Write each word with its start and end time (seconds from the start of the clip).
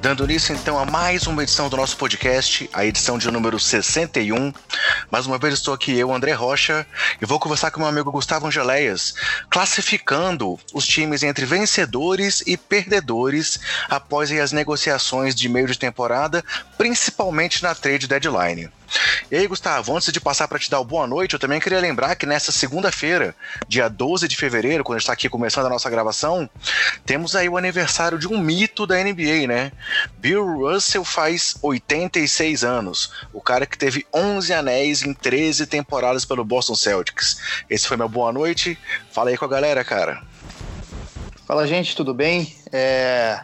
Dando 0.00 0.24
início 0.24 0.54
então 0.54 0.78
a 0.78 0.86
mais 0.86 1.26
uma 1.26 1.42
edição 1.42 1.68
do 1.68 1.76
nosso 1.76 1.98
podcast, 1.98 2.68
a 2.72 2.86
edição 2.86 3.18
de 3.18 3.30
número 3.30 3.60
61. 3.60 4.54
Mais 5.10 5.26
uma 5.26 5.36
vez 5.36 5.52
estou 5.52 5.74
aqui 5.74 5.98
eu, 5.98 6.14
André 6.14 6.32
Rocha, 6.32 6.86
e 7.20 7.26
vou 7.26 7.38
conversar 7.38 7.70
com 7.70 7.80
meu 7.80 7.88
amigo 7.88 8.10
Gustavo 8.10 8.46
Angeléias, 8.46 9.14
classificando 9.50 10.58
os 10.72 10.86
times 10.86 11.22
entre 11.22 11.44
vencedores 11.44 12.42
e 12.46 12.56
perdedores 12.56 13.60
após 13.90 14.32
as 14.32 14.50
negociações 14.50 15.34
de 15.34 15.46
meio 15.46 15.66
de 15.66 15.78
temporada, 15.78 16.42
principalmente 16.78 17.62
na 17.62 17.74
trade 17.74 18.06
deadline. 18.06 18.70
E 19.30 19.36
aí, 19.36 19.46
Gustavo, 19.46 19.96
antes 19.96 20.12
de 20.12 20.20
passar 20.20 20.46
para 20.46 20.58
te 20.58 20.70
dar 20.70 20.80
o 20.80 20.84
boa 20.84 21.06
noite, 21.06 21.34
eu 21.34 21.38
também 21.38 21.60
queria 21.60 21.80
lembrar 21.80 22.14
que 22.14 22.26
nessa 22.26 22.52
segunda-feira, 22.52 23.34
dia 23.68 23.88
12 23.88 24.28
de 24.28 24.36
fevereiro, 24.36 24.84
quando 24.84 25.00
está 25.00 25.12
aqui 25.12 25.28
começando 25.28 25.66
a 25.66 25.70
nossa 25.70 25.90
gravação, 25.90 26.48
temos 27.04 27.34
aí 27.34 27.48
o 27.48 27.56
aniversário 27.56 28.18
de 28.18 28.28
um 28.28 28.38
mito 28.38 28.86
da 28.86 29.02
NBA, 29.02 29.46
né? 29.48 29.72
Bill 30.18 30.44
Russell 30.58 31.04
faz 31.04 31.56
86 31.60 32.62
anos, 32.62 33.12
o 33.32 33.40
cara 33.40 33.66
que 33.66 33.76
teve 33.76 34.06
11 34.14 34.52
anéis 34.52 35.02
em 35.02 35.12
13 35.12 35.66
temporadas 35.66 36.24
pelo 36.24 36.44
Boston 36.44 36.74
Celtics. 36.74 37.38
Esse 37.68 37.88
foi 37.88 37.96
meu 37.96 38.08
boa 38.08 38.32
noite. 38.32 38.78
Fala 39.10 39.30
aí 39.30 39.36
com 39.36 39.44
a 39.44 39.48
galera, 39.48 39.82
cara. 39.84 40.22
Fala, 41.46 41.66
gente, 41.66 41.94
tudo 41.94 42.12
bem? 42.12 42.54
É, 42.72 43.40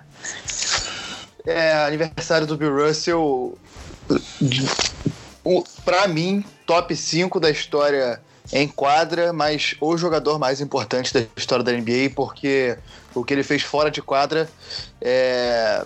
é 1.47 1.73
aniversário 1.87 2.47
do 2.47 2.57
Bill 2.57 2.87
Russell 2.87 3.57
para 5.85 6.07
mim, 6.09 6.45
top 6.67 6.95
5 6.95 7.41
da 7.41 7.51
história 7.51 8.21
em 8.53 8.69
quadra, 8.69 9.33
mas 9.33 9.75
o 9.81 9.97
jogador 9.97 10.39
mais 10.39 10.61
importante 10.61 11.13
da 11.13 11.25
história 11.37 11.65
da 11.65 11.73
NBA, 11.73 12.11
porque 12.15 12.77
o 13.15 13.25
que 13.25 13.33
ele 13.33 13.43
fez 13.43 13.63
fora 13.63 13.91
de 13.91 14.03
quadra 14.03 14.49
é, 15.01 15.85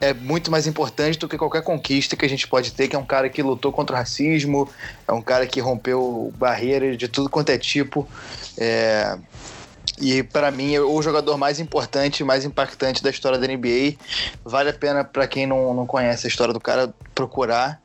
é 0.00 0.14
muito 0.14 0.50
mais 0.50 0.66
importante 0.66 1.18
do 1.18 1.28
que 1.28 1.36
qualquer 1.36 1.62
conquista 1.62 2.16
que 2.16 2.24
a 2.24 2.28
gente 2.28 2.46
pode 2.46 2.72
ter, 2.72 2.88
que 2.88 2.96
é 2.96 2.98
um 2.98 3.04
cara 3.04 3.28
que 3.28 3.42
lutou 3.42 3.72
contra 3.72 3.94
o 3.94 3.98
racismo, 3.98 4.68
é 5.06 5.12
um 5.12 5.22
cara 5.22 5.46
que 5.46 5.60
rompeu 5.60 6.32
barreiras 6.36 6.96
de 6.96 7.08
tudo 7.08 7.28
quanto 7.28 7.50
é 7.50 7.58
tipo. 7.58 8.08
É, 8.56 9.18
e 10.00 10.22
para 10.22 10.50
mim 10.50 10.74
é 10.74 10.80
o 10.80 11.02
jogador 11.02 11.36
mais 11.36 11.58
importante, 11.58 12.22
mais 12.22 12.44
impactante 12.44 13.02
da 13.02 13.10
história 13.10 13.38
da 13.38 13.46
NBA. 13.46 13.96
Vale 14.44 14.70
a 14.70 14.72
pena 14.72 15.04
para 15.04 15.26
quem 15.26 15.46
não, 15.46 15.74
não 15.74 15.86
conhece 15.86 16.26
a 16.26 16.28
história 16.28 16.54
do 16.54 16.60
cara 16.60 16.94
procurar. 17.14 17.80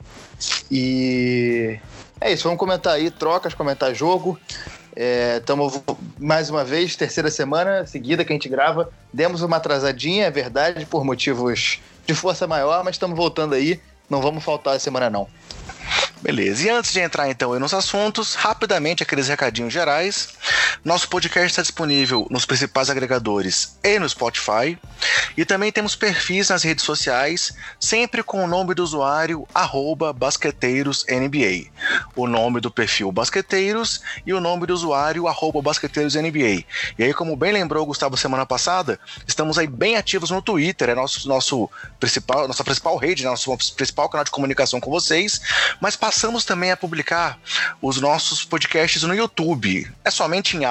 E 0.70 1.78
é 2.20 2.32
isso, 2.32 2.44
vamos 2.44 2.58
comentar 2.58 2.94
aí, 2.94 3.10
trocas, 3.10 3.54
comentar 3.54 3.94
jogo. 3.94 4.38
Estamos 5.36 5.76
é, 5.76 5.80
mais 6.18 6.50
uma 6.50 6.64
vez, 6.64 6.94
terceira 6.94 7.30
semana 7.30 7.86
seguida 7.86 8.24
que 8.24 8.32
a 8.32 8.34
gente 8.34 8.48
grava. 8.48 8.90
Demos 9.12 9.42
uma 9.42 9.56
atrasadinha, 9.56 10.26
é 10.26 10.30
verdade, 10.30 10.86
por 10.86 11.04
motivos 11.04 11.80
de 12.06 12.14
força 12.14 12.46
maior, 12.46 12.84
mas 12.84 12.94
estamos 12.94 13.16
voltando 13.16 13.54
aí. 13.54 13.80
Não 14.08 14.20
vamos 14.20 14.44
faltar 14.44 14.76
a 14.76 14.78
semana 14.78 15.10
não. 15.10 15.28
Beleza, 16.22 16.66
e 16.66 16.70
antes 16.70 16.92
de 16.92 17.00
entrar 17.00 17.28
então 17.28 17.58
nos 17.58 17.74
assuntos, 17.74 18.34
rapidamente 18.34 19.02
aqueles 19.02 19.28
recadinhos 19.28 19.72
gerais. 19.72 20.33
Nosso 20.84 21.08
podcast 21.08 21.48
está 21.48 21.62
disponível 21.62 22.26
nos 22.30 22.44
principais 22.44 22.90
agregadores 22.90 23.78
e 23.82 23.98
no 23.98 24.06
Spotify. 24.06 24.78
E 25.34 25.42
também 25.42 25.72
temos 25.72 25.96
perfis 25.96 26.50
nas 26.50 26.62
redes 26.62 26.84
sociais, 26.84 27.54
sempre 27.80 28.22
com 28.22 28.44
o 28.44 28.46
nome 28.46 28.74
do 28.74 28.84
usuário 28.84 29.48
basqueteirosNBA. 30.14 31.70
O 32.14 32.26
nome 32.26 32.60
do 32.60 32.70
perfil 32.70 33.10
Basqueteiros 33.10 34.02
e 34.26 34.34
o 34.34 34.40
nome 34.40 34.66
do 34.66 34.74
usuário 34.74 35.24
basqueteirosNBA. 35.62 36.64
E 36.98 37.02
aí, 37.02 37.14
como 37.14 37.34
bem 37.34 37.50
lembrou 37.50 37.82
o 37.82 37.86
Gustavo 37.86 38.18
semana 38.18 38.44
passada, 38.44 39.00
estamos 39.26 39.56
aí 39.56 39.66
bem 39.66 39.96
ativos 39.96 40.30
no 40.30 40.42
Twitter, 40.42 40.90
é 40.90 40.94
nosso, 40.94 41.26
nosso 41.26 41.70
principal, 41.98 42.46
nossa 42.46 42.62
principal 42.62 42.98
rede, 42.98 43.24
nosso 43.24 43.56
principal 43.74 44.10
canal 44.10 44.24
de 44.24 44.30
comunicação 44.30 44.80
com 44.80 44.90
vocês, 44.90 45.40
mas 45.80 45.96
passamos 45.96 46.44
também 46.44 46.70
a 46.70 46.76
publicar 46.76 47.38
os 47.80 47.98
nossos 48.02 48.44
podcasts 48.44 49.02
no 49.02 49.14
YouTube. 49.14 49.90
É 50.04 50.10
somente 50.10 50.58
em 50.58 50.64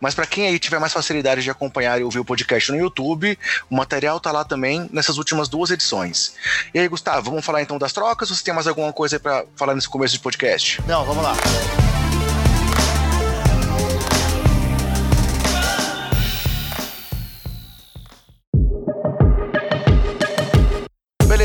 mas 0.00 0.14
para 0.14 0.26
quem 0.26 0.46
aí 0.46 0.58
tiver 0.58 0.78
mais 0.78 0.92
facilidade 0.92 1.42
de 1.42 1.50
acompanhar 1.50 2.00
e 2.00 2.04
ouvir 2.04 2.18
o 2.18 2.24
podcast 2.24 2.70
no 2.72 2.78
YouTube, 2.78 3.38
o 3.70 3.76
material 3.76 4.20
tá 4.20 4.32
lá 4.32 4.44
também 4.44 4.88
nessas 4.92 5.18
últimas 5.18 5.48
duas 5.48 5.70
edições. 5.70 6.34
E 6.74 6.78
aí, 6.78 6.88
Gustavo, 6.88 7.30
vamos 7.30 7.44
falar 7.44 7.62
então 7.62 7.78
das 7.78 7.92
trocas? 7.92 8.28
Você 8.28 8.42
tem 8.42 8.54
mais 8.54 8.66
alguma 8.66 8.92
coisa 8.92 9.18
para 9.18 9.44
falar 9.56 9.74
nesse 9.74 9.88
começo 9.88 10.14
de 10.14 10.20
podcast? 10.20 10.82
Não, 10.86 11.04
vamos 11.04 11.22
lá. 11.22 11.34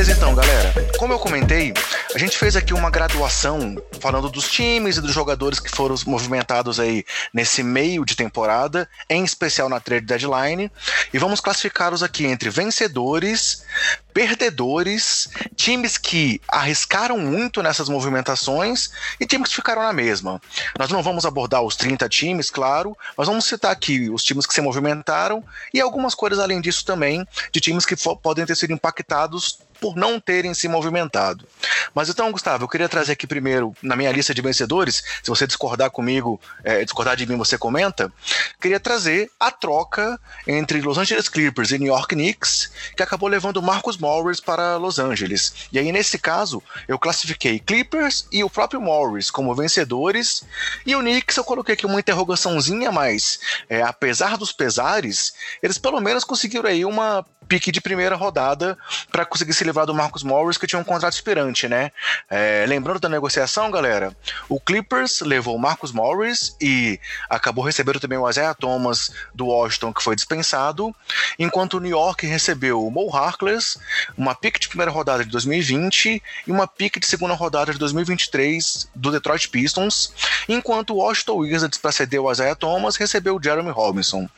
Beleza 0.02 0.18
então, 0.18 0.34
galera. 0.34 0.74
Como 0.98 1.14
eu 1.14 1.20
comentei, 1.20 1.72
a 2.16 2.18
gente 2.18 2.36
fez 2.36 2.56
aqui 2.56 2.74
uma 2.74 2.90
graduação 2.90 3.80
falando 4.00 4.32
dos 4.32 4.50
times 4.50 4.98
e 4.98 5.02
dos 5.02 5.14
jogadores 5.14 5.60
que 5.60 5.70
foram 5.70 5.96
movimentados 6.08 6.80
aí 6.80 7.06
nesse 7.32 7.62
meio 7.62 8.04
de 8.04 8.16
temporada, 8.16 8.90
em 9.08 9.24
especial 9.24 9.70
na 9.70 9.80
trade 9.80 10.08
deadline, 10.08 10.72
e 11.14 11.20
vamos 11.20 11.40
classificá-los 11.40 12.02
aqui 12.02 12.26
entre 12.26 12.50
vencedores, 12.50 13.64
perdedores, 14.12 15.30
times 15.56 16.00
que 16.00 16.42
arriscaram 16.48 17.20
muito 17.20 17.62
nessas 17.62 17.88
movimentações 17.88 18.90
e 19.20 19.28
times 19.28 19.50
que 19.50 19.56
ficaram 19.58 19.84
na 19.84 19.94
mesma. 19.94 20.42
Nós 20.80 20.90
não 20.90 21.04
vamos 21.04 21.28
abordar 21.28 21.62
os 21.62 21.76
30 21.76 22.10
times, 22.10 22.50
claro, 22.50 22.98
mas 23.16 23.28
vamos 23.28 23.46
citar 23.46 23.72
aqui 23.72 24.10
os 24.10 24.24
times 24.24 24.48
que 24.48 24.54
se 24.56 24.62
movimentaram 24.62 25.44
e 25.72 25.80
algumas 25.80 26.16
coisas 26.16 26.40
além 26.40 26.60
disso 26.60 26.84
também, 26.84 27.24
de 27.52 27.62
times 27.62 27.86
que 27.86 27.96
podem 27.96 28.48
ter 28.48 28.56
sido 28.56 28.74
impactados 28.74 29.60
por 29.81 29.96
não 29.96 30.19
terem 30.19 30.53
se 30.53 30.68
movimentado. 30.68 31.46
Mas 31.94 32.08
então, 32.08 32.31
Gustavo, 32.31 32.64
eu 32.64 32.68
queria 32.69 32.88
trazer 32.88 33.14
aqui 33.14 33.25
primeiro, 33.25 33.75
na 33.81 33.96
minha 33.96 34.12
lista 34.12 34.31
de 34.31 34.42
vencedores, 34.42 35.03
se 35.24 35.30
você 35.30 35.47
discordar 35.47 35.90
comigo, 35.90 36.40
é, 36.64 36.84
discordar 36.84 37.18
de 37.18 37.25
mim, 37.25 37.36
você 37.36 37.58
comenta, 37.58 38.14
queria 38.62 38.80
trazer 38.80 39.30
a 39.40 39.50
troca 39.50 40.20
entre 40.47 40.80
Los 40.81 41.00
Angeles 41.00 41.28
Clippers 41.28 41.72
e 41.72 41.80
New 41.80 41.88
York 41.88 42.14
Knicks, 42.14 42.72
que 42.96 43.02
acabou 43.02 43.28
levando 43.28 43.59
Marcus 43.59 43.97
Morris 43.97 44.40
para 44.40 44.78
Los 44.78 45.00
Angeles. 45.00 45.68
E 45.72 45.80
aí, 45.80 45.91
nesse 45.91 46.20
caso, 46.20 46.62
eu 46.88 47.00
classifiquei 47.00 47.59
Clippers 47.59 48.28
e 48.31 48.44
o 48.44 48.50
próprio 48.50 48.80
Morris 48.80 49.31
como 49.31 49.56
vencedores, 49.56 50.44
e 50.86 50.96
o 50.96 51.00
Knicks 51.00 51.36
eu 51.38 51.44
coloquei 51.44 51.74
aqui 51.74 51.88
uma 51.88 52.00
interrogaçãozinha, 52.00 52.91
mas 52.91 53.40
é, 53.68 53.81
apesar 53.81 54.38
dos 54.38 54.52
pesares, 54.52 55.34
eles 55.64 55.80
pelo 55.80 56.00
menos 56.00 56.24
conseguiram 56.24 56.70
aí 56.70 56.86
uma 56.86 57.25
pique 57.52 57.70
de 57.70 57.82
primeira 57.82 58.16
rodada 58.16 58.78
para 59.12 59.26
conseguir 59.26 59.52
se 59.52 59.66
livrar 59.66 59.86
do 59.86 59.94
Marcus 59.94 60.24
Morris, 60.24 60.58
que 60.58 60.66
tinha 60.66 60.80
um 60.80 60.86
contrato 60.86 61.12
expirante, 61.12 61.68
né? 61.68 61.92
É, 62.30 62.64
lembrando 62.66 63.02
da 63.02 63.10
negociação, 63.10 63.70
galera, 63.70 64.16
o 64.48 64.58
Clippers 64.58 65.20
levou 65.20 65.58
o 65.58 65.60
Marcus 65.60 65.92
Morris 65.92 66.56
e 66.62 66.98
acabou 67.30 67.62
recebendo 67.62 68.00
também 68.00 68.18
o 68.18 68.30
Isaiah 68.30 68.54
Thomas 68.54 69.12
do 69.36 69.48
Washington, 69.48 69.92
que 69.92 70.02
foi 70.02 70.16
dispensado, 70.16 70.96
enquanto 71.38 71.74
o 71.74 71.82
New 71.82 71.92
York 71.92 72.26
recebeu 72.26 72.88
o 72.88 72.90
Mo 72.90 73.14
Harkless, 73.14 73.78
uma 74.18 74.34
pique 74.34 74.58
de 74.58 74.70
primeira 74.70 74.90
rodada 74.90 75.26
de 75.26 75.30
2020 75.30 76.24
e 76.48 76.52
uma 76.54 76.66
pique 76.66 77.02
de 77.02 77.06
segunda 77.06 77.34
rodada 77.34 77.74
de 77.74 77.80
2023 77.80 78.90
do 78.96 79.12
Detroit 79.12 79.50
Pistons, 79.50 80.14
enquanto 80.48 80.94
o 80.94 81.00
Washington 81.00 81.40
Wizards, 81.40 81.78
para 81.78 81.92
ceder 81.92 82.22
o 82.22 82.32
Isaiah 82.32 82.56
Thomas, 82.56 82.96
recebeu 82.96 83.36
o 83.36 83.44
Jeremy 83.44 83.72
Robinson. 83.72 84.30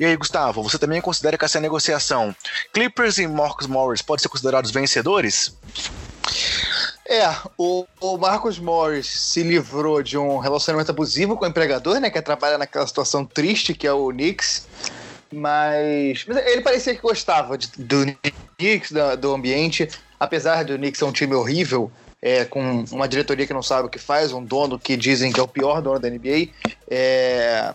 E 0.00 0.06
aí, 0.06 0.16
Gustavo, 0.16 0.62
você 0.62 0.78
também 0.78 1.02
considera 1.02 1.36
que 1.36 1.44
essa 1.44 1.60
negociação 1.60 2.34
Clippers 2.72 3.18
e 3.18 3.26
Marcus 3.26 3.66
Morris 3.66 4.02
podem 4.02 4.22
ser 4.22 4.28
considerados 4.28 4.70
vencedores? 4.70 5.56
É, 7.08 7.28
o, 7.58 7.84
o, 8.00 8.16
Marcus 8.16 8.58
Morris 8.58 9.06
se 9.06 9.42
livrou 9.42 10.02
de 10.02 10.16
um 10.16 10.38
relacionamento 10.38 10.90
abusivo 10.90 11.36
com 11.36 11.44
o 11.44 11.48
empregador, 11.48 12.00
né? 12.00 12.08
Que 12.08 12.22
trabalha 12.22 12.56
naquela 12.56 12.86
situação 12.86 13.24
triste 13.24 13.74
que 13.74 13.86
é 13.86 13.92
o 13.92 14.08
Knicks. 14.08 14.66
Mas, 15.32 16.24
mas 16.26 16.36
ele 16.46 16.60
parecia 16.60 16.94
que 16.94 17.02
gostava 17.02 17.58
de, 17.58 17.68
do 17.76 18.04
Knicks, 18.58 18.92
do, 18.92 19.16
do, 19.16 19.34
ambiente. 19.34 19.88
Apesar 20.18 20.64
do 20.64 20.76
Knicks 20.76 20.98
ser 20.98 21.04
um 21.04 21.12
time 21.12 21.34
horrível, 21.34 21.90
é, 22.20 22.44
com 22.44 22.84
uma 22.92 23.08
diretoria 23.08 23.46
que 23.46 23.52
não 23.52 23.62
sabe 23.62 23.88
o 23.88 23.90
que 23.90 23.98
faz, 23.98 24.32
um 24.32 24.44
dono 24.44 24.78
que 24.78 24.96
dizem 24.96 25.32
que 25.32 25.40
é 25.40 25.42
o 25.42 25.48
pior 25.48 25.82
dono 25.82 25.98
da 25.98 26.08
NBA. 26.08 26.48
É, 26.88 27.74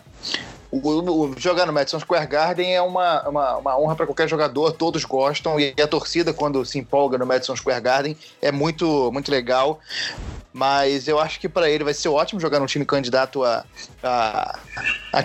o, 0.70 0.78
o, 0.78 1.34
jogar 1.38 1.66
no 1.66 1.72
Madison 1.72 1.98
Square 1.98 2.26
Garden 2.26 2.74
é 2.74 2.82
uma, 2.82 3.28
uma, 3.28 3.56
uma 3.56 3.78
honra 3.78 3.96
para 3.96 4.06
qualquer 4.06 4.28
jogador, 4.28 4.72
todos 4.72 5.04
gostam, 5.04 5.58
e 5.58 5.74
a 5.80 5.86
torcida, 5.86 6.32
quando 6.32 6.64
se 6.64 6.78
empolga 6.78 7.16
no 7.16 7.26
Madison 7.26 7.56
Square 7.56 7.80
Garden, 7.80 8.16
é 8.42 8.52
muito, 8.52 9.10
muito 9.12 9.30
legal. 9.30 9.80
Mas 10.52 11.06
eu 11.06 11.18
acho 11.18 11.38
que 11.38 11.48
para 11.48 11.70
ele 11.70 11.84
vai 11.84 11.94
ser 11.94 12.08
ótimo 12.08 12.40
jogar 12.40 12.58
num 12.58 12.66
time 12.66 12.84
candidato 12.84 13.44
a, 13.44 13.64
a, 14.02 14.58
a 15.12 15.22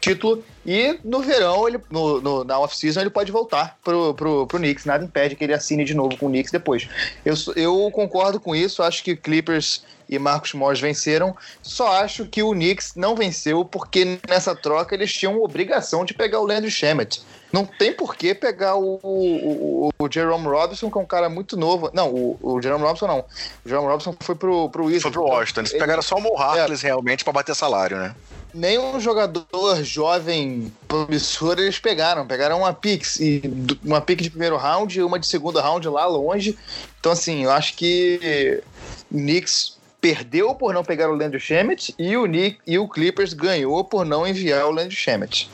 título. 0.00 0.44
E 0.64 0.98
no 1.04 1.20
verão, 1.20 1.68
ele, 1.68 1.80
no, 1.90 2.20
no 2.20 2.44
na 2.44 2.58
off-season, 2.58 3.00
ele 3.00 3.10
pode 3.10 3.30
voltar 3.30 3.78
pro, 3.84 4.12
pro, 4.14 4.46
pro 4.46 4.58
Knicks. 4.58 4.84
Nada 4.84 5.04
impede 5.04 5.36
que 5.36 5.44
ele 5.44 5.54
assine 5.54 5.84
de 5.84 5.94
novo 5.94 6.16
com 6.16 6.26
o 6.26 6.28
Knicks 6.28 6.50
depois. 6.50 6.88
Eu, 7.24 7.34
eu 7.54 7.90
concordo 7.92 8.40
com 8.40 8.54
isso, 8.54 8.82
acho 8.82 9.02
que 9.02 9.14
Clippers 9.14 9.82
e 10.08 10.18
Marcos 10.18 10.52
Morris 10.52 10.80
venceram. 10.80 11.36
Só 11.62 12.00
acho 12.00 12.26
que 12.26 12.42
o 12.42 12.52
Knicks 12.52 12.94
não 12.94 13.14
venceu 13.14 13.64
porque 13.64 14.18
nessa 14.28 14.54
troca 14.54 14.94
eles 14.94 15.12
tinham 15.12 15.42
obrigação 15.42 16.04
de 16.04 16.14
pegar 16.14 16.40
o 16.40 16.46
Landry 16.46 16.70
Shamet. 16.70 17.22
não 17.52 17.64
tem 17.64 17.92
por 17.92 18.16
que 18.16 18.34
pegar 18.34 18.76
o, 18.76 19.00
o, 19.02 19.90
o, 19.98 20.08
Jerome 20.10 20.46
Robinson, 20.46 20.90
que 20.90 20.98
é 20.98 21.00
um 21.00 21.06
cara 21.06 21.28
muito 21.28 21.56
novo. 21.56 21.90
Não, 21.92 22.10
o, 22.10 22.38
o 22.40 22.62
Jerome 22.62 22.84
Robinson 22.84 23.06
não. 23.06 23.24
O 23.64 23.68
Jerome 23.68 23.88
Robinson 23.88 24.14
foi 24.20 24.34
pro, 24.34 24.68
pro 24.70 24.84
Wizards. 24.84 25.02
Foi 25.02 25.12
pro 25.12 25.22
Washington. 25.22 25.60
Eles 25.60 25.72
pegaram 25.72 26.02
só 26.02 26.16
o 26.16 26.20
Mo 26.20 26.36
Harkless 26.36 26.84
é. 26.84 26.88
realmente 26.88 27.24
para 27.24 27.32
bater 27.32 27.54
salário, 27.54 27.96
né? 27.96 28.14
nenhum 28.56 28.98
jogador 28.98 29.82
jovem 29.82 30.72
promissor 30.88 31.58
eles 31.58 31.78
pegaram. 31.78 32.26
Pegaram 32.26 32.58
uma 32.58 32.72
Pix, 32.72 33.20
e 33.20 33.42
uma 33.84 34.00
pick 34.00 34.22
de 34.22 34.30
primeiro 34.30 34.56
round 34.56 34.98
e 34.98 35.02
uma 35.02 35.18
de 35.18 35.26
segundo 35.26 35.60
round 35.60 35.86
lá 35.88 36.06
longe. 36.06 36.58
Então, 36.98 37.12
assim, 37.12 37.44
eu 37.44 37.50
acho 37.50 37.74
que 37.74 38.62
o 39.10 39.16
Knicks 39.16 39.75
perdeu 40.06 40.54
por 40.54 40.72
não 40.72 40.84
pegar 40.84 41.10
o 41.10 41.16
Landry 41.16 41.40
Shamet 41.40 41.92
e 41.98 42.16
o, 42.16 42.26
Nick, 42.26 42.58
e 42.64 42.78
o 42.78 42.86
Clippers 42.86 43.32
ganhou 43.32 43.82
por 43.82 44.06
não 44.06 44.24
enviar 44.24 44.64
o 44.66 44.70
Landry 44.70 44.94
Shamet. 44.94 45.50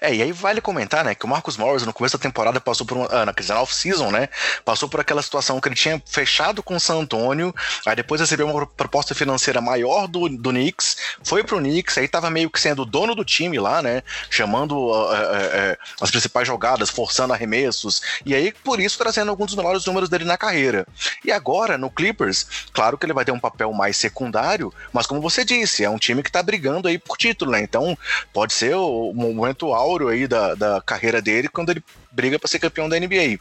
É, 0.00 0.14
e 0.14 0.22
aí 0.22 0.32
vale 0.32 0.60
comentar, 0.60 1.04
né, 1.04 1.14
que 1.14 1.24
o 1.24 1.28
Marcus 1.28 1.56
Morris 1.56 1.84
no 1.84 1.92
começo 1.92 2.16
da 2.16 2.22
temporada 2.22 2.60
passou 2.60 2.86
por 2.86 2.96
uma, 2.96 3.06
ah, 3.06 3.32
dizer, 3.32 3.54
na 3.54 3.62
off-season, 3.62 4.10
né, 4.10 4.28
passou 4.64 4.88
por 4.88 5.00
aquela 5.00 5.22
situação 5.22 5.60
que 5.60 5.68
ele 5.68 5.74
tinha 5.74 6.00
fechado 6.06 6.62
com 6.62 6.76
o 6.76 6.80
San 6.80 7.00
Antonio, 7.00 7.54
aí 7.84 7.96
depois 7.96 8.20
recebeu 8.20 8.48
uma 8.48 8.66
proposta 8.66 9.14
financeira 9.14 9.60
maior 9.60 10.06
do, 10.06 10.28
do 10.28 10.50
Knicks, 10.50 10.96
foi 11.22 11.42
pro 11.42 11.58
Knicks, 11.58 11.98
aí 11.98 12.06
tava 12.06 12.30
meio 12.30 12.50
que 12.50 12.60
sendo 12.60 12.84
dono 12.84 13.14
do 13.14 13.24
time 13.24 13.58
lá, 13.58 13.82
né, 13.82 14.02
chamando 14.30 14.76
uh, 14.76 14.92
uh, 14.92 15.12
uh, 15.12 15.78
as 16.00 16.10
principais 16.10 16.46
jogadas, 16.46 16.90
forçando 16.90 17.32
arremessos, 17.32 18.02
e 18.24 18.34
aí 18.34 18.52
por 18.52 18.80
isso 18.80 18.98
trazendo 18.98 19.30
alguns 19.30 19.48
dos 19.48 19.56
melhores 19.56 19.84
números 19.84 20.08
dele 20.08 20.24
na 20.24 20.36
carreira. 20.36 20.86
E 21.24 21.32
agora, 21.32 21.76
no 21.76 21.90
Clippers, 21.90 22.46
claro 22.72 22.96
que 22.96 23.06
ele 23.06 23.12
vai 23.12 23.24
ter 23.24 23.32
um 23.32 23.40
papel 23.40 23.72
mais 23.72 23.96
secundário, 23.96 24.72
mas 24.92 25.06
como 25.06 25.20
você 25.20 25.44
disse, 25.44 25.84
é 25.84 25.90
um 25.90 25.98
time 25.98 26.22
que 26.22 26.30
tá 26.30 26.42
brigando 26.42 26.88
aí 26.88 26.98
por 26.98 27.16
título, 27.16 27.52
né, 27.52 27.60
então 27.60 27.96
pode 28.32 28.52
ser 28.52 28.74
o 28.76 29.12
momento 29.14 29.74
áureo 29.88 30.08
aí 30.08 30.26
da, 30.26 30.54
da 30.54 30.80
carreira 30.80 31.22
dele 31.22 31.48
quando 31.48 31.70
ele 31.70 31.82
briga 32.10 32.38
para 32.38 32.48
ser 32.48 32.58
campeão 32.58 32.88
da 32.88 32.98
NBA. 32.98 33.38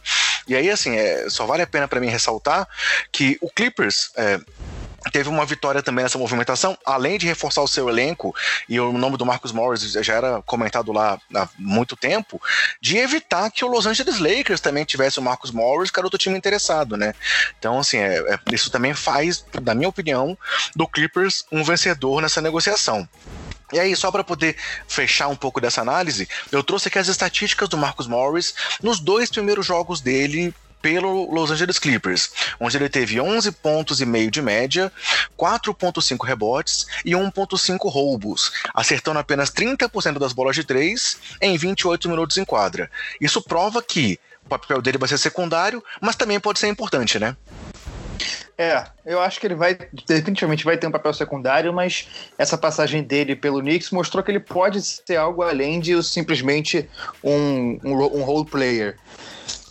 E 0.48 0.56
aí, 0.56 0.70
assim, 0.70 0.96
é, 0.96 1.30
só 1.30 1.46
vale 1.46 1.64
a 1.64 1.68
pena 1.68 1.88
para 1.88 2.00
mim 2.00 2.08
ressaltar 2.08 2.68
que 3.12 3.38
o 3.42 3.50
Clippers. 3.50 4.12
É, 4.16 4.40
teve 5.12 5.30
uma 5.30 5.46
vitória 5.46 5.82
também 5.82 6.04
nessa 6.04 6.18
movimentação, 6.18 6.78
além 6.86 7.18
de 7.18 7.28
reforçar 7.28 7.62
o 7.62 7.68
seu 7.68 7.90
elenco, 7.90 8.36
e 8.68 8.80
o 8.80 8.92
nome 8.92 9.18
do 9.18 9.26
Marcus 9.26 9.52
Morris 9.52 9.94
já 9.94 10.14
era 10.14 10.42
comentado 10.42 10.92
lá 10.92 11.20
há 11.34 11.48
muito 11.58 11.96
tempo, 11.96 12.42
de 12.82 12.98
evitar 12.98 13.50
que 13.52 13.64
o 13.64 13.68
Los 13.68 13.86
Angeles 13.86 14.20
Lakers 14.20 14.60
também 14.60 14.86
tivesse 14.86 15.20
o 15.20 15.22
Marcus 15.22 15.52
Morris, 15.52 15.90
que 15.90 16.00
era 16.00 16.06
outro 16.06 16.20
time 16.20 16.38
interessado, 16.38 16.98
né? 16.98 17.14
Então, 17.58 17.80
assim, 17.80 17.98
é, 17.98 18.18
é, 18.18 18.40
isso 18.52 18.70
também 18.70 18.94
faz, 18.94 19.46
na 19.64 19.74
minha 19.74 19.90
opinião, 19.90 20.38
do 20.76 20.88
Clippers 20.88 21.46
um 21.52 21.64
vencedor 21.64 22.22
nessa 22.22 22.42
negociação. 22.42 23.08
E 23.72 23.80
aí, 23.80 23.96
só 23.96 24.12
para 24.12 24.24
poder 24.24 24.56
fechar 24.88 25.28
um 25.28 25.36
pouco 25.36 25.60
dessa 25.60 25.82
análise, 25.82 26.28
eu 26.52 26.64
trouxe 26.64 26.88
aqui 26.88 27.00
as 27.00 27.08
estatísticas 27.08 27.68
do 27.68 27.78
Marcus 27.78 28.08
Morris 28.08 28.54
nos 28.82 29.00
dois 29.00 29.30
primeiros 29.30 29.66
jogos 29.66 30.00
dele 30.00 30.54
pelo 30.82 31.30
Los 31.34 31.52
Angeles 31.52 31.80
Clippers, 31.80 32.32
onde 32.60 32.78
ele 32.78 32.88
teve 32.88 33.20
11 33.20 33.52
pontos 33.54 34.00
e 34.00 34.06
meio 34.06 34.32
de 34.32 34.42
média, 34.42 34.92
4.5 35.38 36.26
rebotes 36.26 36.86
e 37.04 37.12
1.5 37.12 37.90
roubos, 37.90 38.52
acertando 38.74 39.20
apenas 39.20 39.52
30% 39.52 40.18
das 40.18 40.34
bolas 40.34 40.56
de 40.56 40.64
três 40.64 41.18
em 41.42 41.58
28 41.58 42.08
minutos 42.08 42.38
em 42.38 42.46
quadra. 42.46 42.90
Isso 43.20 43.42
prova 43.42 43.82
que 43.82 44.20
o 44.46 44.50
papel 44.50 44.82
dele 44.82 44.98
vai 44.98 45.10
ser 45.10 45.18
secundário, 45.18 45.84
mas 46.00 46.16
também 46.16 46.40
pode 46.40 46.60
ser 46.60 46.70
importante, 46.70 47.20
né? 47.20 47.36
É, 48.58 48.84
eu 49.06 49.22
acho 49.22 49.40
que 49.40 49.46
ele 49.46 49.54
vai, 49.54 49.78
definitivamente 50.08 50.66
vai 50.66 50.78
ter 50.78 50.88
um 50.88 50.92
papel 50.92 51.14
secundário, 51.14 51.72
mas 51.72 52.08
essa 52.40 52.58
passagem 52.58 53.04
dele 53.04 53.36
pelo 53.36 53.60
Knicks 53.62 53.92
mostrou 53.92 54.24
que 54.24 54.32
ele 54.32 54.40
pode 54.40 54.82
ser 54.82 55.16
algo 55.16 55.44
além 55.44 55.80
de 55.80 56.02
simplesmente 56.02 56.90
um, 57.24 57.80
um, 57.84 57.94
um 57.94 58.24
role 58.24 58.50
player. 58.50 58.98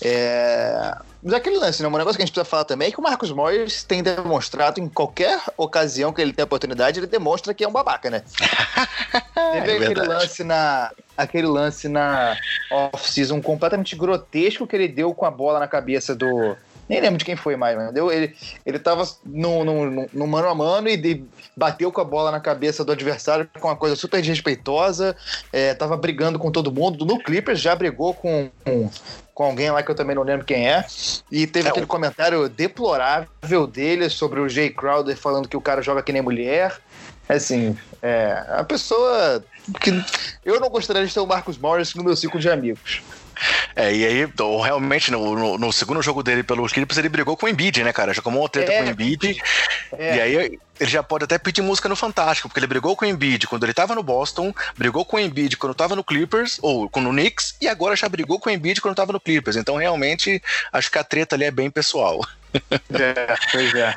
É... 0.00 0.96
Mas 1.20 1.34
aquele 1.34 1.56
lance, 1.56 1.82
né? 1.82 1.88
Um 1.88 1.92
negócio 1.92 2.16
que 2.16 2.22
a 2.22 2.26
gente 2.26 2.32
precisa 2.32 2.48
falar 2.48 2.64
também 2.64 2.86
é 2.86 2.90
que 2.92 3.00
o 3.00 3.02
Marcos 3.02 3.32
Morris 3.32 3.82
tem 3.82 4.00
demonstrado 4.00 4.78
em 4.78 4.88
qualquer 4.88 5.40
ocasião 5.56 6.12
que 6.12 6.22
ele 6.22 6.32
tem 6.32 6.42
a 6.44 6.46
oportunidade, 6.46 7.00
ele 7.00 7.08
demonstra 7.08 7.52
que 7.52 7.64
é 7.64 7.68
um 7.68 7.72
babaca, 7.72 8.08
né? 8.08 8.22
Teve 9.52 9.84
é 9.84 9.88
aquele 9.88 10.06
lance 10.06 10.44
na. 10.44 10.92
Aquele 11.16 11.46
lance 11.46 11.88
na 11.88 12.36
off-season 12.70 13.40
completamente 13.40 13.96
grotesco 13.96 14.66
que 14.66 14.76
ele 14.76 14.86
deu 14.86 15.14
com 15.14 15.24
a 15.24 15.30
bola 15.30 15.58
na 15.58 15.66
cabeça 15.66 16.14
do, 16.14 16.54
nem 16.88 17.00
lembro 17.00 17.18
de 17.18 17.24
quem 17.24 17.36
foi 17.36 17.56
mais, 17.56 17.76
entendeu? 17.80 18.10
Ele, 18.12 18.34
ele 18.64 18.78
tava 18.78 19.04
no, 19.24 19.64
no, 19.64 20.08
no 20.12 20.26
mano 20.26 20.48
a 20.48 20.54
mano 20.54 20.88
e 20.88 20.96
de, 20.96 21.24
bateu 21.56 21.90
com 21.90 22.00
a 22.00 22.04
bola 22.04 22.30
na 22.30 22.40
cabeça 22.40 22.84
do 22.84 22.92
adversário 22.92 23.48
com 23.60 23.68
uma 23.68 23.76
coisa 23.76 23.96
super 23.96 24.20
desrespeitosa, 24.20 25.16
é, 25.52 25.74
tava 25.74 25.96
brigando 25.96 26.38
com 26.38 26.50
todo 26.50 26.72
mundo. 26.72 27.04
No 27.04 27.18
Clippers 27.18 27.60
já 27.60 27.74
brigou 27.74 28.14
com, 28.14 28.50
com, 28.64 28.90
com 29.34 29.44
alguém 29.44 29.70
lá 29.70 29.82
que 29.82 29.90
eu 29.90 29.94
também 29.94 30.14
não 30.14 30.22
lembro 30.22 30.46
quem 30.46 30.68
é. 30.68 30.84
E 31.30 31.46
teve 31.46 31.66
é, 31.66 31.70
aquele 31.70 31.86
o... 31.86 31.88
comentário 31.88 32.48
deplorável 32.48 33.66
dele 33.66 34.08
sobre 34.08 34.40
o 34.40 34.48
Jay 34.48 34.70
Crowder 34.70 35.16
falando 35.16 35.48
que 35.48 35.56
o 35.56 35.60
cara 35.60 35.82
joga 35.82 36.02
que 36.02 36.12
nem 36.12 36.22
mulher. 36.22 36.78
Assim, 37.28 37.76
é, 38.00 38.44
a 38.48 38.62
pessoa 38.62 39.44
que 39.80 39.90
eu 40.44 40.60
não 40.60 40.68
gostaria 40.68 41.04
de 41.04 41.12
ter 41.12 41.18
o 41.18 41.26
Marcus 41.26 41.58
Morris 41.58 41.92
no 41.94 42.04
meu 42.04 42.14
ciclo 42.14 42.38
de 42.38 42.48
amigos. 42.48 43.02
É, 43.74 43.94
e 43.94 44.04
aí, 44.04 44.28
realmente, 44.62 45.10
no, 45.10 45.34
no, 45.34 45.58
no, 45.58 45.72
segundo 45.72 46.02
jogo 46.02 46.22
dele 46.22 46.42
pelos 46.42 46.72
Clippers, 46.72 46.98
ele 46.98 47.08
brigou 47.08 47.36
com 47.36 47.46
o 47.46 47.48
Embiid, 47.48 47.82
né, 47.82 47.92
cara? 47.92 48.14
Já 48.14 48.22
tomou 48.22 48.42
uma 48.42 48.48
treta 48.48 48.72
é. 48.72 48.82
com 48.82 48.88
o 48.88 48.90
Embiid. 48.90 49.38
É. 49.92 50.16
E 50.16 50.20
aí, 50.20 50.58
ele 50.78 50.90
já 50.90 51.02
pode 51.02 51.24
até 51.24 51.38
pedir 51.38 51.62
música 51.62 51.88
no 51.88 51.96
Fantástico, 51.96 52.48
porque 52.48 52.60
ele 52.60 52.66
brigou 52.66 52.96
com 52.96 53.04
o 53.04 53.08
Embiid 53.08 53.46
quando 53.46 53.64
ele 53.64 53.74
tava 53.74 53.94
no 53.94 54.02
Boston, 54.02 54.54
brigou 54.76 55.04
com 55.04 55.16
o 55.16 55.20
Embiid 55.20 55.56
quando 55.56 55.74
tava 55.74 55.96
no 55.96 56.04
Clippers, 56.04 56.58
ou 56.62 56.90
no 56.96 57.10
Knicks, 57.10 57.56
e 57.60 57.68
agora 57.68 57.96
já 57.96 58.08
brigou 58.08 58.38
com 58.38 58.48
o 58.48 58.52
Embiid 58.52 58.80
quando 58.80 58.94
tava 58.94 59.12
no 59.12 59.20
Clippers. 59.20 59.56
Então, 59.56 59.76
realmente, 59.76 60.42
acho 60.72 60.90
que 60.90 60.98
a 60.98 61.04
treta 61.04 61.34
ali 61.34 61.44
é 61.44 61.50
bem 61.50 61.70
pessoal. 61.70 62.20
É, 62.98 63.34
pois 63.52 63.74
é. 63.74 63.94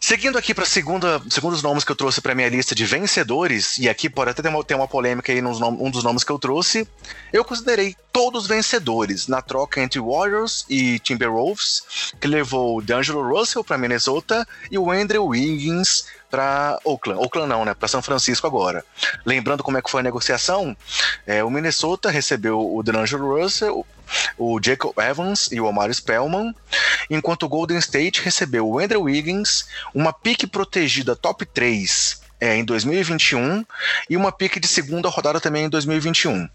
Seguindo 0.00 0.36
aqui 0.36 0.52
para 0.52 0.64
segunda, 0.64 1.22
segundo 1.30 1.52
os 1.52 1.62
nomes 1.62 1.84
que 1.84 1.92
eu 1.92 1.96
trouxe 1.96 2.20
para 2.20 2.34
minha 2.34 2.48
lista 2.48 2.74
de 2.74 2.84
vencedores, 2.84 3.78
e 3.78 3.88
aqui 3.88 4.10
pode 4.10 4.30
até 4.30 4.42
ter 4.42 4.48
uma, 4.48 4.64
ter 4.64 4.74
uma 4.74 4.88
polêmica 4.88 5.32
aí 5.32 5.40
nos 5.40 5.60
um 5.60 5.90
dos 5.90 6.02
nomes 6.02 6.24
que 6.24 6.32
eu 6.32 6.38
trouxe, 6.38 6.88
eu 7.32 7.44
considerei 7.44 7.94
todos 8.12 8.46
vencedores 8.46 9.28
na 9.28 9.40
troca 9.40 9.80
entre 9.80 10.00
Warriors 10.00 10.64
e 10.68 10.98
Timberwolves, 10.98 12.12
que 12.20 12.26
levou 12.26 12.78
o 12.78 12.82
D'Angelo 12.82 13.22
Russell 13.22 13.64
para 13.64 13.78
Minnesota 13.78 14.46
e 14.70 14.78
o 14.78 14.90
Andrew 14.90 15.26
Wiggins 15.26 16.06
para 16.34 16.80
Oakland. 16.84 17.20
Oakland 17.20 17.48
não, 17.48 17.64
né? 17.64 17.74
Para 17.74 17.86
São 17.86 18.02
Francisco 18.02 18.44
agora. 18.44 18.84
Lembrando 19.24 19.62
como 19.62 19.78
é 19.78 19.82
que 19.82 19.88
foi 19.88 20.00
a 20.00 20.02
negociação, 20.02 20.76
é, 21.24 21.44
o 21.44 21.50
Minnesota 21.50 22.10
recebeu 22.10 22.74
o 22.74 22.82
D'Angelo 22.82 23.40
Russell, 23.40 23.86
o 24.36 24.58
Jacob 24.60 24.92
Evans 24.98 25.48
e 25.52 25.60
o 25.60 25.66
Omar 25.66 25.94
Spellman, 25.94 26.52
enquanto 27.08 27.44
o 27.44 27.48
Golden 27.48 27.78
State 27.78 28.20
recebeu 28.20 28.68
o 28.68 28.80
Andrew 28.80 29.02
Wiggins, 29.02 29.66
uma 29.94 30.12
pique 30.12 30.44
protegida 30.44 31.14
top 31.14 31.46
3 31.46 32.20
é, 32.40 32.56
em 32.56 32.64
2021 32.64 33.64
e 34.10 34.16
uma 34.16 34.32
pique 34.32 34.58
de 34.58 34.66
segunda 34.66 35.08
rodada 35.08 35.40
também 35.40 35.64
em 35.64 35.68
2021. 35.68 36.48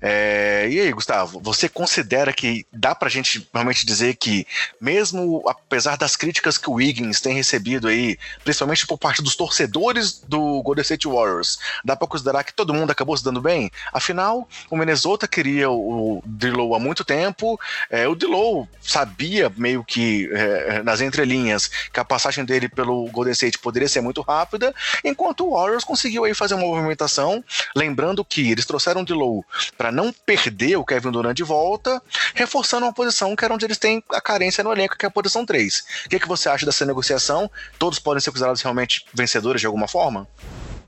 É, 0.00 0.68
e 0.70 0.80
aí, 0.80 0.92
Gustavo, 0.92 1.40
você 1.40 1.68
considera 1.68 2.32
que 2.32 2.66
dá 2.72 2.94
pra 2.94 3.08
gente 3.08 3.46
realmente 3.52 3.86
dizer 3.86 4.16
que, 4.16 4.46
mesmo 4.80 5.42
apesar 5.48 5.96
das 5.96 6.16
críticas 6.16 6.58
que 6.58 6.70
o 6.70 6.74
Wiggins 6.74 7.20
tem 7.20 7.34
recebido 7.34 7.88
aí, 7.88 8.18
principalmente 8.44 8.86
por 8.86 8.98
parte 8.98 9.22
dos 9.22 9.36
torcedores 9.36 10.20
do 10.26 10.62
Golden 10.62 10.82
State 10.82 11.06
Warriors, 11.06 11.58
dá 11.84 11.96
pra 11.96 12.08
considerar 12.08 12.44
que 12.44 12.52
todo 12.52 12.74
mundo 12.74 12.90
acabou 12.90 13.16
se 13.16 13.24
dando 13.24 13.40
bem? 13.40 13.70
Afinal, 13.92 14.48
o 14.70 14.76
Minnesota 14.76 15.26
queria 15.26 15.70
o 15.70 16.22
Dilow 16.24 16.74
há 16.74 16.78
muito 16.78 17.04
tempo, 17.04 17.58
é, 17.90 18.06
o 18.08 18.14
Dilow 18.14 18.68
sabia 18.80 19.52
meio 19.56 19.84
que 19.84 20.28
é, 20.32 20.82
nas 20.82 21.00
entrelinhas 21.00 21.68
que 21.92 22.00
a 22.00 22.04
passagem 22.04 22.44
dele 22.44 22.68
pelo 22.68 23.08
Golden 23.10 23.32
State 23.32 23.58
poderia 23.58 23.88
ser 23.88 24.00
muito 24.00 24.20
rápida, 24.20 24.74
enquanto 25.04 25.46
o 25.46 25.54
Warriors 25.54 25.84
conseguiu 25.84 26.24
aí 26.24 26.34
fazer 26.34 26.54
uma 26.54 26.66
movimentação, 26.66 27.44
lembrando 27.74 28.24
que 28.24 28.50
eles 28.50 28.66
trouxeram 28.66 29.02
o 29.02 29.04
Dilow 29.04 29.44
para 29.78 29.92
não 29.92 30.12
perder 30.12 30.76
o 30.76 30.84
Kevin 30.84 31.12
Durant 31.12 31.36
de 31.36 31.44
volta, 31.44 32.02
reforçando 32.34 32.84
uma 32.84 32.92
posição 32.92 33.36
que 33.36 33.44
era 33.44 33.54
onde 33.54 33.64
eles 33.64 33.78
têm 33.78 34.02
a 34.10 34.20
carência 34.20 34.64
no 34.64 34.72
elenco, 34.72 34.98
que 34.98 35.06
é 35.06 35.08
a 35.08 35.10
posição 35.10 35.46
3. 35.46 35.84
O 36.04 36.08
que, 36.08 36.16
é 36.16 36.18
que 36.18 36.26
você 36.26 36.48
acha 36.48 36.66
dessa 36.66 36.84
negociação? 36.84 37.48
Todos 37.78 38.00
podem 38.00 38.20
ser 38.20 38.30
considerados 38.30 38.60
realmente 38.60 39.06
vencedores 39.14 39.60
de 39.60 39.66
alguma 39.68 39.86
forma? 39.86 40.26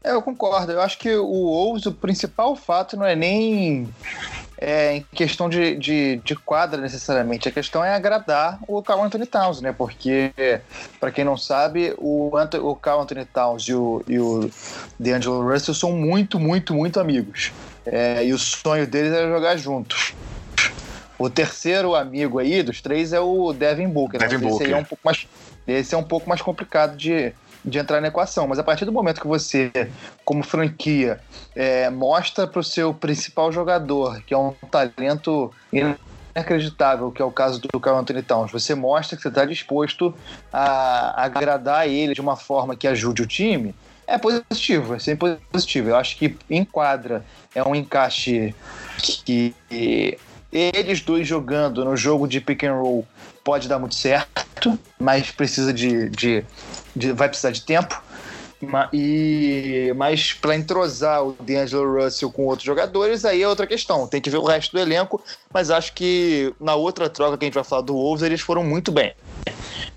É, 0.03 0.11
eu 0.11 0.21
concordo. 0.21 0.73
Eu 0.73 0.81
acho 0.81 0.99
que 0.99 1.15
o 1.15 1.25
Wolves, 1.25 1.87
o 1.87 1.93
principal 1.93 2.57
fato 2.57 2.97
não 2.97 3.07
é 3.07 3.15
nem 3.15 3.89
é, 4.59 4.97
em 4.97 5.07
questão 5.13 5.49
de, 5.49 5.77
de, 5.77 6.17
de, 6.25 6.35
quadra 6.35 6.81
necessariamente. 6.81 7.49
A 7.49 7.53
questão 7.53 7.85
é 7.85 7.95
agradar 7.95 8.59
o 8.67 8.83
Carl 8.83 9.05
Anthony 9.05 9.27
Towns, 9.27 9.61
né? 9.61 9.73
Porque, 9.73 10.33
para 10.99 11.13
quem 11.13 11.25
não 11.25 11.37
sabe, 11.37 11.95
o, 11.97 12.31
o 12.63 12.77
Carl 12.77 13.03
Anthony 13.03 13.25
Towns 13.25 13.63
e 13.65 13.75
o, 13.75 14.03
e 14.09 14.19
o 14.19 14.51
DeAngelo 14.99 15.49
Russell 15.49 15.75
são 15.75 15.93
muito, 15.93 16.41
muito, 16.41 16.75
muito 16.75 16.99
amigos. 16.99 17.53
É, 17.93 18.25
e 18.25 18.33
o 18.33 18.39
sonho 18.39 18.87
deles 18.87 19.13
era 19.13 19.29
jogar 19.29 19.57
juntos. 19.57 20.15
O 21.19 21.29
terceiro 21.29 21.97
amigo 21.97 22.39
aí 22.39 22.63
dos 22.63 22.81
três 22.81 23.13
é 23.13 23.19
o 23.19 23.53
Devin 23.53 23.89
Booker. 23.89 24.21
Devin 24.21 24.37
né? 24.37 24.49
Booker. 24.49 24.67
Esse 24.67 24.73
é 24.73 24.77
um 24.77 24.85
pouco 24.85 25.03
mais, 25.05 25.29
esse 25.67 25.95
é 25.95 25.99
um 25.99 26.03
pouco 26.05 26.29
mais 26.29 26.41
complicado 26.41 26.97
de, 26.97 27.33
de 27.65 27.79
entrar 27.79 28.01
na 28.01 28.07
equação. 28.07 28.47
Mas 28.47 28.61
a 28.61 28.63
partir 28.63 28.85
do 28.85 28.93
momento 28.93 29.21
que 29.21 29.27
você, 29.27 29.73
como 30.25 30.45
franquia, 30.45 31.21
é, 31.55 31.91
mostra 31.91 32.47
para 32.47 32.61
o 32.61 32.65
seu 32.65 32.95
principal 32.95 33.51
jogador, 33.51 34.23
que 34.23 34.33
é 34.33 34.39
um 34.39 34.55
talento 34.71 35.53
inacreditável, 35.73 37.11
que 37.11 37.21
é 37.21 37.25
o 37.25 37.33
caso 37.33 37.61
do 37.61 37.81
Carl 37.81 37.99
Anthony 37.99 38.23
Towns, 38.23 38.53
você 38.53 38.75
mostra 38.77 39.17
que 39.17 39.23
você 39.23 39.29
está 39.29 39.45
disposto 39.45 40.15
a 40.53 41.25
agradar 41.25 41.89
ele 41.89 42.15
de 42.15 42.21
uma 42.21 42.37
forma 42.37 42.77
que 42.77 42.87
ajude 42.87 43.23
o 43.23 43.27
time, 43.27 43.75
é 44.11 44.19
positivo, 44.19 44.95
é 44.95 44.99
sempre 44.99 45.39
positivo. 45.53 45.91
Eu 45.91 45.97
acho 45.97 46.19
que 46.19 46.37
enquadra, 46.51 47.25
é 47.55 47.63
um 47.63 47.75
encaixe 47.75 48.55
que 49.25 49.55
eles 50.53 51.01
dois 51.01 51.27
jogando 51.27 51.85
no 51.85 51.97
jogo 51.97 52.27
de 52.27 52.41
pick 52.41 52.65
and 52.65 52.75
roll 52.75 53.07
pode 53.45 53.69
dar 53.69 53.79
muito 53.79 53.95
certo, 53.95 54.79
mas 54.99 55.31
precisa 55.31 55.73
de, 55.73 56.11
de, 56.11 56.45
de 56.95 57.13
vai 57.13 57.29
precisar 57.29 57.53
de 57.53 57.63
tempo. 57.63 58.03
E, 58.93 59.93
mas 59.97 60.35
para 60.35 60.55
entrosar 60.55 61.25
o 61.25 61.33
D'Angelo 61.41 62.03
Russell 62.03 62.31
com 62.31 62.45
outros 62.45 62.67
jogadores, 62.67 63.25
aí 63.25 63.43
é 63.43 63.49
outra 63.49 63.67
questão. 63.67 64.07
Tem 64.07 64.21
que 64.21 64.29
ver 64.29 64.37
o 64.37 64.45
resto 64.45 64.73
do 64.73 64.79
elenco, 64.81 65.23
mas 65.53 65.71
acho 65.71 65.95
que 65.95 66.53
na 66.61 66.75
outra 66.75 67.09
troca 67.09 67.39
que 67.39 67.45
a 67.45 67.47
gente 67.47 67.55
vai 67.55 67.65
falar 67.65 67.83
do 67.83 67.95
Wolves, 67.95 68.23
eles 68.23 68.41
foram 68.41 68.63
muito 68.63 68.93
bem. 68.93 69.15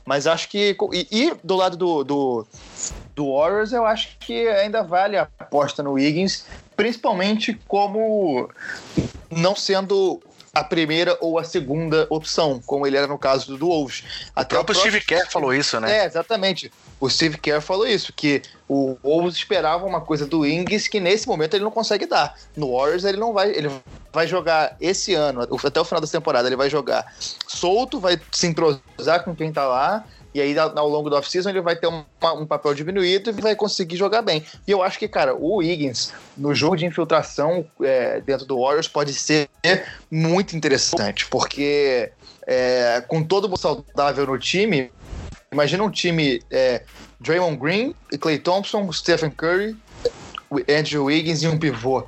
Mas 0.06 0.28
acho 0.28 0.50
que. 0.50 0.76
E, 0.92 1.08
e 1.12 1.34
do 1.44 1.56
lado 1.56 1.78
do, 1.78 2.04
do, 2.04 2.48
do, 3.16 3.34
Warriors, 3.34 3.72
eu 3.72 3.86
acho 3.86 4.18
que 4.20 4.48
ainda 4.48 4.84
vale 4.84 5.18
a 5.18 5.28
aposta 5.40 5.82
no 5.82 5.94
Wiggins, 5.94 6.46
principalmente 6.76 7.60
como 7.68 8.50
não 9.30 9.56
sendo 9.56 10.22
a 10.54 10.64
primeira 10.64 11.18
ou 11.20 11.40
a 11.40 11.44
segunda 11.44 12.06
opção, 12.10 12.62
como 12.64 12.86
ele 12.86 12.96
era 12.96 13.08
no 13.08 13.18
caso 13.18 13.58
do, 13.58 13.68
Wolves. 13.68 14.04
Até 14.36 14.56
o 14.56 14.64
próprio, 14.64 14.76
Steve 14.76 15.02
Kerr 15.02 15.28
falou 15.32 15.54
isso, 15.54 15.80
né? 15.80 16.00
É, 16.00 16.06
exatamente. 16.06 16.72
O 17.00 17.10
Steve 17.10 17.38
Kerr 17.38 17.62
falou 17.62 17.86
isso, 17.86 18.14
que 18.14 18.42
o 18.68 18.98
Wolves 19.04 19.36
esperava 19.36 19.86
uma 19.86 20.02
coisa 20.02 20.26
do 20.26 20.46
Ings 20.46 20.88
que 20.88 21.00
nesse 21.00 21.28
momento 21.28 21.54
ele 21.54 21.64
não 21.64 21.72
consegue 21.72 22.06
dar. 22.06 22.38
No 22.56 22.78
Warriors 22.78 23.04
ele 23.04 23.18
não 23.18 23.34
vai, 23.34 23.50
ele 23.50 23.70
vai 24.12 24.26
jogar 24.26 24.78
esse 24.80 25.14
ano, 25.14 25.42
até 25.42 25.82
o 25.82 25.86
final 25.86 26.00
da 26.00 26.08
temporada, 26.08 26.48
ele 26.48 26.56
vai 26.56 26.70
jogar 26.70 27.14
solto, 27.48 28.00
vai 28.00 28.20
se 28.32 28.48
entrosar 28.48 29.24
com 29.24 29.36
quem 29.36 29.52
tá 29.52 29.68
lá, 29.68 30.06
e 30.34 30.42
aí, 30.42 30.58
ao 30.58 30.90
longo 30.90 31.10
do 31.12 31.16
off-season, 31.16 31.52
ele 31.52 31.62
vai 31.62 31.76
ter 31.76 31.86
um, 31.86 32.04
um, 32.38 32.46
papel 32.46 32.74
diminuído 32.74 33.30
e 33.30 33.34
vai 33.34 33.56
conseguir 33.56 33.96
jogar 33.96 34.24
bem. 34.24 34.44
E 34.68 34.72
eu 34.72 34.82
acho 34.82 34.98
que, 34.98 35.08
cara, 35.08 35.36
o 35.36 35.62
Higgins, 35.62 36.12
no 36.36 36.56
jogo 36.56 36.76
de 36.76 36.86
infiltração 36.86 37.66
é, 37.80 38.20
dentro 38.20 38.46
do 38.46 38.60
Warriors, 38.60 38.88
pode 38.88 39.14
ser 39.14 39.48
muito 40.10 40.58
interessante, 40.58 41.28
porque 41.28 42.12
é, 42.48 43.04
com 43.08 43.24
todo 43.24 43.48
mundo 43.48 43.60
saudável 43.60 44.26
no 44.26 44.40
time, 44.40 44.92
imagina 45.54 45.84
um 45.84 45.90
time 45.90 46.42
é, 46.52 46.84
Draymond 47.20 47.58
Green, 47.58 47.96
Clay 48.20 48.40
Thompson, 48.40 48.92
Stephen 48.92 49.32
Curry, 49.32 49.76
Andrew 50.70 51.06
Wiggins 51.06 51.44
e 51.44 51.48
um 51.48 51.58
pivô. 51.58 52.06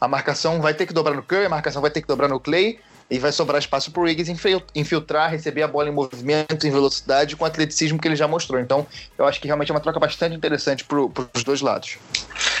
A 0.00 0.06
marcação 0.06 0.60
vai 0.60 0.74
ter 0.74 0.86
que 0.86 0.92
dobrar 0.92 1.14
no 1.14 1.22
Curry, 1.22 1.46
a 1.46 1.48
marcação 1.48 1.82
vai 1.82 1.90
ter 1.90 2.02
que 2.02 2.06
dobrar 2.06 2.28
no 2.28 2.38
Clay, 2.38 2.78
e 3.10 3.18
vai 3.18 3.32
sobrar 3.32 3.58
espaço 3.58 3.90
para 3.90 4.00
o 4.00 4.04
Wiggins 4.04 4.28
infiltrar, 4.74 5.30
receber 5.30 5.62
a 5.62 5.68
bola 5.68 5.88
em 5.88 5.92
movimento, 5.92 6.66
em 6.66 6.70
velocidade, 6.70 7.36
com 7.36 7.44
o 7.44 7.46
atleticismo 7.46 7.98
que 7.98 8.08
ele 8.08 8.16
já 8.16 8.26
mostrou. 8.26 8.60
Então, 8.60 8.86
eu 9.16 9.26
acho 9.26 9.40
que 9.40 9.46
realmente 9.46 9.70
é 9.70 9.74
uma 9.74 9.80
troca 9.80 10.00
bastante 10.00 10.34
interessante 10.34 10.84
para 10.84 10.98
os 11.00 11.44
dois 11.44 11.60
lados. 11.60 11.98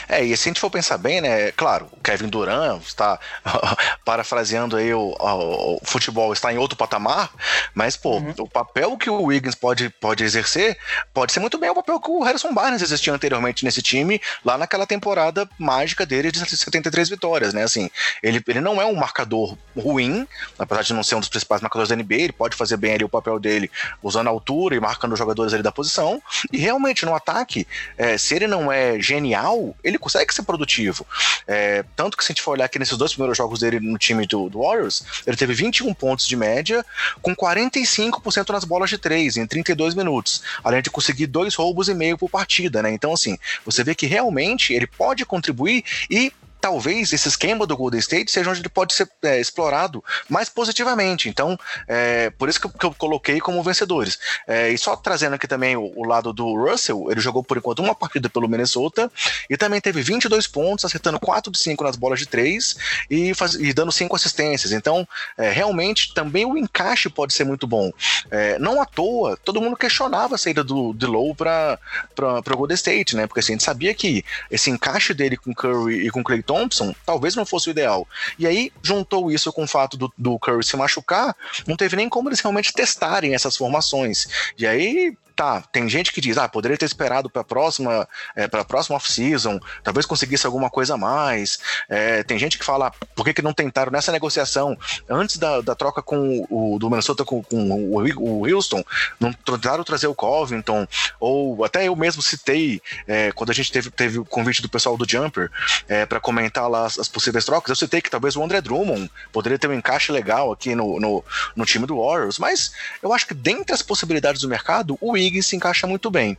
É, 0.08 0.22
e 0.22 0.36
se 0.36 0.48
a 0.48 0.50
gente 0.50 0.60
for 0.60 0.70
pensar 0.70 0.98
bem, 0.98 1.20
né, 1.20 1.50
claro, 1.52 1.88
o 1.92 2.00
Kevin 2.00 2.28
Durant 2.28 2.80
está 2.80 3.18
parafraseando 4.04 4.76
aí 4.76 4.94
o, 4.94 5.14
o, 5.18 5.76
o, 5.76 5.80
futebol 5.82 6.32
está 6.32 6.52
em 6.52 6.58
outro 6.58 6.76
patamar, 6.76 7.30
mas 7.74 7.96
pô, 7.96 8.18
uhum. 8.18 8.34
o 8.38 8.48
papel 8.48 8.96
que 8.96 9.10
o 9.10 9.22
Wiggins 9.22 9.56
pode, 9.56 9.90
pode 10.00 10.22
exercer 10.22 10.78
pode 11.12 11.32
ser 11.32 11.40
muito 11.40 11.58
bem 11.58 11.70
o 11.70 11.74
papel 11.74 12.00
que 12.00 12.10
o 12.10 12.22
Harrison 12.22 12.52
Barnes 12.52 12.82
exercia 12.82 13.12
anteriormente 13.12 13.64
nesse 13.64 13.82
time, 13.82 14.20
lá 14.44 14.56
naquela 14.56 14.86
temporada 14.86 15.48
mágica 15.58 16.06
dele 16.06 16.30
de 16.30 16.38
73 16.38 17.08
vitórias, 17.08 17.52
né? 17.52 17.64
Assim, 17.64 17.90
ele, 18.22 18.42
ele 18.46 18.60
não 18.60 18.80
é 18.80 18.84
um 18.84 18.94
marcador 18.94 19.56
ruim, 19.76 20.26
apesar 20.58 20.82
de 20.82 20.94
não 20.94 21.02
ser 21.02 21.14
um 21.14 21.20
dos 21.20 21.28
principais 21.28 21.60
marcadores 21.60 21.88
da 21.88 21.96
NBA, 21.96 22.14
ele 22.14 22.32
pode 22.32 22.56
fazer 22.56 22.76
bem 22.76 22.94
ali 22.94 23.04
o 23.04 23.08
papel 23.08 23.38
dele 23.38 23.70
usando 24.02 24.28
a 24.28 24.30
altura 24.30 24.76
e 24.76 24.80
marcando 24.80 25.12
os 25.12 25.18
jogadores 25.18 25.52
ali 25.52 25.62
da 25.62 25.72
posição. 25.72 26.22
E 26.52 26.58
realmente 26.58 27.04
no 27.04 27.14
ataque, 27.14 27.66
é, 27.96 28.16
se 28.18 28.34
ele 28.34 28.46
não 28.46 28.70
é 28.70 29.00
genial, 29.00 29.74
ele 29.82 29.98
consegue 29.98 30.34
ser 30.34 30.42
produtivo. 30.42 31.06
É, 31.46 31.84
tanto 31.94 32.16
que 32.16 32.24
se 32.24 32.32
a 32.32 32.34
gente 32.34 32.42
for 32.42 32.52
olhar 32.52 32.64
aqui 32.64 32.78
nesses 32.78 32.96
dois 32.96 33.12
primeiros 33.12 33.36
jogos 33.36 33.60
dele 33.60 33.80
no 33.80 33.98
time 33.98 34.26
do, 34.26 34.48
do 34.48 34.60
Warriors, 34.60 35.04
ele 35.26 35.36
teve 35.36 35.54
21 35.54 35.92
pontos 35.94 36.26
de 36.26 36.36
média, 36.36 36.84
com 37.22 37.34
45% 37.34 38.50
nas 38.50 38.64
bolas 38.64 38.90
de 38.90 38.98
três 38.98 39.36
em 39.36 39.46
32 39.46 39.94
minutos, 39.94 40.42
além 40.62 40.82
de 40.82 40.90
conseguir 40.90 41.26
dois 41.26 41.54
roubos 41.54 41.88
e 41.88 41.94
meio 41.94 42.18
por 42.18 42.30
partida, 42.30 42.82
né? 42.82 42.90
Então, 42.90 43.12
assim, 43.12 43.38
você 43.64 43.82
vê 43.84 43.94
que 43.94 44.06
realmente 44.06 44.72
ele 44.72 44.86
pode 44.86 45.24
contribuir 45.24 45.84
e 46.10 46.32
talvez 46.66 47.12
esse 47.12 47.28
esquema 47.28 47.64
do 47.64 47.76
Golden 47.76 48.00
State 48.00 48.28
seja 48.28 48.50
onde 48.50 48.58
ele 48.58 48.68
pode 48.68 48.92
ser 48.92 49.08
é, 49.22 49.40
explorado 49.40 50.02
mais 50.28 50.48
positivamente. 50.48 51.28
Então, 51.28 51.56
é, 51.86 52.28
por 52.30 52.48
isso 52.48 52.60
que 52.60 52.66
eu, 52.66 52.70
que 52.70 52.86
eu, 52.86 52.92
coloquei 52.92 53.38
como 53.38 53.62
vencedores. 53.62 54.18
É, 54.48 54.70
e 54.70 54.76
só 54.76 54.96
trazendo 54.96 55.34
aqui 55.34 55.46
também 55.46 55.76
o, 55.76 55.92
o, 55.94 56.04
lado 56.04 56.32
do 56.32 56.56
Russell, 56.56 57.06
ele 57.08 57.20
jogou 57.20 57.44
por 57.44 57.56
enquanto 57.56 57.78
uma 57.78 57.94
partida 57.96 58.28
pelo 58.28 58.48
Minnesota 58.48 59.08
e 59.48 59.56
também 59.56 59.80
teve 59.80 60.02
22 60.02 60.48
pontos, 60.48 60.84
acertando 60.84 61.20
4 61.20 61.52
de 61.52 61.58
5 61.58 61.84
nas 61.84 61.94
bolas 61.94 62.18
de 62.18 62.26
3 62.26 62.76
e, 63.08 63.32
faz, 63.32 63.54
e 63.54 63.72
dando 63.72 63.92
5 63.92 64.16
assistências. 64.16 64.72
Então, 64.72 65.06
é, 65.38 65.50
realmente, 65.50 66.12
também 66.14 66.44
o 66.44 66.58
encaixe 66.58 67.08
pode 67.08 67.32
ser 67.32 67.44
muito 67.44 67.64
bom. 67.64 67.92
É, 68.28 68.58
não 68.58 68.82
à 68.82 68.86
toa, 68.86 69.36
todo 69.36 69.60
mundo 69.60 69.76
questionava 69.76 70.34
a 70.34 70.38
saída 70.38 70.64
do, 70.64 70.92
Low 71.06 71.32
para 71.32 71.78
o 72.18 72.56
Golden 72.56 72.74
State, 72.74 73.14
né? 73.14 73.28
Porque 73.28 73.38
assim, 73.38 73.52
a 73.52 73.54
gente 73.54 73.64
sabia 73.64 73.94
que 73.94 74.24
esse 74.50 74.68
encaixe 74.68 75.14
dele 75.14 75.36
com 75.36 75.54
Curry 75.54 76.08
e 76.08 76.10
com 76.10 76.24
Clayton 76.24 76.55
Thompson 76.56 76.94
talvez 77.04 77.34
não 77.34 77.44
fosse 77.44 77.68
o 77.68 77.70
ideal. 77.70 78.06
E 78.38 78.46
aí 78.46 78.72
juntou 78.82 79.30
isso 79.30 79.52
com 79.52 79.64
o 79.64 79.68
fato 79.68 79.96
do, 79.96 80.12
do 80.16 80.38
Curry 80.38 80.64
se 80.64 80.76
machucar, 80.76 81.36
não 81.66 81.76
teve 81.76 81.96
nem 81.96 82.08
como 82.08 82.28
eles 82.28 82.40
realmente 82.40 82.72
testarem 82.72 83.34
essas 83.34 83.56
formações. 83.56 84.26
E 84.58 84.66
aí 84.66 85.16
tá, 85.36 85.60
tem 85.70 85.86
gente 85.88 86.12
que 86.12 86.20
diz, 86.20 86.38
ah, 86.38 86.48
poderia 86.48 86.78
ter 86.78 86.86
esperado 86.86 87.28
para 87.28 87.42
a 87.42 87.44
próxima, 87.44 88.08
é, 88.34 88.48
para 88.48 88.62
a 88.62 88.64
próxima 88.64 88.96
off-season, 88.96 89.60
talvez 89.84 90.06
conseguisse 90.06 90.46
alguma 90.46 90.70
coisa 90.70 90.94
a 90.94 90.96
mais. 90.96 91.58
É, 91.88 92.22
tem 92.22 92.38
gente 92.38 92.58
que 92.58 92.64
fala, 92.64 92.90
por 93.14 93.24
que, 93.24 93.34
que 93.34 93.42
não 93.42 93.52
tentaram 93.52 93.92
nessa 93.92 94.10
negociação, 94.10 94.76
antes 95.08 95.36
da, 95.36 95.60
da 95.60 95.74
troca 95.74 96.00
com 96.02 96.46
o 96.50 96.78
do 96.78 96.88
Minnesota 96.88 97.24
com, 97.24 97.42
com 97.42 97.70
o, 97.70 98.40
o 98.40 98.46
Houston, 98.46 98.82
não 99.20 99.32
tentaram 99.32 99.84
trazer 99.84 100.06
o 100.06 100.14
Covington, 100.14 100.88
ou 101.20 101.64
até 101.64 101.86
eu 101.86 101.94
mesmo 101.94 102.22
citei, 102.22 102.80
é, 103.06 103.30
quando 103.32 103.50
a 103.50 103.54
gente 103.54 103.70
teve, 103.70 103.90
teve 103.90 104.18
o 104.18 104.24
convite 104.24 104.62
do 104.62 104.68
pessoal 104.68 104.96
do 104.96 105.08
Jumper 105.08 105.50
é, 105.86 106.06
para 106.06 106.18
comentar 106.18 106.68
lá 106.70 106.86
as, 106.86 106.98
as, 106.98 107.08
possíveis 107.08 107.44
trocas, 107.44 107.68
eu 107.68 107.76
citei 107.76 108.00
que 108.00 108.10
talvez 108.10 108.36
o 108.36 108.42
André 108.42 108.62
Drummond 108.62 109.10
poderia 109.32 109.58
ter 109.58 109.68
um 109.68 109.74
encaixe 109.74 110.10
legal 110.10 110.50
aqui 110.50 110.74
no, 110.74 110.98
no, 110.98 111.24
no 111.54 111.66
time 111.66 111.86
do 111.86 111.98
Warriors, 112.02 112.38
mas 112.38 112.72
eu 113.02 113.12
acho 113.12 113.26
que 113.26 113.34
dentre 113.34 113.74
as 113.74 113.82
possibilidades 113.82 114.40
do 114.40 114.48
mercado, 114.48 114.96
o 115.00 115.16
Wiggins 115.26 115.46
se 115.46 115.56
encaixa 115.56 115.86
muito 115.86 116.10
bem. 116.10 116.38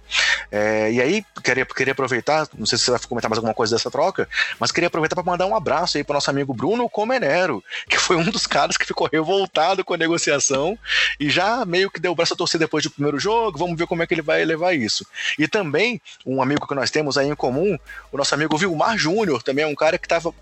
É, 0.51 0.91
e 0.91 1.01
aí, 1.01 1.25
queria, 1.44 1.65
queria 1.65 1.91
aproveitar, 1.91 2.48
não 2.58 2.65
sei 2.65 2.77
se 2.77 2.86
você 2.86 2.91
vai 2.91 3.00
comentar 3.01 3.29
mais 3.29 3.38
alguma 3.38 3.53
coisa 3.53 3.75
dessa 3.75 3.91
troca, 3.91 4.27
mas 4.60 4.72
queria 4.72 4.88
aproveitar 4.88 5.15
para 5.15 5.24
mandar 5.24 5.46
um 5.46 5.56
abraço 5.56 5.98
aí 5.98 6.03
para 6.03 6.15
nosso 6.15 6.29
amigo 6.29 6.53
Bruno 6.53 6.89
Comenero, 6.89 7.63
que 7.89 7.98
foi 7.98 8.15
um 8.15 8.24
dos 8.24 8.48
caras 8.48 8.77
que 8.77 8.86
ficou 8.86 9.10
revoltado 9.12 9.84
com 9.84 9.94
a 9.94 9.98
negociação 9.98 10.77
e 11.20 11.29
já 11.29 11.65
meio 11.65 11.91
que 11.91 12.00
deu 12.00 12.12
o 12.12 12.15
braço 12.15 12.34
a 12.34 12.38
torcer 12.38 12.60
depois 12.60 12.84
do 12.84 12.91
primeiro 12.91 13.20
jogo, 13.20 13.58
vamos 13.58 13.77
ver 13.77 13.88
como 13.88 14.01
é 14.03 14.08
que 14.08 14.13
ele 14.13 14.22
vai 14.22 14.44
levar 14.46 14.74
isso. 14.74 15.06
E 15.38 15.48
também, 15.48 16.01
um 16.25 16.41
amigo 16.41 16.67
que 16.67 16.75
nós 16.75 16.89
temos 16.89 17.17
aí 17.17 17.27
em 17.27 17.36
comum, 17.36 17.77
o 18.12 18.17
nosso 18.17 18.34
amigo 18.34 18.58
Vilmar 18.58 18.98
Júnior, 18.98 19.44
também 19.44 19.65
é 19.65 19.67
um 19.67 19.75
cara 19.75 19.98
que 19.98 20.06
estava 20.06 20.34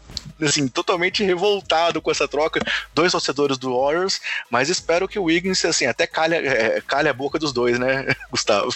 assim, 0.42 0.68
totalmente 0.68 1.24
revoltado 1.24 2.02
com 2.02 2.12
essa 2.12 2.28
troca, 2.28 2.60
dois 2.94 3.12
torcedores 3.12 3.58
do 3.58 3.80
Warriors, 3.80 4.20
mas 4.50 4.70
espero 4.70 5.08
que 5.08 5.18
o 5.18 5.24
Wiggins, 5.24 5.64
assim, 5.66 5.86
até 5.86 6.06
calhe, 6.06 6.36
é, 6.36 6.82
calhe 6.86 7.08
a 7.08 7.14
boca 7.14 7.40
dos 7.40 7.54
dois, 7.54 7.80
né, 7.80 8.06
Gustavo? 8.36 8.76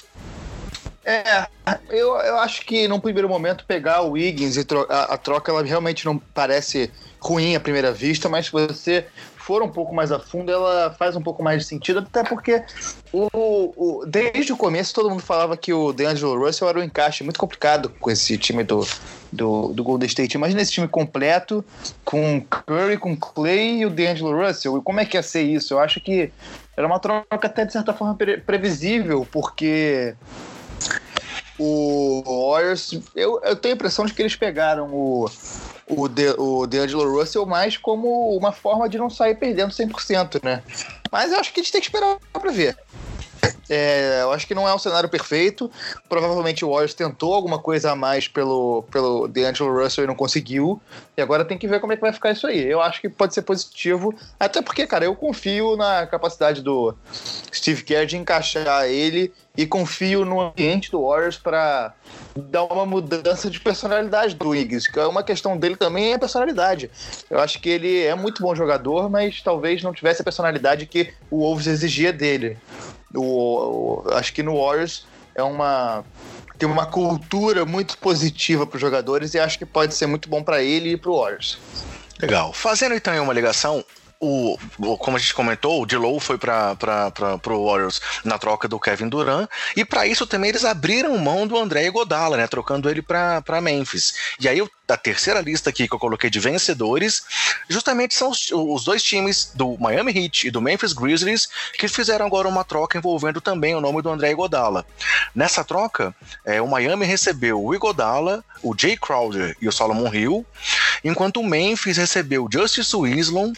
É, 1.03 1.47
eu, 1.89 2.15
eu 2.15 2.39
acho 2.39 2.65
que 2.65 2.87
num 2.87 2.99
primeiro 2.99 3.27
momento 3.27 3.65
pegar 3.65 4.01
o 4.01 4.11
Wiggins 4.11 4.57
e 4.57 4.63
tro 4.63 4.85
a, 4.89 5.15
a, 5.15 5.17
troca, 5.17 5.51
ela 5.51 5.63
realmente 5.63 6.05
não 6.05 6.17
parece 6.17 6.91
ruim 7.19 7.55
à 7.55 7.59
primeira 7.59 7.91
vista, 7.91 8.29
mas 8.29 8.45
se 8.45 8.51
você 8.51 9.05
for 9.37 9.63
um 9.63 9.67
pouco 9.67 9.95
mais 9.95 10.11
a 10.11 10.19
fundo, 10.19 10.51
ela 10.51 10.95
faz 10.99 11.15
um 11.15 11.21
pouco 11.21 11.41
mais 11.41 11.63
de 11.63 11.67
sentido, 11.67 11.99
até 11.99 12.23
porque 12.23 12.63
o, 13.11 13.27
o, 13.33 14.05
desde 14.05 14.53
o 14.53 14.57
começo 14.57 14.93
todo 14.93 15.09
mundo 15.09 15.23
falava 15.23 15.57
que 15.57 15.73
o 15.73 15.91
DeAngelo 15.91 16.37
Russell 16.37 16.69
era 16.69 16.79
um 16.79 16.83
encaixe 16.83 17.23
muito 17.23 17.39
complicado 17.39 17.89
com 17.99 18.11
esse 18.11 18.37
time 18.37 18.63
do, 18.63 18.87
do, 19.31 19.69
do 19.73 19.83
Golden 19.83 20.05
State. 20.05 20.35
Imagina 20.35 20.61
esse 20.61 20.73
time 20.73 20.87
completo, 20.87 21.65
com 22.05 22.39
Curry, 22.41 22.97
com 22.97 23.17
Clay 23.17 23.79
e 23.79 23.85
o 23.87 23.89
DeAngelo 23.89 24.45
Russell. 24.45 24.77
E 24.77 24.81
como 24.81 24.99
é 24.99 25.05
que 25.05 25.17
ia 25.17 25.23
ser 25.23 25.41
isso? 25.41 25.73
Eu 25.73 25.79
acho 25.79 25.99
que 25.99 26.31
era 26.79 26.87
uma 26.87 26.97
troca 26.97 27.27
até 27.45 27.65
de 27.65 27.73
certa 27.73 27.93
forma 27.93 28.15
pre 28.15 28.37
previsível, 28.37 29.27
porque 29.29 30.15
o 31.57 32.23
Warriors, 32.53 32.97
eu, 33.13 33.41
eu 33.43 33.53
tenho 33.57 33.73
a 33.73 33.75
impressão 33.75 34.05
de 34.05 34.13
que 34.13 34.21
eles 34.21 34.37
pegaram 34.37 34.87
o, 34.93 35.29
o, 35.85 36.07
de, 36.07 36.29
o 36.37 36.65
DeAngelo 36.65 37.19
Russell 37.19 37.45
mais 37.45 37.75
como 37.75 38.33
uma 38.33 38.53
forma 38.53 38.87
de 38.87 38.97
não 38.97 39.09
sair 39.09 39.35
perdendo 39.35 39.71
100%, 39.71 40.41
né? 40.41 40.63
Mas 41.11 41.33
eu 41.33 41.39
acho 41.41 41.51
que 41.51 41.59
a 41.59 41.63
gente 41.63 41.73
tem 41.73 41.81
que 41.81 41.87
esperar 41.87 42.17
para 42.31 42.49
ver. 42.49 42.77
É, 43.69 44.21
eu 44.23 44.31
acho 44.31 44.47
que 44.47 44.55
não 44.55 44.67
é 44.67 44.73
um 44.73 44.79
cenário 44.79 45.07
perfeito. 45.07 45.71
Provavelmente 46.07 46.65
o 46.65 46.71
Warriors 46.71 46.93
tentou 46.93 47.33
alguma 47.33 47.59
coisa 47.59 47.91
a 47.91 47.95
mais 47.95 48.27
pelo, 48.27 48.83
pelo 48.91 49.27
D'Angelo 49.27 49.81
Russell 49.81 50.05
e 50.05 50.07
não 50.07 50.15
conseguiu. 50.15 50.81
E 51.15 51.21
agora 51.21 51.45
tem 51.45 51.57
que 51.57 51.67
ver 51.67 51.79
como 51.79 51.93
é 51.93 51.95
que 51.95 52.01
vai 52.01 52.11
ficar 52.11 52.31
isso 52.31 52.47
aí. 52.47 52.65
Eu 52.65 52.81
acho 52.81 52.99
que 52.99 53.07
pode 53.07 53.33
ser 53.33 53.43
positivo. 53.43 54.13
Até 54.39 54.61
porque, 54.61 54.87
cara, 54.87 55.05
eu 55.05 55.15
confio 55.15 55.77
na 55.77 56.07
capacidade 56.07 56.61
do 56.61 56.95
Steve 57.53 57.83
Kerr 57.83 58.07
de 58.07 58.17
encaixar 58.17 58.85
ele 58.85 59.31
e 59.55 59.67
confio 59.67 60.25
no 60.25 60.39
ambiente 60.39 60.89
do 60.89 61.05
Warriors 61.05 61.37
para 61.37 61.93
dar 62.35 62.63
uma 62.63 62.85
mudança 62.85 63.49
de 63.49 63.59
personalidade 63.59 64.35
do 64.35 64.49
Wiggins, 64.49 64.87
que 64.87 64.97
é 64.97 65.05
uma 65.05 65.21
questão 65.21 65.57
dele 65.57 65.75
também 65.75 66.11
é 66.11 66.15
a 66.15 66.19
personalidade. 66.19 66.89
Eu 67.29 67.39
acho 67.39 67.59
que 67.59 67.69
ele 67.69 68.03
é 68.03 68.15
muito 68.15 68.41
bom 68.41 68.55
jogador, 68.55 69.09
mas 69.09 69.41
talvez 69.41 69.83
não 69.83 69.93
tivesse 69.93 70.21
a 70.21 70.23
personalidade 70.23 70.85
que 70.85 71.13
o 71.29 71.39
Wolves 71.39 71.67
exigia 71.67 72.13
dele. 72.13 72.57
O, 73.13 74.03
o 74.05 74.13
acho 74.13 74.33
que 74.33 74.43
no 74.43 74.61
Warriors 74.61 75.05
é 75.35 75.43
uma 75.43 76.03
tem 76.57 76.67
uma 76.67 76.85
cultura 76.85 77.65
muito 77.65 77.97
positiva 77.97 78.67
para 78.67 78.75
os 78.75 78.81
jogadores 78.81 79.33
e 79.33 79.39
acho 79.39 79.57
que 79.57 79.65
pode 79.65 79.93
ser 79.93 80.07
muito 80.07 80.27
bom 80.27 80.43
para 80.43 80.61
ele 80.61 80.91
e 80.91 80.97
para 80.97 81.09
o 81.09 81.17
Warriors. 81.17 81.57
Legal. 82.21 82.51
Fazendo 82.51 82.93
então 82.95 83.23
uma 83.23 83.31
ligação, 83.31 83.83
o, 84.19 84.57
como 84.97 85.15
a 85.15 85.19
gente 85.19 85.33
comentou, 85.33 85.81
o 85.81 85.85
Dilow 85.85 86.19
foi 86.19 86.37
para 86.37 86.75
o 87.47 87.65
Warriors 87.65 88.01
na 88.23 88.37
troca 88.37 88.67
do 88.67 88.79
Kevin 88.79 89.07
Durant, 89.07 89.49
e 89.75 89.85
para 89.85 90.05
isso 90.05 90.27
também 90.27 90.49
eles 90.49 90.65
abriram 90.65 91.17
mão 91.17 91.47
do 91.47 91.57
André 91.57 91.89
Godala, 91.89 92.35
né, 92.35 92.47
trocando 92.47 92.89
ele 92.89 93.01
para 93.01 93.61
Memphis. 93.61 94.13
E 94.39 94.47
aí 94.47 94.61
a 94.93 94.97
terceira 94.97 95.39
lista 95.39 95.69
aqui 95.69 95.87
que 95.87 95.93
eu 95.93 95.99
coloquei 95.99 96.29
de 96.29 96.39
vencedores, 96.39 97.23
justamente 97.69 98.15
são 98.15 98.29
os, 98.29 98.49
os, 98.51 98.83
dois 98.83 99.03
times 99.03 99.51
do 99.53 99.77
Miami 99.79 100.11
Heat 100.11 100.47
e 100.47 100.51
do 100.51 100.61
Memphis 100.61 100.93
Grizzlies 100.93 101.47
que 101.77 101.87
fizeram 101.87 102.25
agora 102.25 102.47
uma 102.47 102.63
troca 102.63 102.97
envolvendo 102.97 103.39
também 103.39 103.75
o 103.75 103.81
nome 103.81 104.01
do 104.01 104.09
André 104.09 104.33
Godala. 104.33 104.85
Nessa 105.33 105.63
troca, 105.63 106.15
é, 106.43 106.61
o 106.61 106.67
Miami 106.67 107.05
recebeu 107.05 107.63
o 107.63 107.73
Igodala, 107.73 108.43
o 108.63 108.75
Jay 108.77 108.97
Crowder 108.97 109.55
e 109.61 109.67
o 109.67 109.71
Solomon 109.71 110.13
Hill, 110.13 110.45
enquanto 111.03 111.39
o 111.39 111.43
Memphis 111.43 111.97
recebeu 111.97 112.47
Justice 112.51 112.95
Winslow, 112.95 113.53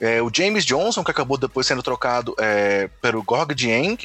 é, 0.00 0.22
o 0.22 0.30
James 0.32 0.64
Johnson, 0.64 1.02
que 1.02 1.10
acabou 1.10 1.36
depois 1.36 1.66
sendo 1.66 1.82
trocado 1.82 2.34
é, 2.38 2.88
pelo 3.00 3.22
Gorg 3.22 3.54
Dieng, 3.54 3.98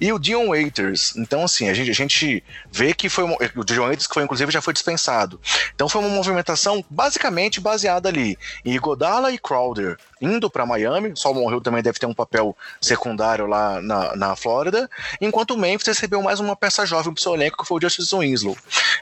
e 0.00 0.12
o 0.12 0.18
Dion 0.18 0.48
Waiters. 0.48 1.16
Então, 1.16 1.44
assim, 1.44 1.68
a 1.68 1.74
gente, 1.74 1.90
a 1.90 1.94
gente 1.94 2.42
vê 2.70 2.94
que 2.94 3.08
foi 3.08 3.24
o 3.24 3.64
Dion 3.64 3.84
Waiters, 3.84 4.06
que 4.06 4.14
foi 4.14 4.24
inclusive 4.24 4.50
já 4.50 4.62
foi 4.62 4.72
dispensado. 4.72 5.40
Então 5.74 5.88
foi 5.88 6.00
uma 6.00 6.10
movimentação 6.10 6.84
basicamente 6.88 7.60
baseada 7.60 8.08
ali 8.08 8.38
em 8.64 8.78
Godala 8.78 9.32
e 9.32 9.38
Crowder 9.38 9.98
indo 10.24 10.50
para 10.50 10.66
Miami. 10.66 11.12
Solomon 11.14 11.50
Hill 11.50 11.60
também 11.60 11.82
deve 11.82 11.98
ter 11.98 12.06
um 12.06 12.14
papel 12.14 12.56
secundário 12.80 13.46
lá 13.46 13.80
na, 13.80 14.16
na 14.16 14.36
Flórida. 14.36 14.88
Enquanto 15.20 15.52
o 15.52 15.58
Memphis 15.58 15.88
recebeu 15.88 16.22
mais 16.22 16.40
uma 16.40 16.56
peça 16.56 16.86
jovem 16.86 17.12
pro 17.12 17.22
seu 17.22 17.34
elenco, 17.34 17.58
que 17.58 17.68
foi 17.68 17.78
o 17.78 17.80
Justice 17.80 18.14
Winslow. 18.14 18.56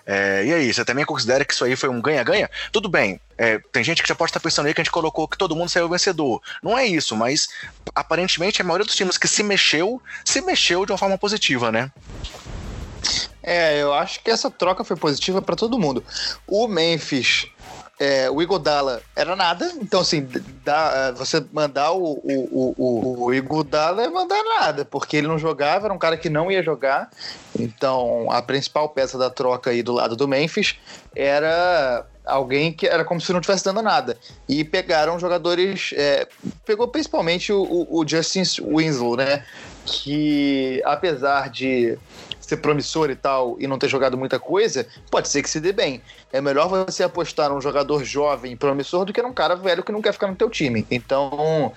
É, 0.06 0.44
e 0.44 0.52
aí, 0.52 0.74
você 0.74 0.84
também 0.84 1.04
considera 1.04 1.44
que 1.44 1.52
isso 1.52 1.64
aí 1.64 1.76
foi 1.76 1.88
um 1.88 2.00
ganha-ganha? 2.00 2.50
Tudo 2.70 2.88
bem, 2.88 3.20
é, 3.38 3.58
tem 3.72 3.82
gente 3.82 4.02
que 4.02 4.08
já 4.08 4.14
pode 4.14 4.30
estar 4.30 4.40
pensando 4.40 4.66
aí 4.66 4.74
que 4.74 4.80
a 4.80 4.84
gente 4.84 4.92
colocou 4.92 5.26
que 5.26 5.38
todo 5.38 5.56
mundo 5.56 5.68
saiu 5.68 5.88
vencedor. 5.88 6.40
Não 6.62 6.76
é 6.76 6.86
isso, 6.86 7.16
mas 7.16 7.48
aparentemente 7.94 8.60
a 8.60 8.64
maioria 8.64 8.86
dos 8.86 8.94
times 8.94 9.18
que 9.18 9.28
se 9.28 9.42
mexeu, 9.42 10.00
se 10.24 10.40
mexeu 10.40 10.84
de 10.86 10.92
uma 10.92 10.98
forma 10.98 11.18
positiva, 11.18 11.70
né? 11.70 11.90
É, 13.42 13.82
eu 13.82 13.92
acho 13.92 14.22
que 14.22 14.30
essa 14.30 14.50
troca 14.50 14.84
foi 14.84 14.96
positiva 14.96 15.42
para 15.42 15.56
todo 15.56 15.78
mundo. 15.78 16.04
O 16.46 16.68
Memphis, 16.68 17.46
é, 18.00 18.30
o 18.30 18.42
Igodala 18.42 19.00
era 19.14 19.36
nada, 19.36 19.72
então 19.80 20.00
assim, 20.00 20.26
dá, 20.64 21.12
você 21.12 21.44
mandar 21.52 21.92
o, 21.92 22.20
o, 22.24 22.74
o, 22.76 23.24
o 23.26 23.34
Igodala 23.34 24.02
é 24.02 24.08
mandar 24.08 24.42
nada, 24.42 24.84
porque 24.84 25.16
ele 25.16 25.28
não 25.28 25.38
jogava, 25.38 25.86
era 25.86 25.94
um 25.94 25.98
cara 25.98 26.16
que 26.16 26.28
não 26.28 26.50
ia 26.50 26.62
jogar. 26.62 27.10
Então 27.58 28.30
a 28.30 28.42
principal 28.42 28.88
peça 28.88 29.18
da 29.18 29.30
troca 29.30 29.70
aí 29.70 29.82
do 29.82 29.92
lado 29.92 30.16
do 30.16 30.26
Memphis 30.26 30.76
era 31.14 32.06
alguém 32.24 32.72
que 32.72 32.86
era 32.86 33.04
como 33.04 33.20
se 33.20 33.32
não 33.32 33.40
estivesse 33.40 33.64
dando 33.64 33.82
nada. 33.82 34.16
E 34.48 34.64
pegaram 34.64 35.18
jogadores. 35.18 35.92
É, 35.96 36.26
pegou 36.64 36.88
principalmente 36.88 37.52
o, 37.52 37.86
o 37.90 38.06
Justin 38.06 38.42
Winslow, 38.62 39.16
né? 39.16 39.44
Que 39.84 40.80
apesar 40.84 41.50
de 41.50 41.98
ser 42.52 42.58
promissor 42.58 43.10
e 43.10 43.16
tal 43.16 43.56
e 43.58 43.66
não 43.66 43.78
ter 43.78 43.88
jogado 43.88 44.16
muita 44.16 44.38
coisa, 44.38 44.86
pode 45.10 45.28
ser 45.28 45.42
que 45.42 45.50
se 45.50 45.60
dê 45.60 45.72
bem. 45.72 46.02
É 46.32 46.40
melhor 46.40 46.68
você 46.68 47.02
apostar 47.02 47.50
num 47.50 47.60
jogador 47.60 48.04
jovem 48.04 48.52
e 48.52 48.56
promissor 48.56 49.04
do 49.04 49.12
que 49.12 49.22
num 49.22 49.32
cara 49.32 49.56
velho 49.56 49.82
que 49.82 49.92
não 49.92 50.02
quer 50.02 50.12
ficar 50.12 50.28
no 50.28 50.36
teu 50.36 50.50
time. 50.50 50.86
Então, 50.90 51.72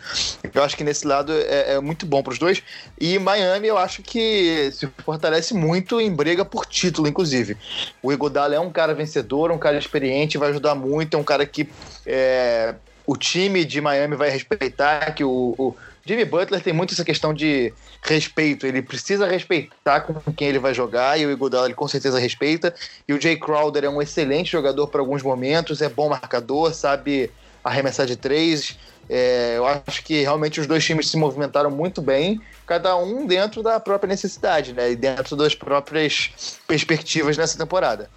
eu 0.54 0.64
acho 0.64 0.76
que 0.76 0.84
nesse 0.84 1.08
lado 1.08 1.32
é, 1.34 1.74
é 1.74 1.80
muito 1.80 2.06
bom 2.06 2.22
para 2.22 2.34
os 2.34 2.40
dois. 2.40 2.62
E 3.00 3.18
Miami, 3.20 3.68
eu 3.68 3.78
acho 3.78 4.02
que 4.02 4.70
se 4.72 4.88
fortalece 5.04 5.54
muito 5.54 6.00
em 6.00 6.14
briga 6.14 6.44
por 6.44 6.66
título, 6.66 7.08
inclusive. 7.08 7.58
O 8.04 8.12
Igodala 8.12 8.56
é 8.56 8.60
um 8.60 8.72
cara 8.72 8.94
vencedor, 8.94 9.52
um 9.52 9.58
cara 9.58 9.78
experiente, 9.78 10.38
vai 10.38 10.50
ajudar 10.50 10.76
muito, 10.76 11.16
é 11.16 11.20
um 11.20 11.24
cara 11.24 11.46
que 11.46 11.70
é, 12.06 12.76
o 13.06 13.16
time 13.16 13.64
de 13.64 13.80
Miami 13.80 14.16
vai 14.16 14.30
respeitar, 14.30 15.14
que 15.14 15.24
o, 15.24 15.56
o 15.58 15.76
Jimmy 16.06 16.24
Butler 16.24 16.62
tem 16.62 16.72
muito 16.72 16.94
essa 16.94 17.04
questão 17.04 17.34
de 17.34 17.74
respeito. 18.04 18.68
Ele 18.68 18.82
precisa 18.82 19.28
respeitar 19.28 20.02
com 20.02 20.14
quem 20.34 20.50
ele 20.50 20.60
vai 20.60 20.74
jogar, 20.74 21.20
e 21.20 21.26
o 21.26 21.32
Iguodala 21.32 21.66
ele 21.66 21.74
com 21.74 21.88
certeza 21.88 22.20
respeita. 22.20 22.74
E 23.08 23.14
o 23.14 23.20
Jay 23.20 23.36
Crowder 23.38 23.84
é 23.84 23.90
um 23.90 24.02
excelente 24.02 24.52
jogador 24.52 24.88
para 24.88 25.02
alguns 25.02 25.24
momentos, 25.24 25.82
é 25.82 25.90
bom 25.90 26.10
marcador, 26.10 26.74
sabe 26.74 27.32
arremessar 27.64 28.06
de 28.06 28.16
três. 28.16 28.78
É, 29.10 29.56
eu 29.58 29.66
acho 29.66 30.04
que 30.04 30.22
realmente 30.22 30.60
os 30.60 30.68
dois 30.68 30.84
times 30.84 31.10
se 31.10 31.18
movimentaram 31.18 31.72
muito 31.72 32.02
bem, 32.02 32.40
cada 32.66 32.96
um 32.96 33.26
dentro 33.26 33.64
da 33.64 33.80
própria 33.80 34.08
necessidade, 34.08 34.74
né? 34.74 34.92
E 34.92 34.96
dentro 34.96 35.36
das 35.36 35.56
próprias 35.56 36.60
perspectivas 36.68 37.36
nessa 37.36 37.58
temporada. 37.58 38.10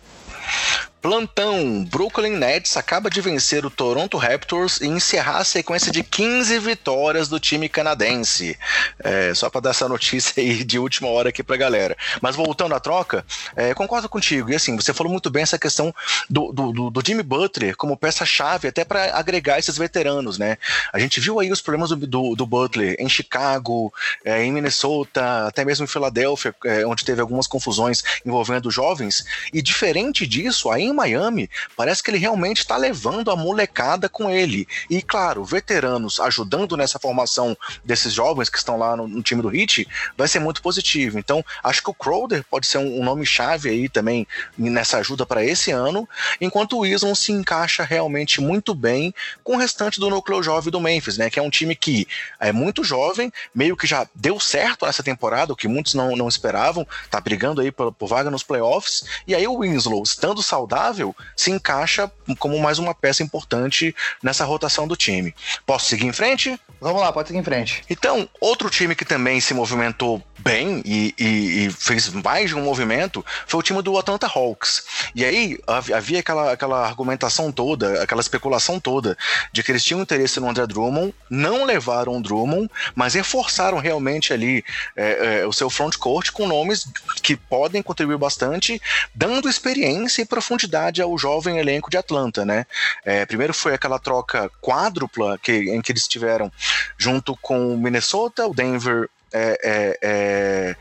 Plantão, 1.00 1.84
Brooklyn 1.84 2.36
Nets 2.36 2.76
acaba 2.76 3.08
de 3.08 3.20
vencer 3.20 3.64
o 3.64 3.70
Toronto 3.70 4.16
Raptors 4.16 4.80
e 4.80 4.86
encerrar 4.86 5.38
a 5.38 5.44
sequência 5.44 5.92
de 5.92 6.02
15 6.02 6.58
vitórias 6.58 7.28
do 7.28 7.38
time 7.38 7.68
canadense. 7.68 8.58
É, 8.98 9.32
só 9.32 9.48
para 9.48 9.60
dar 9.60 9.70
essa 9.70 9.88
notícia 9.88 10.42
aí 10.42 10.64
de 10.64 10.78
última 10.78 11.08
hora 11.08 11.28
aqui 11.28 11.42
pra 11.42 11.56
galera. 11.56 11.96
Mas 12.20 12.34
voltando 12.34 12.74
à 12.74 12.80
troca, 12.80 13.24
é, 13.54 13.72
concordo 13.74 14.08
contigo. 14.08 14.50
E 14.50 14.56
assim, 14.56 14.74
você 14.74 14.92
falou 14.92 15.12
muito 15.12 15.30
bem 15.30 15.44
essa 15.44 15.58
questão 15.58 15.94
do, 16.28 16.52
do, 16.52 16.90
do 16.90 17.02
Jimmy 17.06 17.22
Butler 17.22 17.76
como 17.76 17.96
peça-chave 17.96 18.66
até 18.66 18.84
para 18.84 19.16
agregar 19.16 19.58
esses 19.58 19.78
veteranos, 19.78 20.36
né? 20.36 20.58
A 20.92 20.98
gente 20.98 21.20
viu 21.20 21.38
aí 21.38 21.52
os 21.52 21.60
problemas 21.60 21.90
do, 21.90 21.96
do, 21.96 22.34
do 22.34 22.46
Butler 22.46 22.96
em 22.98 23.08
Chicago, 23.08 23.92
é, 24.24 24.42
em 24.44 24.50
Minnesota, 24.50 25.46
até 25.46 25.64
mesmo 25.64 25.84
em 25.84 25.88
Filadélfia, 25.88 26.52
é, 26.64 26.84
onde 26.84 27.04
teve 27.04 27.20
algumas 27.20 27.46
confusões 27.46 28.02
envolvendo 28.26 28.68
jovens. 28.68 29.24
E 29.52 29.62
diferente 29.62 30.26
disso, 30.26 30.70
ainda 30.70 30.87
em 30.88 30.92
Miami, 30.92 31.50
parece 31.76 32.02
que 32.02 32.10
ele 32.10 32.18
realmente 32.18 32.58
está 32.58 32.76
levando 32.76 33.30
a 33.30 33.36
molecada 33.36 34.08
com 34.08 34.30
ele. 34.30 34.66
E, 34.88 35.02
claro, 35.02 35.44
veteranos 35.44 36.20
ajudando 36.20 36.76
nessa 36.76 36.98
formação 36.98 37.56
desses 37.84 38.12
jovens 38.12 38.48
que 38.48 38.58
estão 38.58 38.78
lá 38.78 38.96
no, 38.96 39.06
no 39.06 39.22
time 39.22 39.42
do 39.42 39.54
Heat 39.54 39.86
vai 40.16 40.28
ser 40.28 40.38
muito 40.38 40.62
positivo. 40.62 41.18
Então, 41.18 41.44
acho 41.62 41.82
que 41.82 41.90
o 41.90 41.94
Crowder 41.94 42.44
pode 42.50 42.66
ser 42.66 42.78
um, 42.78 43.00
um 43.00 43.04
nome-chave 43.04 43.68
aí 43.68 43.88
também 43.88 44.26
nessa 44.56 44.98
ajuda 44.98 45.24
para 45.24 45.44
esse 45.44 45.70
ano, 45.70 46.08
enquanto 46.40 46.78
o 46.78 46.86
Islam 46.86 47.14
se 47.14 47.32
encaixa 47.32 47.84
realmente 47.84 48.40
muito 48.40 48.74
bem 48.74 49.14
com 49.42 49.54
o 49.54 49.58
restante 49.58 50.00
do 50.00 50.10
núcleo 50.10 50.42
jovem 50.42 50.70
do 50.70 50.80
Memphis, 50.80 51.18
né? 51.18 51.30
Que 51.30 51.38
é 51.38 51.42
um 51.42 51.50
time 51.50 51.74
que 51.74 52.06
é 52.40 52.52
muito 52.52 52.84
jovem, 52.84 53.32
meio 53.54 53.76
que 53.76 53.86
já 53.86 54.06
deu 54.14 54.38
certo 54.40 54.86
nessa 54.86 55.02
temporada, 55.02 55.52
o 55.52 55.56
que 55.56 55.68
muitos 55.68 55.94
não, 55.94 56.16
não 56.16 56.28
esperavam, 56.28 56.86
tá 57.10 57.20
brigando 57.20 57.60
aí 57.60 57.70
por, 57.70 57.92
por 57.92 58.08
vaga 58.08 58.30
nos 58.30 58.42
playoffs. 58.42 59.04
E 59.26 59.34
aí 59.34 59.46
o 59.46 59.60
Winslow, 59.60 60.02
estando 60.02 60.42
saudável, 60.42 60.77
saudável, 60.78 61.14
se 61.36 61.50
encaixa 61.50 62.10
como 62.38 62.58
mais 62.58 62.78
uma 62.78 62.94
peça 62.94 63.22
importante 63.22 63.94
nessa 64.22 64.44
rotação 64.44 64.86
do 64.86 64.96
time. 64.96 65.34
Posso 65.66 65.86
seguir 65.86 66.06
em 66.06 66.12
frente? 66.12 66.58
Vamos 66.80 67.00
lá, 67.00 67.12
pode 67.12 67.28
seguir 67.28 67.40
em 67.40 67.44
frente. 67.44 67.82
Então, 67.90 68.28
outro 68.40 68.70
time 68.70 68.94
que 68.94 69.04
também 69.04 69.40
se 69.40 69.52
movimentou 69.52 70.22
bem 70.38 70.80
e, 70.84 71.12
e, 71.18 71.64
e, 71.64 71.70
fez 71.70 72.08
mais 72.10 72.50
de 72.50 72.54
um 72.54 72.62
movimento 72.62 73.26
foi 73.46 73.58
o 73.58 73.62
time 73.62 73.82
do 73.82 73.98
Atlanta 73.98 74.28
Hawks. 74.28 74.84
E 75.14 75.24
aí 75.24 75.58
havia 75.66 76.20
aquela, 76.20 76.52
aquela 76.52 76.86
argumentação 76.86 77.50
toda, 77.50 78.00
aquela 78.00 78.20
especulação 78.20 78.78
toda 78.78 79.18
de 79.52 79.64
que 79.64 79.72
eles 79.72 79.82
tinham 79.82 80.00
interesse 80.00 80.38
no 80.38 80.48
André 80.48 80.66
Drummond, 80.66 81.12
não 81.28 81.64
levaram 81.64 82.16
o 82.16 82.22
Drummond, 82.22 82.70
mas 82.94 83.14
reforçaram 83.14 83.78
realmente 83.78 84.32
ali 84.32 84.64
é, 84.96 85.40
é, 85.40 85.46
o 85.46 85.52
seu 85.52 85.68
front 85.68 85.96
court 85.96 86.30
com 86.30 86.46
nomes 86.46 86.86
que 87.20 87.36
podem 87.36 87.82
contribuir 87.82 88.18
bastante, 88.18 88.80
dando 89.12 89.48
experiência 89.48 90.22
e 90.22 90.24
profundidade 90.24 90.67
ao 91.02 91.16
jovem 91.18 91.58
elenco 91.58 91.90
de 91.90 91.96
Atlanta, 91.96 92.44
né? 92.44 92.66
É, 93.04 93.24
primeiro 93.26 93.54
foi 93.54 93.74
aquela 93.74 93.98
troca 93.98 94.50
quádrupla 94.60 95.38
que, 95.38 95.52
em 95.52 95.80
que 95.80 95.92
eles 95.92 96.06
tiveram 96.06 96.50
junto 96.96 97.36
com 97.36 97.74
o 97.74 97.78
Minnesota, 97.78 98.46
o 98.46 98.54
Denver 98.54 99.08
é, 99.32 99.58
é, 99.62 99.98
é, 100.02 100.76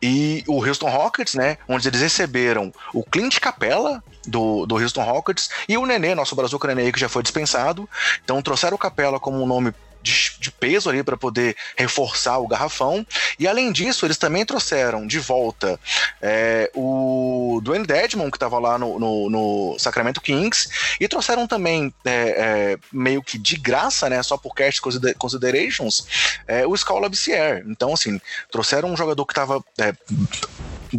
e 0.00 0.44
o 0.46 0.64
Houston 0.64 0.88
Rockets, 0.88 1.34
né? 1.34 1.58
Onde 1.68 1.88
eles 1.88 2.00
receberam 2.00 2.72
o 2.92 3.02
Clint 3.02 3.38
Capella 3.38 4.02
do, 4.26 4.66
do 4.66 4.76
Houston 4.76 5.02
Rockets 5.02 5.50
e 5.68 5.76
o 5.76 5.86
Nenê, 5.86 6.14
nosso 6.14 6.36
brazuca 6.36 6.68
Nenê, 6.68 6.92
que 6.92 7.00
já 7.00 7.08
foi 7.08 7.22
dispensado. 7.22 7.88
Então 8.22 8.42
trouxeram 8.42 8.76
o 8.76 8.78
Capella 8.78 9.18
como 9.18 9.42
um 9.42 9.46
nome 9.46 9.72
de, 10.06 10.32
de 10.38 10.50
peso 10.52 10.88
ali 10.88 11.02
para 11.02 11.16
poder 11.16 11.56
reforçar 11.76 12.38
o 12.38 12.46
garrafão. 12.46 13.04
E 13.38 13.48
além 13.48 13.72
disso, 13.72 14.06
eles 14.06 14.16
também 14.16 14.46
trouxeram 14.46 15.06
de 15.06 15.18
volta 15.18 15.78
é, 16.22 16.70
o 16.74 17.60
Dwayne 17.62 17.86
Dedmon, 17.86 18.30
que 18.30 18.36
estava 18.36 18.58
lá 18.58 18.78
no, 18.78 18.98
no, 18.98 19.28
no, 19.28 19.78
Sacramento 19.78 20.20
Kings, 20.20 20.68
e 21.00 21.08
trouxeram 21.08 21.46
também, 21.46 21.92
é, 22.04 22.12
é, 22.12 22.78
meio 22.92 23.22
que 23.22 23.36
de 23.36 23.56
graça, 23.56 24.08
né, 24.08 24.22
só 24.22 24.36
por 24.36 24.54
cast 24.54 24.80
considerations, 25.18 26.06
é, 26.46 26.66
o 26.66 26.76
Scala 26.76 27.08
Bissier. 27.08 27.64
Então, 27.66 27.92
assim, 27.92 28.20
trouxeram 28.50 28.90
um 28.90 28.96
jogador 28.96 29.26
que 29.26 29.32
estava 29.32 29.62
é, 29.78 29.92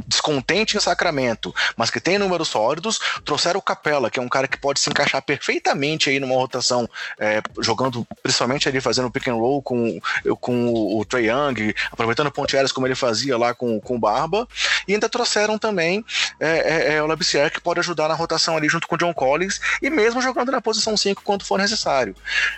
descontente 0.05 0.77
em 0.77 0.79
Sacramento, 0.79 1.53
mas 1.75 1.89
que 1.89 1.99
tem 1.99 2.17
números 2.17 2.47
sólidos, 2.47 2.99
trouxeram 3.23 3.59
o 3.59 3.61
Capela, 3.61 4.09
que 4.09 4.19
é 4.19 4.21
um 4.21 4.29
cara 4.29 4.47
que 4.47 4.57
pode 4.57 4.79
se 4.79 4.89
encaixar 4.89 5.21
perfeitamente 5.21 6.09
aí 6.09 6.19
numa 6.19 6.35
rotação, 6.35 6.89
é, 7.19 7.41
jogando 7.59 8.05
principalmente 8.21 8.67
ali 8.67 8.81
fazendo 8.81 9.11
pick 9.11 9.27
and 9.27 9.35
roll 9.35 9.61
com, 9.61 9.99
com 10.39 10.73
o, 10.73 11.05
Trey 11.05 11.29
Young, 11.29 11.73
aproveitando 11.91 12.31
pontieiras 12.31 12.71
como 12.71 12.87
ele 12.87 12.95
fazia 12.95 13.37
lá 13.37 13.53
com, 13.53 13.79
com 13.79 13.95
o 13.95 13.99
Barba, 13.99 14.47
e 14.87 14.93
ainda 14.93 15.09
trouxeram 15.09 15.57
também 15.57 16.03
é, 16.39 16.47
é, 16.47 16.95
é 16.95 17.03
o 17.03 17.07
Labissière, 17.07 17.51
que 17.51 17.61
pode 17.61 17.79
ajudar 17.79 18.07
na 18.07 18.13
rotação 18.13 18.57
ali 18.57 18.67
junto 18.67 18.87
com 18.87 18.95
o 18.95 18.97
John 18.97 19.13
Collins, 19.13 19.59
e 19.81 19.89
mesmo 19.89 20.21
jogando 20.21 20.51
na 20.51 20.61
posição 20.61 20.95
5 20.95 21.21
quando 21.23 21.45
for 21.45 21.57
necessário. 21.57 22.15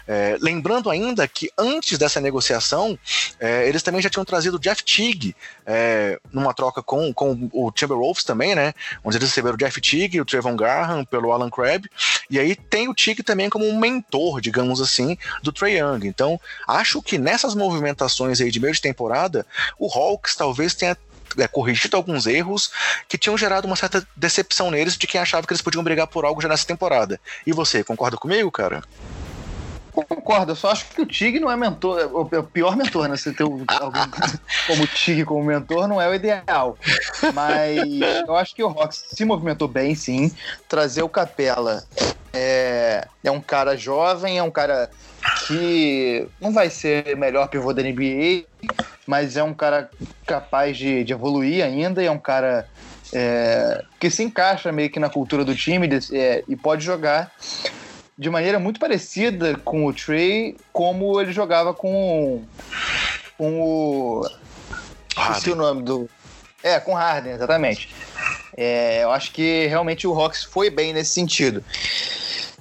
É, 0.08 0.38
lembrando 0.41 0.89
ainda 0.89 1.28
que 1.28 1.52
antes 1.58 1.97
dessa 1.97 2.19
negociação, 2.19 2.97
é, 3.39 3.67
eles 3.67 3.84
também 3.84 4.02
já 4.02 4.10
tinham 4.10 4.25
trazido 4.25 4.58
o 4.58 4.60
Jeff 4.60 4.84
Teague 4.84 5.36
numa 6.34 6.54
troca 6.54 6.82
com, 6.82 7.13
com 7.13 7.29
o 7.52 7.72
Timberwolves 7.72 8.24
também, 8.24 8.56
né? 8.56 8.74
Onde 9.04 9.18
eles 9.18 9.30
receberam 9.30 9.56
o 9.56 9.58
Jeff 9.58 9.80
Teague, 9.82 10.22
o 10.22 10.26
Trevon 10.26 10.56
Graham 10.56 11.06
pelo 11.06 11.32
Alan 11.32 11.50
Crabb. 11.50 11.89
E 12.30 12.39
aí 12.39 12.56
tem 12.56 12.88
o 12.88 12.94
Teague 12.94 13.24
também 13.24 13.50
como 13.50 13.68
um 13.68 13.80
mentor, 13.80 14.42
digamos 14.42 14.82
assim, 14.82 15.18
do 15.42 15.52
Trey 15.52 15.80
Young. 15.80 16.06
Então, 16.06 16.39
acho 16.68 17.02
que 17.02 17.18
nessas 17.18 17.56
movimentações 17.56 18.42
aí 18.42 18.52
de 18.52 18.60
meio 18.60 18.74
de 18.74 18.82
temporada, 18.82 19.46
o 19.78 19.88
Hawks 19.88 20.36
talvez 20.36 20.74
tenha 20.74 20.98
é, 21.38 21.48
corrigido 21.48 21.96
alguns 21.96 22.26
erros 22.26 22.72
que 23.08 23.18
tinham 23.18 23.38
gerado 23.38 23.68
uma 23.68 23.76
certa 23.76 24.08
decepção 24.15 24.72
neles 24.72 24.98
de 24.98 25.08
quem 25.08 25.22
achava 25.22 25.46
que 25.46 25.54
eles 25.54 25.62
podiam 25.62 25.84
brigar 25.84 26.08
por 26.08 26.26
algo 26.26 26.42
já 26.42 26.48
nessa 26.48 26.65
temporada. 26.65 27.20
E 27.46 27.52
você, 27.52 27.84
concorda 27.84 28.18
comigo, 28.18 28.52
cara? 28.52 28.84
Concordo, 30.04 30.52
eu 30.52 30.56
só 30.56 30.72
acho 30.72 30.88
que 30.90 31.02
o 31.02 31.06
Tig 31.06 31.40
não 31.40 31.52
é 31.52 31.58
mentor, 31.58 32.00
é 32.00 32.06
o 32.06 32.30
é 32.32 32.42
pior 32.42 32.76
mentor, 32.76 33.08
né? 33.08 33.16
Você 33.16 33.34
ter 33.34 33.44
alguém 33.44 34.04
como 34.68 34.84
o 34.84 34.88
Tig 34.88 35.26
como 35.26 35.44
mentor 35.44 35.88
não 35.88 36.02
é 36.02 36.08
o 36.08 36.14
ideal. 36.14 36.78
Mas 37.34 37.78
eu 38.28 38.36
acho 38.36 38.56
que 38.56 38.64
o 38.64 38.68
Rox 38.68 39.06
se 39.10 39.26
movimentou 39.26 39.68
bem, 39.68 39.96
sim. 39.96 40.32
Trazer 40.68 41.04
o 41.04 41.10
Capela 41.10 41.84
é, 42.34 43.08
é 43.24 43.32
um 43.32 43.42
cara 43.42 43.76
jovem, 43.76 44.38
é 44.38 44.44
um 44.44 44.52
cara 44.52 44.90
que 45.48 46.28
não 46.40 46.54
vai 46.54 46.70
ser 46.70 47.16
melhor 47.18 47.48
pivô 47.48 47.74
da 47.74 47.82
NBA, 47.82 48.46
mas 49.06 49.38
é 49.38 49.44
um 49.44 49.54
cara 49.54 49.90
capaz 50.26 50.78
de, 50.78 51.04
de 51.04 51.14
evoluir 51.14 51.64
ainda, 51.64 52.02
e 52.02 52.06
é 52.06 52.12
um 52.12 52.20
cara 52.20 52.68
é, 53.14 53.84
que 54.00 54.10
se 54.10 54.24
encaixa 54.24 54.72
meio 54.72 54.90
que 54.90 55.00
na 55.00 55.10
cultura 55.10 55.44
do 55.44 55.56
time 55.56 55.90
é, 56.14 56.44
e 56.48 56.56
pode 56.56 56.84
jogar 56.84 57.32
de 58.19 58.29
maneira 58.29 58.60
muito 58.60 58.82
parecida 58.82 59.55
com 59.63 59.86
o 59.86 59.93
Trey, 59.93 60.58
como 60.73 61.21
ele 61.21 61.32
jogava 61.32 61.73
com, 61.73 62.43
com 63.38 63.62
o. 63.62 64.29
Esqueci 65.17 65.51
o 65.51 65.55
nome 65.55 65.84
do. 65.84 66.10
É, 66.62 66.77
com 66.82 66.93
Harden, 66.93 67.32
exatamente. 67.32 67.95
É, 68.58 69.03
eu 69.03 69.12
acho 69.12 69.32
que 69.32 69.67
realmente 69.67 70.05
o 70.05 70.13
Hawks 70.13 70.43
foi 70.43 70.69
bem 70.69 70.91
nesse 70.91 71.12
sentido. 71.12 71.63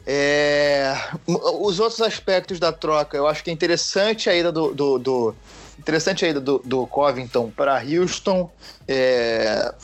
É, 0.06 0.96
os 1.26 1.80
outros 1.80 2.00
aspectos 2.00 2.60
da 2.60 2.70
troca, 2.70 3.16
eu 3.16 3.26
acho 3.26 3.42
que 3.42 3.50
é 3.50 3.52
interessante 3.52 4.30
a 4.30 4.36
ida 4.36 4.52
do, 4.52 4.72
do, 4.72 4.98
do 4.98 5.34
interessante 5.76 6.24
a 6.24 6.28
ida 6.28 6.40
do, 6.40 6.62
do 6.64 6.86
Covington 6.86 7.50
para 7.50 7.82
Houston. 7.82 8.48
É, 8.86 9.74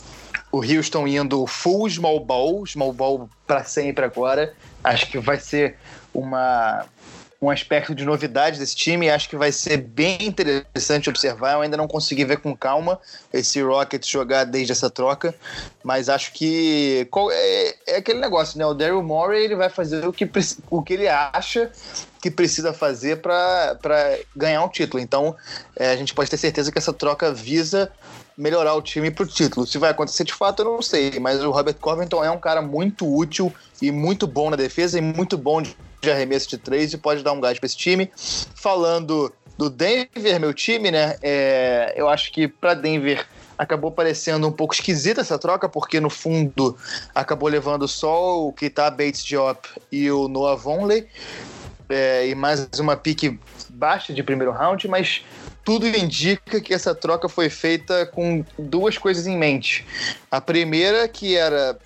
o 0.53 0.59
Houston 0.59 1.09
indo 1.09 1.45
full 1.49 1.91
small 1.91 2.21
ball, 2.21 2.65
small 2.65 2.93
ball 2.93 3.29
para 3.45 3.65
sempre 3.65 4.05
agora. 4.05 4.55
Acho 4.85 5.11
que 5.11 5.19
vai 5.19 5.39
ser 5.39 5.77
uma, 6.13 6.87
um 7.41 7.51
aspecto 7.51 7.95
de 7.95 8.05
novidade 8.05 8.59
desse 8.59 8.77
time. 8.77 9.11
Acho 9.11 9.29
que 9.29 9.37
vai 9.37 9.53
ser 9.53 9.79
bem 9.79 10.19
interessante 10.23 11.09
observar. 11.09 11.55
Eu 11.55 11.61
ainda 11.63 11.77
não 11.77 11.89
consegui 11.89 12.25
ver 12.25 12.39
com 12.39 12.57
calma 12.57 13.01
esse 13.33 13.61
Rockets 13.63 14.09
jogar 14.09 14.45
desde 14.45 14.73
essa 14.73 14.91
troca, 14.91 15.35
mas 15.83 16.09
acho 16.09 16.33
que 16.33 17.09
é, 17.33 17.77
é 17.87 17.97
aquele 17.97 18.21
negócio, 18.21 18.59
né? 18.59 18.67
O 18.67 18.75
Daryl 18.75 19.03
Morey 19.03 19.45
ele 19.45 19.57
vai 19.57 19.69
fazer 19.69 20.07
o 20.07 20.13
que, 20.13 20.29
o 20.71 20.83
que 20.83 20.95
ele 20.95 21.09
acha 21.09 21.71
que 22.21 22.31
precisa 22.31 22.73
fazer 22.73 23.21
para 23.21 23.79
ganhar 24.35 24.63
um 24.65 24.69
título. 24.69 25.03
Então, 25.03 25.37
é, 25.77 25.91
a 25.91 25.97
gente 25.97 26.15
pode 26.15 26.31
ter 26.31 26.39
certeza 26.39 26.73
que 26.73 26.79
essa 26.79 26.93
troca 26.93 27.33
visa 27.33 27.93
melhorar 28.37 28.75
o 28.75 28.83
time 28.83 29.11
pro 29.11 29.27
título. 29.27 29.67
Se 29.67 29.79
vai 29.79 29.91
acontecer 29.91 30.25
de 30.25 30.33
fato, 30.33 30.63
eu 30.63 30.67
não 30.67 30.83
sei, 30.83 31.19
mas 31.21 31.43
o 31.43 31.51
Robert 31.51 31.77
Covington 31.77 32.25
é 32.25 32.31
um 32.31 32.39
cara 32.39 32.61
muito 32.61 33.07
útil 33.13 33.53
e 33.81 33.91
muito 33.91 34.27
bom 34.27 34.51
na 34.51 34.57
defesa 34.57 34.99
e 34.99 35.01
muito 35.01 35.39
bom 35.39 35.63
de 35.63 36.11
arremesso 36.11 36.49
de 36.49 36.59
três 36.59 36.93
e 36.93 36.99
pode 36.99 37.23
dar 37.23 37.33
um 37.33 37.41
gás 37.41 37.59
para 37.59 37.67
esse 37.67 37.77
time. 37.77 38.11
Falando 38.55 39.33
do 39.57 39.71
Denver, 39.71 40.41
meu 40.41 40.53
time, 40.53 40.91
né? 40.91 41.17
É, 41.23 41.95
eu 41.97 42.09
acho 42.09 42.33
que 42.33 42.49
para 42.49 42.75
Denver 42.75 43.27
acabou 43.57 43.91
parecendo 43.91 44.49
um 44.49 44.53
pouco 44.53 44.75
esquisita 44.75 45.21
essa 45.21 45.39
troca, 45.39 45.69
porque 45.69 46.01
no 46.01 46.11
fundo 46.11 46.77
acabou 47.15 47.49
levando 47.49 47.87
só 47.87 48.41
o 48.41 48.53
Kita 48.53 48.91
Bates 48.91 49.25
Diop 49.25 49.69
e 49.93 50.11
o 50.11 50.27
Noah 50.27 50.57
Vonley, 50.57 51.07
é, 51.89 52.27
e 52.27 52.35
mais 52.35 52.69
uma 52.81 52.97
pique 52.97 53.39
baixa 53.69 54.13
de 54.13 54.23
primeiro 54.23 54.53
round, 54.53 54.89
mas 54.89 55.23
tudo 55.65 55.87
indica 55.87 56.61
que 56.61 56.75
essa 56.75 56.95
troca 56.95 57.29
foi 57.29 57.49
feita 57.49 58.07
com 58.07 58.45
duas 58.59 58.99
coisas 58.99 59.27
em 59.27 59.37
mente. 59.37 59.87
A 60.31 60.41
primeira, 60.41 61.09
que 61.09 61.37
era 61.37 61.77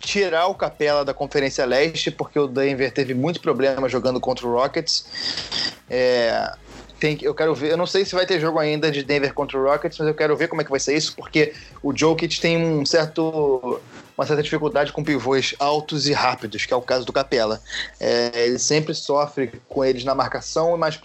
tirar 0.00 0.48
o 0.48 0.54
Capela 0.54 1.04
da 1.04 1.14
Conferência 1.14 1.64
Leste, 1.64 2.10
porque 2.10 2.38
o 2.38 2.48
Denver 2.48 2.92
teve 2.92 3.14
muito 3.14 3.40
problema 3.40 3.88
jogando 3.88 4.20
contra 4.20 4.46
o 4.46 4.52
Rockets. 4.52 5.06
É, 5.88 6.52
tem, 7.02 7.18
eu 7.20 7.34
quero 7.34 7.52
ver, 7.52 7.72
eu 7.72 7.76
não 7.76 7.84
sei 7.84 8.04
se 8.04 8.14
vai 8.14 8.24
ter 8.24 8.38
jogo 8.38 8.60
ainda 8.60 8.88
de 8.88 9.02
Denver 9.02 9.34
contra 9.34 9.58
o 9.58 9.64
Rockets, 9.64 9.98
mas 9.98 10.06
eu 10.06 10.14
quero 10.14 10.36
ver 10.36 10.46
como 10.46 10.60
é 10.60 10.64
que 10.64 10.70
vai 10.70 10.78
ser 10.78 10.96
isso, 10.96 11.16
porque 11.16 11.52
o 11.82 11.92
Jokic 11.92 12.40
tem 12.40 12.56
um 12.56 12.86
certo 12.86 13.80
uma 14.16 14.24
certa 14.24 14.40
dificuldade 14.40 14.92
com 14.92 15.02
pivôs 15.02 15.52
altos 15.58 16.06
e 16.06 16.12
rápidos, 16.12 16.64
que 16.64 16.72
é 16.72 16.76
o 16.76 16.82
caso 16.82 17.04
do 17.04 17.12
Capela. 17.12 17.60
É, 17.98 18.46
ele 18.46 18.58
sempre 18.58 18.94
sofre 18.94 19.60
com 19.68 19.84
eles 19.84 20.04
na 20.04 20.14
marcação, 20.14 20.76
mas 20.76 21.00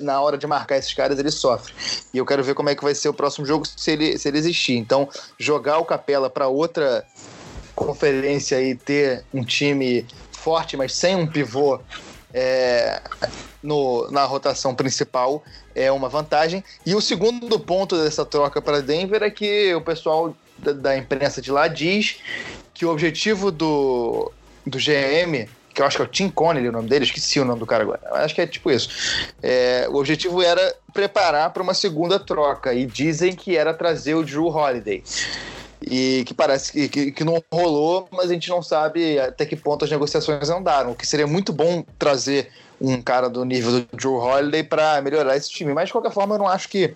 na 0.00 0.18
hora 0.22 0.38
de 0.38 0.46
marcar 0.46 0.78
esses 0.78 0.94
caras 0.94 1.18
ele 1.18 1.30
sofre. 1.30 1.74
E 2.14 2.16
eu 2.16 2.24
quero 2.24 2.42
ver 2.42 2.54
como 2.54 2.70
é 2.70 2.74
que 2.74 2.82
vai 2.82 2.94
ser 2.94 3.10
o 3.10 3.12
próximo 3.12 3.44
jogo 3.44 3.66
se 3.66 3.90
ele, 3.90 4.16
se 4.16 4.28
ele 4.28 4.38
existir. 4.38 4.76
Então, 4.76 5.10
jogar 5.36 5.78
o 5.78 5.84
Capela 5.84 6.30
para 6.30 6.48
outra 6.48 7.04
conferência 7.74 8.62
e 8.62 8.74
ter 8.74 9.24
um 9.34 9.44
time 9.44 10.06
forte, 10.32 10.74
mas 10.74 10.94
sem 10.94 11.16
um 11.16 11.26
pivô 11.26 11.80
é, 12.34 13.00
no, 13.62 14.10
na 14.10 14.24
rotação 14.24 14.74
principal 14.74 15.42
é 15.74 15.90
uma 15.90 16.08
vantagem. 16.08 16.62
E 16.84 16.94
o 16.94 17.00
segundo 17.00 17.58
ponto 17.60 17.96
dessa 17.96 18.24
troca 18.24 18.60
para 18.60 18.82
Denver 18.82 19.22
é 19.22 19.30
que 19.30 19.72
o 19.74 19.80
pessoal 19.80 20.36
da, 20.58 20.72
da 20.72 20.96
imprensa 20.96 21.40
de 21.40 21.52
lá 21.52 21.68
diz 21.68 22.18
que 22.74 22.84
o 22.84 22.90
objetivo 22.90 23.52
do, 23.52 24.32
do 24.66 24.78
GM 24.78 25.48
que 25.74 25.82
eu 25.82 25.86
acho 25.86 25.96
que 25.96 26.02
é 26.02 26.04
o 26.04 26.08
Tim 26.08 26.30
Connelly 26.30 26.68
o 26.68 26.72
nome 26.72 26.88
dele, 26.88 27.04
esqueci 27.04 27.40
o 27.40 27.44
nome 27.44 27.58
do 27.58 27.66
cara 27.66 27.82
agora. 27.82 28.00
Acho 28.12 28.32
que 28.32 28.40
é 28.40 28.46
tipo 28.46 28.70
isso. 28.70 28.88
É, 29.42 29.88
o 29.90 29.96
objetivo 29.96 30.40
era 30.40 30.74
preparar 30.92 31.50
para 31.50 31.62
uma 31.62 31.74
segunda 31.74 32.18
troca 32.18 32.72
e 32.72 32.86
dizem 32.86 33.34
que 33.34 33.56
era 33.56 33.74
trazer 33.74 34.14
o 34.14 34.22
Drew 34.22 34.46
Holiday. 34.46 35.02
E 35.86 36.24
que 36.24 36.32
parece 36.32 36.72
que, 36.72 36.88
que, 36.88 37.12
que, 37.12 37.24
não 37.24 37.42
rolou, 37.52 38.08
mas 38.10 38.30
a 38.30 38.32
gente 38.32 38.48
não 38.48 38.62
sabe 38.62 39.18
até 39.18 39.44
que 39.44 39.54
ponto 39.54 39.84
as 39.84 39.90
negociações 39.90 40.48
andaram. 40.48 40.92
O 40.92 40.94
que 40.94 41.06
seria 41.06 41.26
muito 41.26 41.52
bom 41.52 41.84
trazer 41.98 42.50
um 42.80 43.00
cara 43.02 43.28
do 43.28 43.44
nível 43.44 43.80
do 43.80 43.96
Drew 43.96 44.14
Holiday 44.14 44.62
para 44.62 45.00
melhorar 45.02 45.36
esse 45.36 45.50
time. 45.50 45.74
Mas 45.74 45.86
de 45.86 45.92
qualquer 45.92 46.12
forma, 46.12 46.34
eu 46.34 46.38
não 46.38 46.48
acho 46.48 46.68
que 46.68 46.94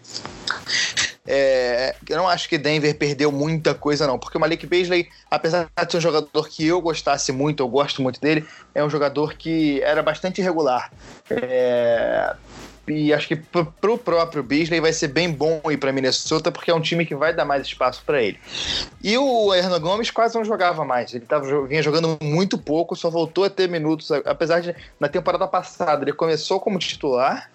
é, 1.31 1.95
eu 2.09 2.17
não 2.17 2.27
acho 2.27 2.49
que 2.49 2.57
Denver 2.57 2.97
perdeu 2.97 3.31
muita 3.31 3.75
coisa, 3.75 4.07
não, 4.07 4.19
porque 4.19 4.39
o 4.39 4.41
Malik 4.41 4.67
Beasley, 4.67 5.11
apesar 5.31 5.69
de 5.77 5.93
ser 5.93 5.99
um 5.99 6.01
jogador 6.01 6.49
que 6.49 6.67
eu 6.67 6.81
gostasse 6.81 7.31
muito, 7.33 7.63
eu 7.63 7.69
gosto 7.69 8.01
muito 8.01 8.19
dele, 8.19 8.47
é 8.75 8.83
um 8.83 8.89
jogador 8.89 9.35
que 9.35 9.79
era 9.83 10.03
bastante 10.03 10.41
irregular. 10.41 10.91
É, 11.31 12.35
e 12.91 13.13
acho 13.13 13.29
que 13.29 13.37
para 13.37 13.91
o 13.91 13.99
próprio 13.99 14.43
Beasley 14.43 14.81
vai 14.81 14.93
ser 14.93 15.09
bem 15.09 15.31
bom 15.31 15.61
ir 15.71 15.77
para 15.77 15.93
Minnesota, 15.93 16.51
porque 16.51 16.71
é 16.71 16.75
um 16.75 16.81
time 16.81 17.05
que 17.05 17.15
vai 17.15 17.35
dar 17.35 17.45
mais 17.45 17.67
espaço 17.67 18.03
para 18.05 18.23
ele. 18.23 18.39
E 19.03 19.17
o 19.17 19.55
Hernan 19.55 19.81
Gomes 19.81 20.11
quase 20.11 20.35
não 20.37 20.45
jogava 20.45 20.85
mais. 20.85 21.15
Ele 21.15 21.25
tava, 21.25 21.67
vinha 21.67 21.83
jogando 21.83 22.19
muito 22.23 22.59
pouco, 22.59 22.97
só 22.97 23.11
voltou 23.11 23.45
a 23.45 23.51
ter 23.51 23.69
minutos, 23.69 24.11
apesar 24.25 24.61
de 24.61 24.75
na 24.99 25.09
temporada 25.09 25.47
passada 25.47 26.05
ele 26.05 26.13
começou 26.13 26.61
como 26.61 26.79
titular 26.79 27.51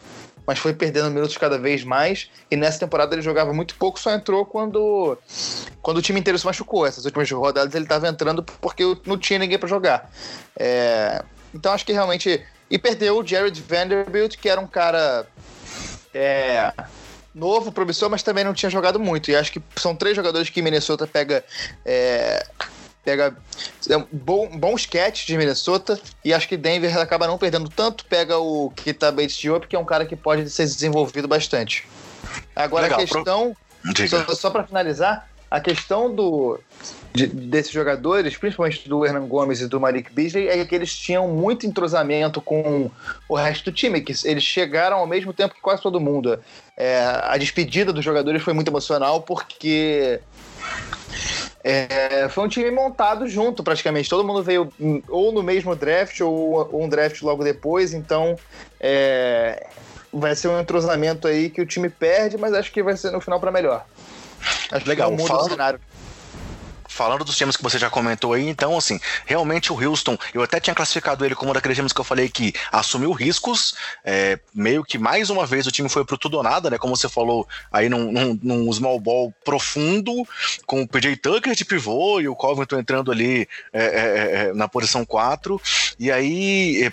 mas 0.46 0.60
foi 0.60 0.74
perdendo 0.74 1.10
minutos 1.10 1.38
cada 1.38 1.58
vez 1.58 1.84
mais. 1.84 2.30
E 2.52 2.56
nessa 2.56 2.80
temporada 2.80 3.15
ele 3.15 3.22
jogava 3.22 3.54
muito 3.54 3.76
pouco, 3.76 4.00
só 4.00 4.12
entrou 4.12 4.46
quando, 4.46 5.17
quando 5.82 5.98
o 5.98 6.02
time 6.02 6.19
inteiro 6.19 6.38
se 6.38 6.46
machucou. 6.46 6.86
Essas 6.86 7.06
últimas 7.06 7.30
rodadas 7.32 7.74
ele 7.74 7.86
estava 7.86 8.08
entrando 8.08 8.43
porque 8.43 8.84
não 9.06 9.17
tinha 9.17 9.39
ninguém 9.39 9.58
para 9.58 9.69
jogar. 9.69 10.12
É, 10.58 11.24
então 11.54 11.72
acho 11.72 11.86
que 11.86 11.93
realmente 11.93 12.43
E 12.69 12.78
perdeu 12.78 13.17
o 13.17 13.26
Jared 13.26 13.62
Vanderbilt, 13.62 14.38
que 14.38 14.49
era 14.49 14.60
um 14.60 14.67
cara 14.67 15.28
é, 16.13 16.71
novo, 17.34 17.71
promissor, 17.71 18.10
mas 18.10 18.23
também 18.23 18.43
não 18.43 18.54
tinha 18.54 18.69
jogado 18.69 18.99
muito. 18.99 19.32
E 19.32 19.36
acho 19.36 19.52
que 19.52 19.62
são 19.76 19.95
três 19.95 20.15
jogadores 20.15 20.49
que 20.49 20.62
Minnesota 20.62 21.08
pega. 21.08 21.43
É, 21.86 22.45
pega 23.04 23.36
é 23.89 23.97
um 23.97 24.08
bom, 24.12 24.47
bom 24.58 24.76
sketch 24.76 25.26
de 25.26 25.38
Minnesota 25.38 25.99
e 26.23 26.34
acho 26.34 26.47
que 26.47 26.56
Denver 26.56 26.97
acaba 26.97 27.28
não 27.28 27.38
perdendo 27.38 27.69
tanto. 27.69 28.06
Pega 28.06 28.38
o 28.38 28.71
Kita 28.71 29.12
Bates 29.12 29.38
Diop, 29.38 29.67
que 29.67 29.76
é 29.76 29.80
um 29.80 29.86
cara 29.86 30.06
que 30.06 30.15
pode 30.15 30.49
ser 30.49 30.63
desenvolvido 30.63 31.28
bastante. 31.28 31.88
Agora 32.56 32.84
Legal, 32.84 32.99
a 32.99 33.02
questão, 33.02 33.58
pro... 33.84 34.08
só, 34.08 34.36
só 34.36 34.49
para 34.49 34.63
finalizar, 34.63 35.28
a 35.54 35.60
questão 35.60 36.12
do, 36.12 36.60
de, 37.13 37.28
desses 37.28 37.72
jogadores, 37.72 38.36
principalmente 38.36 38.89
do 38.89 39.06
Hernan 39.06 39.28
Gomes 39.28 39.62
e 39.62 39.68
do 39.68 39.80
Malik 39.80 40.12
Beasley, 40.12 40.48
é 40.48 40.66
que 40.66 40.74
eles 40.74 40.98
tinham 40.98 41.28
muito 41.28 41.68
entrosamento 41.68 42.42
com 42.42 42.89
o 43.30 43.36
resto 43.36 43.66
do 43.66 43.72
time, 43.72 44.02
que 44.02 44.16
eles 44.26 44.44
chegaram 44.44 44.98
ao 44.98 45.06
mesmo 45.06 45.32
tempo 45.32 45.54
que 45.54 45.62
quase 45.62 45.80
todo 45.80 46.00
mundo. 46.00 46.39
É, 46.76 46.98
a 47.22 47.38
despedida 47.38 47.94
dos 47.94 48.04
jogadores 48.04 48.42
foi 48.42 48.52
muito 48.52 48.70
emocional 48.70 49.22
porque 49.22 50.20
é, 51.63 52.28
foi 52.30 52.46
um 52.46 52.48
time 52.48 52.72
montado 52.72 53.28
junto 53.28 53.63
praticamente. 53.63 54.10
Todo 54.10 54.24
mundo 54.24 54.42
veio 54.42 54.74
ou 55.08 55.32
no 55.32 55.44
mesmo 55.44 55.76
draft 55.76 56.20
ou, 56.22 56.68
ou 56.74 56.84
um 56.84 56.89
draft 56.89 57.22
logo 57.22 57.44
depois, 57.44 57.94
então 57.94 58.36
é, 58.80 59.68
vai 60.12 60.36
ser 60.36 60.48
um 60.48 60.60
entrosamento 60.60 61.28
aí 61.28 61.52
que 61.52 61.62
o 61.62 61.66
time 61.68 61.89
perde, 61.89 62.39
mas 62.39 62.54
acho 62.54 62.72
que 62.72 62.82
vai 62.82 62.98
ser 62.98 63.12
no 63.12 63.22
final 63.22 63.39
para 63.39 63.52
melhor. 63.52 63.86
Acho 64.71 64.88
Legal, 64.88 65.12
muda 65.12 65.36
o 65.36 65.49
cenário 65.49 65.79
falando 66.93 67.25
dos 67.25 67.36
times 67.36 67.58
que 67.58 67.63
você 67.63 67.79
já 67.79 67.89
comentou 67.89 68.34
aí, 68.34 68.47
então, 68.47 68.77
assim, 68.77 68.99
realmente 69.25 69.73
o 69.73 69.84
Houston, 69.84 70.15
eu 70.34 70.43
até 70.43 70.60
tinha 70.60 70.75
classificado 70.75 71.25
ele 71.25 71.34
como 71.34 71.49
um 71.49 71.53
daqueles 71.53 71.75
times 71.75 71.91
que 71.91 71.99
eu 71.99 72.06
falei 72.06 72.29
que 72.29 72.53
assumiu 72.71 73.12
riscos, 73.12 73.73
é, 74.06 74.39
meio 74.53 74.84
que 74.84 74.97
mais 74.99 75.29
uma 75.32 75.45
vez 75.45 75.65
o 75.65 75.71
time 75.71 75.89
foi 75.89 76.06
pro 76.06 76.17
tudo 76.17 76.38
ou 76.38 76.43
nada, 76.43 76.69
né? 76.69 76.77
Como 76.77 76.95
você 76.95 77.10
falou, 77.10 77.47
aí 77.71 77.89
num, 77.89 78.12
num, 78.12 78.39
num 78.41 78.71
small 78.71 78.99
ball 78.99 79.34
profundo, 79.43 80.13
com 80.67 80.84
o 80.84 80.88
PJ 80.88 81.17
Tucker 81.17 81.56
de 81.56 81.65
pivô 81.65 82.21
e 82.21 82.27
o 82.27 82.36
Covington 82.36 82.77
entrando 82.77 83.12
ali 83.12 83.47
é, 83.73 83.84
é, 83.84 84.47
é 84.49 84.53
na 84.53 84.67
posição 84.67 85.03
4, 85.03 85.60
e 85.99 86.12
aí 86.12 86.91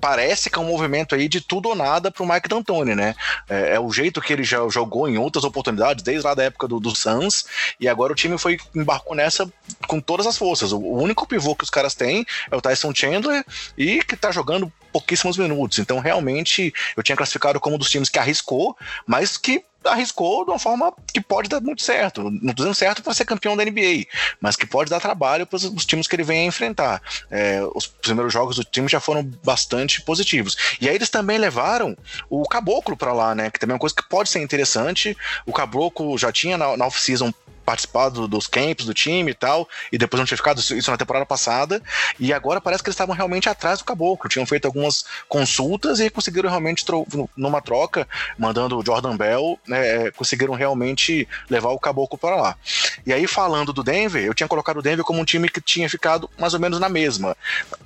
parece 0.00 0.48
que 0.48 0.58
é 0.58 0.62
um 0.62 0.66
movimento 0.66 1.14
aí 1.14 1.28
de 1.28 1.40
tudo 1.40 1.68
ou 1.68 1.74
nada 1.74 2.10
pro 2.10 2.26
Mike 2.26 2.48
D'Antoni, 2.48 2.94
né? 2.94 3.14
É, 3.48 3.74
é, 3.74 3.80
o 3.80 3.92
jeito 3.92 4.20
que 4.20 4.32
ele 4.32 4.42
já 4.42 4.66
jogou 4.68 5.08
em 5.08 5.18
outras 5.18 5.44
oportunidades, 5.44 6.02
desde 6.02 6.24
lá 6.24 6.34
da 6.34 6.44
época 6.44 6.66
do, 6.66 6.80
do 6.80 6.94
Suns, 6.94 7.44
e 7.78 7.88
agora 7.88 8.12
o 8.12 8.16
time 8.16 8.38
foi 8.38 8.58
embarcou 8.74 9.14
nessa 9.14 9.50
com 9.86 10.00
todas 10.00 10.26
as 10.26 10.36
forças. 10.36 10.72
O, 10.72 10.78
o 10.78 11.02
único 11.02 11.26
pivô 11.26 11.54
que 11.54 11.64
os 11.64 11.70
caras 11.70 11.94
têm 11.94 12.24
é 12.50 12.56
o 12.56 12.60
Tyson 12.60 12.94
Chandler 12.94 13.44
e 13.76 14.02
que 14.02 14.16
tá 14.16 14.30
jogando 14.32 14.72
pouquíssimos 14.92 15.36
minutos. 15.36 15.78
Então, 15.78 15.98
realmente, 15.98 16.72
eu 16.96 17.02
tinha 17.02 17.16
classificado 17.16 17.60
como 17.60 17.76
um 17.76 17.78
dos 17.78 17.90
times 17.90 18.08
que 18.08 18.18
arriscou, 18.18 18.76
mas 19.06 19.36
que 19.36 19.64
arriscou 19.84 20.44
de 20.44 20.50
uma 20.50 20.58
forma 20.58 20.92
que 21.12 21.20
pode 21.20 21.48
dar 21.48 21.60
muito 21.60 21.82
certo. 21.82 22.22
Não 22.22 22.50
estou 22.50 22.54
dizendo 22.54 22.74
certo 22.74 23.02
para 23.02 23.14
ser 23.14 23.24
campeão 23.24 23.56
da 23.56 23.64
NBA, 23.64 24.04
mas 24.40 24.56
que 24.56 24.66
pode 24.66 24.90
dar 24.90 25.00
trabalho 25.00 25.46
para 25.46 25.56
os 25.56 25.86
times 25.86 26.06
que 26.06 26.16
ele 26.16 26.22
vem 26.22 26.40
a 26.40 26.44
enfrentar. 26.44 27.02
É, 27.30 27.60
os 27.74 27.86
primeiros 27.86 28.32
jogos 28.32 28.56
do 28.56 28.64
time 28.64 28.88
já 28.88 29.00
foram 29.00 29.22
bastante 29.42 30.02
positivos. 30.02 30.56
E 30.80 30.88
aí 30.88 30.94
eles 30.94 31.08
também 31.08 31.38
levaram 31.38 31.96
o 32.28 32.46
Caboclo 32.46 32.96
para 32.96 33.12
lá, 33.12 33.34
né? 33.34 33.50
Que 33.50 33.58
também 33.58 33.72
é 33.72 33.76
uma 33.76 33.80
coisa 33.80 33.94
que 33.94 34.06
pode 34.08 34.28
ser 34.28 34.40
interessante. 34.40 35.16
O 35.46 35.52
Caboclo 35.52 36.18
já 36.18 36.30
tinha 36.30 36.58
na, 36.58 36.76
na 36.76 36.86
off-season 36.86 37.32
participado 37.70 38.26
dos 38.26 38.48
camps 38.48 38.84
do 38.84 38.92
time 38.92 39.30
e 39.30 39.34
tal, 39.34 39.68
e 39.92 39.96
depois 39.96 40.18
não 40.18 40.26
tinha 40.26 40.36
ficado 40.36 40.58
isso 40.58 40.90
na 40.90 40.96
temporada 40.96 41.24
passada, 41.24 41.80
e 42.18 42.32
agora 42.32 42.60
parece 42.60 42.82
que 42.82 42.88
eles 42.88 42.96
estavam 42.96 43.14
realmente 43.14 43.48
atrás 43.48 43.78
do 43.78 43.84
Caboclo, 43.84 44.28
tinham 44.28 44.44
feito 44.44 44.66
algumas 44.66 45.04
consultas 45.28 46.00
e 46.00 46.10
conseguiram 46.10 46.50
realmente, 46.50 46.84
numa 47.36 47.60
troca, 47.62 48.08
mandando 48.36 48.76
o 48.76 48.84
Jordan 48.84 49.16
Bell, 49.16 49.56
né, 49.68 50.10
conseguiram 50.10 50.54
realmente 50.54 51.28
levar 51.48 51.70
o 51.70 51.78
Caboclo 51.78 52.18
para 52.18 52.34
lá. 52.34 52.56
E 53.06 53.12
aí, 53.12 53.28
falando 53.28 53.72
do 53.72 53.84
Denver, 53.84 54.24
eu 54.24 54.34
tinha 54.34 54.48
colocado 54.48 54.78
o 54.78 54.82
Denver 54.82 55.04
como 55.04 55.20
um 55.20 55.24
time 55.24 55.48
que 55.48 55.60
tinha 55.60 55.88
ficado 55.88 56.28
mais 56.36 56.54
ou 56.54 56.58
menos 56.58 56.80
na 56.80 56.88
mesma, 56.88 57.36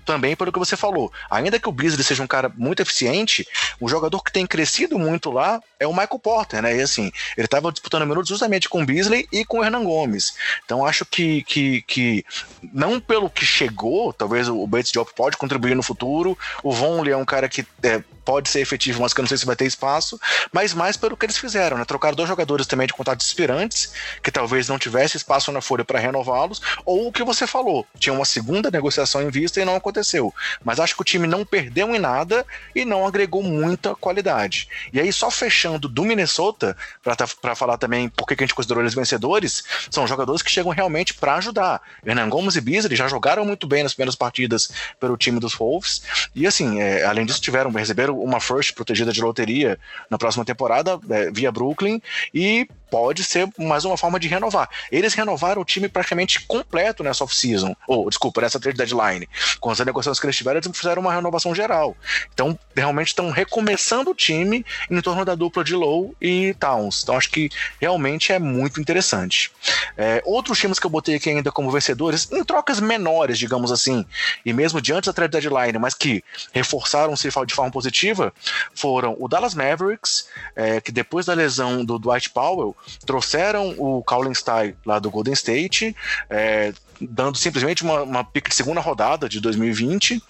também 0.06 0.34
pelo 0.34 0.50
que 0.50 0.58
você 0.58 0.78
falou, 0.78 1.12
ainda 1.30 1.58
que 1.58 1.68
o 1.68 1.72
Beasley 1.72 2.02
seja 2.02 2.22
um 2.22 2.26
cara 2.26 2.50
muito 2.56 2.80
eficiente, 2.80 3.46
o 3.78 3.86
jogador 3.86 4.22
que 4.22 4.32
tem 4.32 4.46
crescido 4.46 4.98
muito 4.98 5.30
lá 5.30 5.60
é 5.78 5.86
o 5.86 5.92
Michael 5.92 6.18
Porter, 6.18 6.62
né, 6.62 6.74
e 6.74 6.80
assim, 6.80 7.12
ele 7.36 7.44
estava 7.44 7.70
disputando 7.70 8.06
minutos 8.06 8.30
justamente 8.30 8.66
com 8.66 8.82
o 8.82 8.86
Beasley 8.86 9.28
e 9.30 9.44
com 9.44 9.58
o 9.58 9.62
Hernan 9.74 9.84
Gomes. 9.84 10.34
Então 10.64 10.86
acho 10.86 11.04
que, 11.04 11.42
que, 11.42 11.82
que 11.82 12.24
não 12.72 13.00
pelo 13.00 13.28
que 13.28 13.44
chegou, 13.44 14.12
talvez 14.12 14.48
o 14.48 14.66
Bates 14.66 14.92
Diop 14.92 15.12
pode 15.14 15.36
contribuir 15.36 15.74
no 15.74 15.82
futuro. 15.82 16.38
O 16.62 16.72
Vonley 16.72 17.12
é 17.12 17.16
um 17.16 17.24
cara 17.24 17.48
que 17.48 17.66
é, 17.82 18.02
pode 18.24 18.48
ser 18.48 18.60
efetivo, 18.60 19.02
mas 19.02 19.12
que 19.12 19.20
eu 19.20 19.22
não 19.22 19.28
sei 19.28 19.36
se 19.36 19.46
vai 19.46 19.54
ter 19.54 19.66
espaço, 19.66 20.18
mas 20.52 20.72
mais 20.72 20.96
pelo 20.96 21.16
que 21.16 21.26
eles 21.26 21.36
fizeram, 21.36 21.76
né? 21.76 21.84
Trocaram 21.84 22.16
dois 22.16 22.28
jogadores 22.28 22.66
também 22.66 22.86
de 22.86 22.94
contatos 22.94 23.26
expirantes, 23.26 23.92
que 24.22 24.30
talvez 24.30 24.68
não 24.68 24.78
tivesse 24.78 25.16
espaço 25.16 25.52
na 25.52 25.60
folha 25.60 25.84
para 25.84 25.98
renová-los, 25.98 26.60
ou 26.84 27.08
o 27.08 27.12
que 27.12 27.22
você 27.22 27.46
falou, 27.46 27.86
tinha 27.98 28.12
uma 28.12 28.24
segunda 28.24 28.70
negociação 28.70 29.22
em 29.22 29.30
vista 29.30 29.60
e 29.60 29.64
não 29.64 29.76
aconteceu. 29.76 30.34
Mas 30.64 30.80
acho 30.80 30.94
que 30.94 31.02
o 31.02 31.04
time 31.04 31.26
não 31.26 31.44
perdeu 31.44 31.94
em 31.94 31.98
nada 31.98 32.46
e 32.74 32.84
não 32.84 33.06
agregou 33.06 33.42
muita 33.42 33.94
qualidade. 33.94 34.68
E 34.92 35.00
aí, 35.00 35.12
só 35.12 35.30
fechando 35.30 35.88
do 35.88 36.04
Minnesota, 36.04 36.76
para 37.02 37.14
tá, 37.16 37.26
falar 37.54 37.76
também 37.76 38.08
por 38.08 38.26
que 38.26 38.34
a 38.34 38.36
gente 38.44 38.54
considerou 38.54 38.82
eles 38.82 38.94
vencedores, 38.94 39.63
são 39.90 40.06
jogadores 40.06 40.42
que 40.42 40.50
chegam 40.50 40.72
realmente 40.72 41.14
para 41.14 41.36
ajudar. 41.36 41.80
Hernan 42.04 42.28
Gomes 42.28 42.56
e 42.56 42.60
Beasley 42.60 42.96
já 42.96 43.08
jogaram 43.08 43.44
muito 43.44 43.66
bem 43.66 43.82
nas 43.82 43.94
primeiras 43.94 44.14
partidas 44.14 44.70
pelo 44.98 45.16
time 45.16 45.40
dos 45.40 45.54
Wolves, 45.54 46.02
e 46.34 46.46
assim, 46.46 46.80
é, 46.80 47.04
além 47.04 47.26
disso, 47.26 47.40
tiveram, 47.40 47.70
receberam 47.70 48.18
uma 48.18 48.40
first 48.40 48.74
protegida 48.74 49.12
de 49.12 49.20
loteria 49.20 49.78
na 50.10 50.18
próxima 50.18 50.44
temporada, 50.44 50.98
é, 51.10 51.30
via 51.30 51.50
Brooklyn, 51.52 52.00
e 52.32 52.68
pode 52.90 53.24
ser 53.24 53.48
mais 53.58 53.84
uma 53.84 53.96
forma 53.96 54.18
de 54.20 54.28
renovar. 54.28 54.68
Eles 54.90 55.14
renovaram 55.14 55.62
o 55.62 55.64
time 55.64 55.88
praticamente 55.88 56.40
completo 56.46 57.02
nessa 57.02 57.24
off-season, 57.24 57.74
ou 57.86 58.08
desculpa, 58.08 58.40
nessa 58.40 58.60
trade 58.60 58.78
deadline. 58.78 59.28
Com 59.60 59.70
as 59.70 59.78
negociações 59.80 60.20
que 60.20 60.26
eles 60.26 60.36
tiveram, 60.36 60.60
eles 60.60 60.78
fizeram 60.78 61.02
uma 61.02 61.12
renovação 61.12 61.54
geral. 61.54 61.96
Então, 62.32 62.58
realmente 62.74 63.08
estão 63.08 63.30
recomeçando 63.30 64.10
o 64.10 64.14
time 64.14 64.64
em 64.90 65.00
torno 65.00 65.24
da 65.24 65.34
dupla 65.34 65.64
de 65.64 65.74
Low 65.74 66.14
e 66.20 66.54
Towns. 66.58 67.02
Então, 67.02 67.16
acho 67.16 67.30
que 67.30 67.50
realmente 67.80 68.32
é 68.32 68.38
muito 68.38 68.80
interessante. 68.80 69.50
É, 69.96 70.22
outros 70.24 70.58
times 70.58 70.78
que 70.78 70.86
eu 70.86 70.90
botei 70.90 71.16
aqui 71.16 71.30
ainda 71.30 71.50
como 71.50 71.70
vencedores, 71.70 72.30
em 72.30 72.44
trocas 72.44 72.80
menores, 72.80 73.38
digamos 73.38 73.72
assim, 73.72 74.04
e 74.44 74.52
mesmo 74.52 74.80
diante 74.80 75.06
da 75.06 75.12
trade 75.12 75.32
deadline, 75.32 75.78
mas 75.78 75.94
que 75.94 76.22
reforçaram-se 76.52 77.28
de 77.46 77.54
forma 77.54 77.70
positiva, 77.70 78.32
foram 78.74 79.16
o 79.18 79.28
Dallas 79.28 79.54
Mavericks, 79.54 80.28
é, 80.54 80.80
que 80.80 80.92
depois 80.92 81.26
da 81.26 81.34
lesão 81.34 81.84
do 81.84 81.98
Dwight 81.98 82.30
Powell, 82.30 82.76
trouxeram 83.04 83.74
o 83.78 84.02
Colin 84.02 84.34
Stein 84.34 84.74
lá 84.84 84.98
do 84.98 85.10
Golden 85.10 85.34
State, 85.34 85.94
é, 86.28 86.72
dando 87.00 87.36
simplesmente 87.36 87.82
uma, 87.82 88.02
uma 88.02 88.24
pick 88.24 88.48
de 88.48 88.54
segunda 88.54 88.80
rodada 88.80 89.28
de 89.28 89.40
2020. 89.40 90.22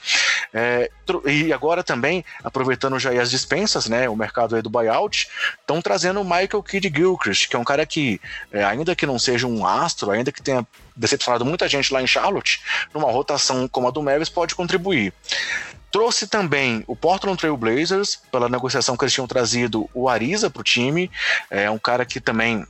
É, 0.52 0.90
e 1.26 1.52
agora 1.52 1.82
também, 1.82 2.24
aproveitando 2.42 2.98
já 2.98 3.10
as 3.20 3.30
dispensas, 3.30 3.86
né, 3.86 4.08
o 4.08 4.16
mercado 4.16 4.56
aí 4.56 4.62
do 4.62 4.70
buyout, 4.70 5.28
estão 5.60 5.82
trazendo 5.82 6.20
o 6.20 6.24
Michael 6.24 6.62
Kidd 6.62 6.92
Gilchrist, 6.94 7.48
que 7.48 7.56
é 7.56 7.58
um 7.58 7.64
cara 7.64 7.84
que, 7.84 8.20
é, 8.52 8.64
ainda 8.64 8.94
que 8.94 9.06
não 9.06 9.18
seja 9.18 9.46
um 9.46 9.66
astro, 9.66 10.10
ainda 10.10 10.32
que 10.32 10.42
tenha 10.42 10.66
decepcionado 10.96 11.44
muita 11.44 11.68
gente 11.68 11.92
lá 11.92 12.00
em 12.00 12.06
Charlotte, 12.06 12.62
numa 12.92 13.10
rotação 13.10 13.66
como 13.66 13.88
a 13.88 13.90
do 13.90 14.02
Mavis 14.02 14.28
pode 14.28 14.54
contribuir. 14.54 15.12
Trouxe 15.94 16.26
também 16.26 16.82
o 16.88 16.96
Portland 16.96 17.38
Trail 17.38 17.56
Blazers, 17.56 18.18
pela 18.32 18.48
negociação 18.48 18.96
que 18.96 19.04
eles 19.04 19.14
tinham 19.14 19.28
trazido 19.28 19.88
o 19.94 20.08
Ariza 20.08 20.50
para 20.50 20.58
o 20.58 20.64
time. 20.64 21.08
É 21.48 21.70
um 21.70 21.78
cara 21.78 22.04
que 22.04 22.20
também 22.20 22.66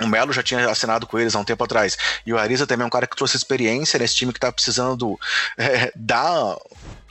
o 0.00 0.06
Melo 0.06 0.32
já 0.32 0.44
tinha 0.44 0.70
assinado 0.70 1.04
com 1.04 1.18
eles 1.18 1.34
há 1.34 1.40
um 1.40 1.44
tempo 1.44 1.64
atrás. 1.64 1.98
E 2.24 2.32
o 2.32 2.38
Ariza 2.38 2.64
também 2.64 2.84
é 2.84 2.86
um 2.86 2.90
cara 2.90 3.08
que 3.08 3.16
trouxe 3.16 3.36
experiência 3.36 3.98
nesse 3.98 4.14
time 4.14 4.32
que 4.32 4.38
está 4.38 4.52
precisando 4.52 5.18
é, 5.58 5.90
dar 5.96 6.56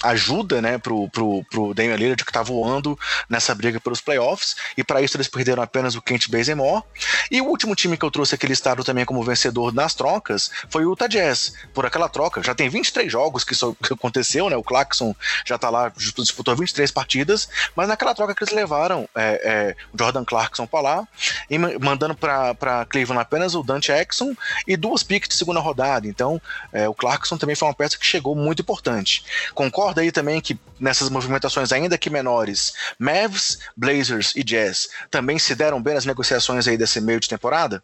ajuda, 0.04 0.62
né, 0.62 0.78
pro, 0.78 1.10
pro, 1.10 1.44
pro 1.46 1.74
Damian 1.74 1.96
Lillard 1.96 2.26
que 2.26 2.32
tá 2.32 2.42
voando 2.42 2.98
nessa 3.30 3.54
briga 3.54 3.80
pelos 3.80 4.02
playoffs, 4.02 4.56
e 4.76 4.84
para 4.84 5.02
isso 5.02 5.18
eles 5.18 5.28
perderam 5.28 5.62
apenas 5.62 5.96
o 5.96 6.02
Kent 6.02 6.30
Bazemore. 6.30 6.84
E 7.30 7.42
o 7.42 7.46
último 7.46 7.76
time 7.76 7.98
que 7.98 8.06
eu 8.06 8.12
trouxe 8.12 8.36
aquele 8.36 8.54
estado 8.54 8.84
também 8.84 9.06
como 9.06 9.24
vencedor 9.24 9.74
nas 9.74 9.94
trocas 9.94 10.52
foi 10.70 10.86
o 10.86 10.92
Utah 10.92 11.08
Jazz. 11.08 11.54
Por 11.74 11.86
aquela 11.86 12.10
troca, 12.10 12.42
já 12.42 12.56
tem 12.56 12.70
23 12.70 13.12
jogos 13.12 13.44
que 13.44 13.54
isso 13.54 13.76
aconteceu, 13.92 14.50
né, 14.50 14.56
o 14.56 14.64
Clarkson 14.64 15.16
já 15.46 15.58
tá 15.58 15.70
lá, 15.70 15.92
disputou 15.96 16.56
23 16.56 16.90
partidas, 16.92 17.48
mas 17.76 17.88
naquela 17.88 18.16
troca 18.16 18.34
que 18.34 18.44
eles 18.44 18.54
levaram 18.54 19.08
é, 19.16 19.42
é, 19.44 19.76
o 19.94 19.98
Jordan 19.98 20.26
Clarkson 20.26 20.66
para 20.66 20.82
lá, 20.82 21.08
e 21.50 21.58
mandando 21.58 22.16
para 22.16 22.86
Cleveland 22.90 23.22
apenas 23.22 23.56
o 23.56 23.64
Dante 23.64 23.92
Exxon 23.92 24.36
e 24.68 24.76
duas 24.76 25.04
picks 25.04 25.30
de 25.30 25.36
segunda 25.36 25.60
rodada, 25.60 26.08
então 26.08 26.42
é, 26.74 26.88
o 26.88 26.94
Clarkson 26.94 27.38
também 27.38 27.56
foi 27.56 27.68
uma 27.68 27.74
peça 27.74 27.98
que 27.98 28.06
chegou 28.06 28.36
muito 28.36 28.62
importante. 28.62 29.24
Concordo 29.54 29.91
concorda 29.92 30.02
aí 30.02 30.12
também 30.12 30.40
que 30.40 30.58
nessas 30.80 31.10
movimentações, 31.10 31.72
ainda 31.72 31.98
que 31.98 32.10
menores, 32.10 32.74
Mavs, 32.98 33.60
Blazers 33.76 34.34
e 34.36 34.44
Jazz 34.44 34.90
também 35.10 35.38
se 35.38 35.54
deram 35.54 35.82
bem 35.82 35.94
nas 35.94 36.06
negociações 36.06 36.68
aí 36.68 36.78
desse 36.78 37.02
meio 37.02 37.20
de 37.20 37.28
temporada? 37.28 37.82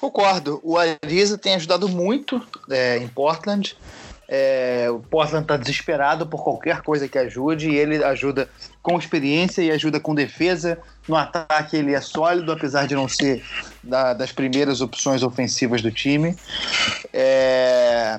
Concordo. 0.00 0.60
O 0.62 0.76
Ariza 0.78 1.36
tem 1.36 1.54
ajudado 1.54 1.88
muito 1.88 2.40
é, 2.70 2.98
em 2.98 3.08
Portland. 3.08 3.76
É, 4.28 4.86
o 4.90 5.00
Portland 5.00 5.44
está 5.44 5.56
desesperado 5.56 6.26
por 6.26 6.44
qualquer 6.44 6.82
coisa 6.82 7.08
que 7.08 7.18
ajude 7.18 7.70
e 7.70 7.76
ele 7.76 8.02
ajuda 8.04 8.48
com 8.88 8.98
experiência 8.98 9.60
e 9.60 9.70
ajuda 9.70 10.00
com 10.00 10.14
defesa. 10.14 10.78
No 11.06 11.14
ataque 11.14 11.76
ele 11.76 11.92
é 11.92 12.00
sólido, 12.00 12.50
apesar 12.50 12.86
de 12.86 12.94
não 12.94 13.06
ser 13.06 13.44
da, 13.82 14.14
das 14.14 14.32
primeiras 14.32 14.80
opções 14.80 15.22
ofensivas 15.22 15.82
do 15.82 15.90
time. 15.90 16.34
É, 17.12 18.18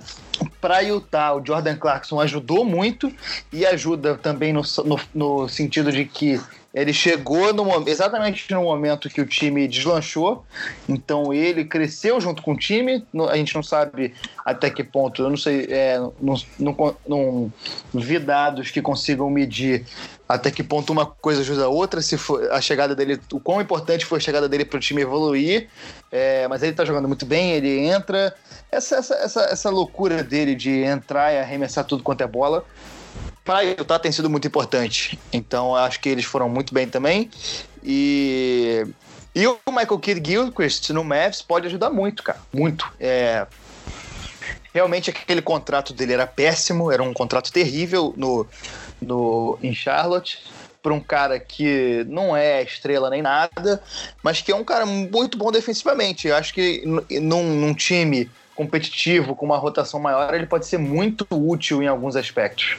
para 0.61 0.81
Utah, 0.81 1.33
o 1.33 1.43
Jordan 1.43 1.75
Clarkson 1.75 2.19
ajudou 2.21 2.63
muito 2.63 3.11
e 3.51 3.65
ajuda 3.65 4.15
também 4.15 4.53
no, 4.53 4.61
no, 4.85 4.99
no 5.13 5.49
sentido 5.49 5.91
de 5.91 6.05
que 6.05 6.39
ele 6.71 6.93
chegou 6.93 7.51
no, 7.51 7.89
exatamente 7.89 8.51
no 8.53 8.61
momento 8.61 9.09
que 9.09 9.19
o 9.19 9.25
time 9.25 9.67
deslanchou, 9.67 10.45
então 10.87 11.33
ele 11.33 11.65
cresceu 11.65 12.21
junto 12.21 12.43
com 12.43 12.51
o 12.53 12.57
time. 12.57 13.03
A 13.29 13.35
gente 13.37 13.55
não 13.55 13.63
sabe 13.63 14.13
até 14.45 14.69
que 14.69 14.83
ponto, 14.83 15.23
eu 15.23 15.29
não 15.29 15.37
sei, 15.37 15.65
é, 15.67 15.97
não, 16.21 16.35
não, 16.59 16.95
não 17.07 17.51
vi 17.95 18.19
dados 18.19 18.69
que 18.69 18.83
consigam 18.83 19.29
medir 19.31 19.83
até 20.29 20.51
que 20.51 20.61
ponto 20.61 20.93
uma 20.93 21.07
coisa 21.07 21.41
ajuda 21.41 21.65
a 21.65 21.69
outra, 21.69 22.03
se 22.03 22.15
a 22.51 22.61
chegada 22.61 22.95
dele, 22.95 23.19
o 23.33 23.39
quão 23.39 23.59
importante 23.59 24.05
foi 24.05 24.19
a 24.19 24.21
chegada 24.21 24.47
dele 24.47 24.63
para 24.63 24.77
o 24.77 24.79
time 24.79 25.01
evoluir. 25.01 25.67
É, 26.11 26.47
mas 26.47 26.61
ele 26.61 26.71
está 26.71 26.85
jogando 26.85 27.07
muito 27.07 27.25
bem, 27.25 27.53
ele 27.53 27.79
entra. 27.87 28.35
Essa, 28.71 28.97
essa, 28.97 29.15
essa, 29.15 29.41
essa 29.45 29.69
loucura 29.71 30.23
dele 30.23 30.53
de 30.53 30.83
entrar 30.83 31.33
e 31.33 31.39
arremessar 31.39 31.83
tudo 31.83 32.03
quanto 32.03 32.21
é 32.21 32.27
bola 32.27 32.63
para 33.43 33.63
Utah 33.63 33.97
tem 33.97 34.11
sido 34.11 34.29
muito 34.29 34.47
importante. 34.47 35.19
Então 35.33 35.75
acho 35.75 35.99
que 35.99 36.07
eles 36.07 36.25
foram 36.25 36.47
muito 36.47 36.71
bem 36.71 36.87
também. 36.87 37.31
E, 37.83 38.85
e 39.33 39.47
o 39.47 39.57
Michael 39.69 39.97
Kidd 39.97 40.29
Gilchrist 40.31 40.91
no 40.91 41.03
Mavs 41.03 41.41
pode 41.41 41.65
ajudar 41.65 41.89
muito, 41.89 42.21
cara. 42.21 42.39
Muito. 42.53 42.87
É, 42.99 43.47
realmente 44.71 45.09
aquele 45.09 45.41
contrato 45.41 45.93
dele 45.93 46.13
era 46.13 46.27
péssimo, 46.27 46.91
era 46.91 47.01
um 47.01 47.11
contrato 47.11 47.51
terrível 47.51 48.13
no, 48.15 48.45
no, 49.01 49.57
em 49.61 49.73
Charlotte. 49.73 50.39
Para 50.81 50.93
um 50.93 51.01
cara 51.01 51.37
que 51.39 52.05
não 52.07 52.35
é 52.35 52.63
estrela 52.63 53.09
nem 53.09 53.21
nada, 53.21 53.83
mas 54.23 54.41
que 54.41 54.49
é 54.49 54.55
um 54.55 54.63
cara 54.63 54.85
muito 54.85 55.37
bom 55.37 55.51
defensivamente. 55.51 56.29
Eu 56.29 56.35
acho 56.37 56.53
que 56.53 56.83
num, 57.19 57.43
num 57.43 57.73
time 57.73 58.31
competitivo, 58.55 59.35
com 59.35 59.45
uma 59.45 59.57
rotação 59.57 59.99
maior, 59.99 60.33
ele 60.33 60.45
pode 60.45 60.65
ser 60.65 60.77
muito 60.77 61.27
útil 61.29 61.83
em 61.83 61.87
alguns 61.87 62.15
aspectos. 62.15 62.77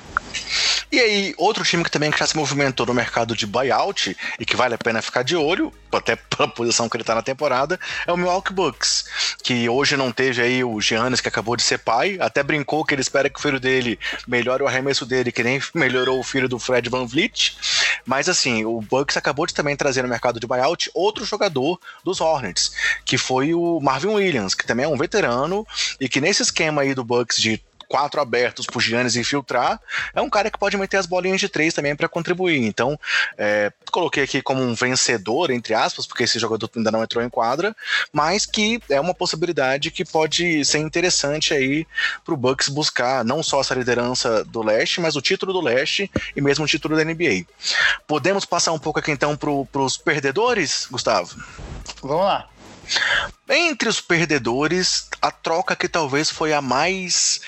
E 0.92 0.98
aí, 0.98 1.34
outro 1.36 1.62
time 1.62 1.84
que 1.84 1.90
também 1.90 2.10
já 2.10 2.26
se 2.26 2.36
movimentou 2.36 2.84
no 2.84 2.92
mercado 2.92 3.36
de 3.36 3.46
buyout 3.46 4.16
e 4.40 4.44
que 4.44 4.56
vale 4.56 4.74
a 4.74 4.78
pena 4.78 5.00
ficar 5.00 5.22
de 5.22 5.36
olho, 5.36 5.72
até 5.92 6.16
pela 6.36 6.48
posição 6.48 6.88
que 6.88 6.96
ele 6.96 7.04
tá 7.04 7.14
na 7.14 7.22
temporada, 7.22 7.78
é 8.04 8.12
o 8.12 8.16
Milwaukee 8.16 8.52
Bucks, 8.52 9.04
que 9.40 9.68
hoje 9.68 9.96
não 9.96 10.10
teve 10.10 10.42
aí 10.42 10.64
o 10.64 10.80
Giannis 10.80 11.20
que 11.20 11.28
acabou 11.28 11.54
de 11.54 11.62
ser 11.62 11.78
pai, 11.78 12.18
até 12.20 12.42
brincou 12.42 12.84
que 12.84 12.92
ele 12.92 13.02
espera 13.02 13.30
que 13.30 13.38
o 13.38 13.42
filho 13.42 13.60
dele 13.60 14.00
melhore 14.26 14.64
o 14.64 14.66
arremesso 14.66 15.06
dele, 15.06 15.30
que 15.30 15.44
nem 15.44 15.62
melhorou 15.72 16.18
o 16.18 16.24
filho 16.24 16.48
do 16.48 16.58
Fred 16.58 16.88
Van 16.90 17.06
Vliet. 17.06 17.56
Mas 18.04 18.28
assim, 18.28 18.64
o 18.64 18.80
Bucks 18.80 19.16
acabou 19.16 19.46
de 19.46 19.54
também 19.54 19.76
trazer 19.76 20.02
no 20.02 20.08
mercado 20.08 20.40
de 20.40 20.46
buyout 20.46 20.90
outro 20.92 21.24
jogador 21.24 21.78
dos 22.02 22.20
Hornets, 22.20 22.72
que 23.04 23.16
foi 23.16 23.54
o 23.54 23.78
Marvin 23.80 24.08
Williams, 24.08 24.54
que 24.54 24.66
também 24.66 24.86
é 24.86 24.88
um 24.88 24.96
veterano 24.96 25.64
e 26.00 26.08
que 26.08 26.20
nesse 26.20 26.42
esquema 26.42 26.82
aí 26.82 26.94
do 26.94 27.04
Bucks 27.04 27.40
de 27.40 27.62
quatro 27.90 28.20
abertos 28.20 28.66
pro 28.66 28.78
Giannis 28.78 29.16
infiltrar, 29.16 29.80
é 30.14 30.20
um 30.20 30.30
cara 30.30 30.48
que 30.48 30.56
pode 30.56 30.76
meter 30.76 30.96
as 30.96 31.06
bolinhas 31.06 31.40
de 31.40 31.48
três 31.48 31.74
também 31.74 31.96
para 31.96 32.08
contribuir. 32.08 32.64
Então, 32.64 32.96
é, 33.36 33.72
coloquei 33.90 34.22
aqui 34.22 34.40
como 34.40 34.62
um 34.62 34.74
vencedor, 34.74 35.50
entre 35.50 35.74
aspas, 35.74 36.06
porque 36.06 36.22
esse 36.22 36.38
jogador 36.38 36.70
ainda 36.76 36.92
não 36.92 37.02
entrou 37.02 37.22
em 37.24 37.28
quadra, 37.28 37.74
mas 38.12 38.46
que 38.46 38.80
é 38.88 39.00
uma 39.00 39.12
possibilidade 39.12 39.90
que 39.90 40.04
pode 40.04 40.64
ser 40.64 40.78
interessante 40.78 41.52
aí 41.52 41.84
pro 42.24 42.36
Bucks 42.36 42.68
buscar 42.68 43.24
não 43.24 43.42
só 43.42 43.60
essa 43.60 43.74
liderança 43.74 44.44
do 44.44 44.62
leste, 44.62 45.00
mas 45.00 45.16
o 45.16 45.20
título 45.20 45.52
do 45.52 45.60
leste 45.60 46.08
e 46.36 46.40
mesmo 46.40 46.64
o 46.64 46.68
título 46.68 46.96
da 46.96 47.04
NBA. 47.04 47.44
Podemos 48.06 48.44
passar 48.44 48.70
um 48.70 48.78
pouco 48.78 49.00
aqui 49.00 49.10
então 49.10 49.36
pro, 49.36 49.66
pros 49.66 49.96
perdedores, 49.96 50.86
Gustavo? 50.88 51.34
Vamos 52.00 52.24
lá. 52.24 52.48
Entre 53.48 53.88
os 53.88 54.00
perdedores, 54.00 55.08
a 55.20 55.30
troca 55.30 55.76
que 55.76 55.88
talvez 55.88 56.30
foi 56.30 56.52
a 56.52 56.60
mais 56.60 57.40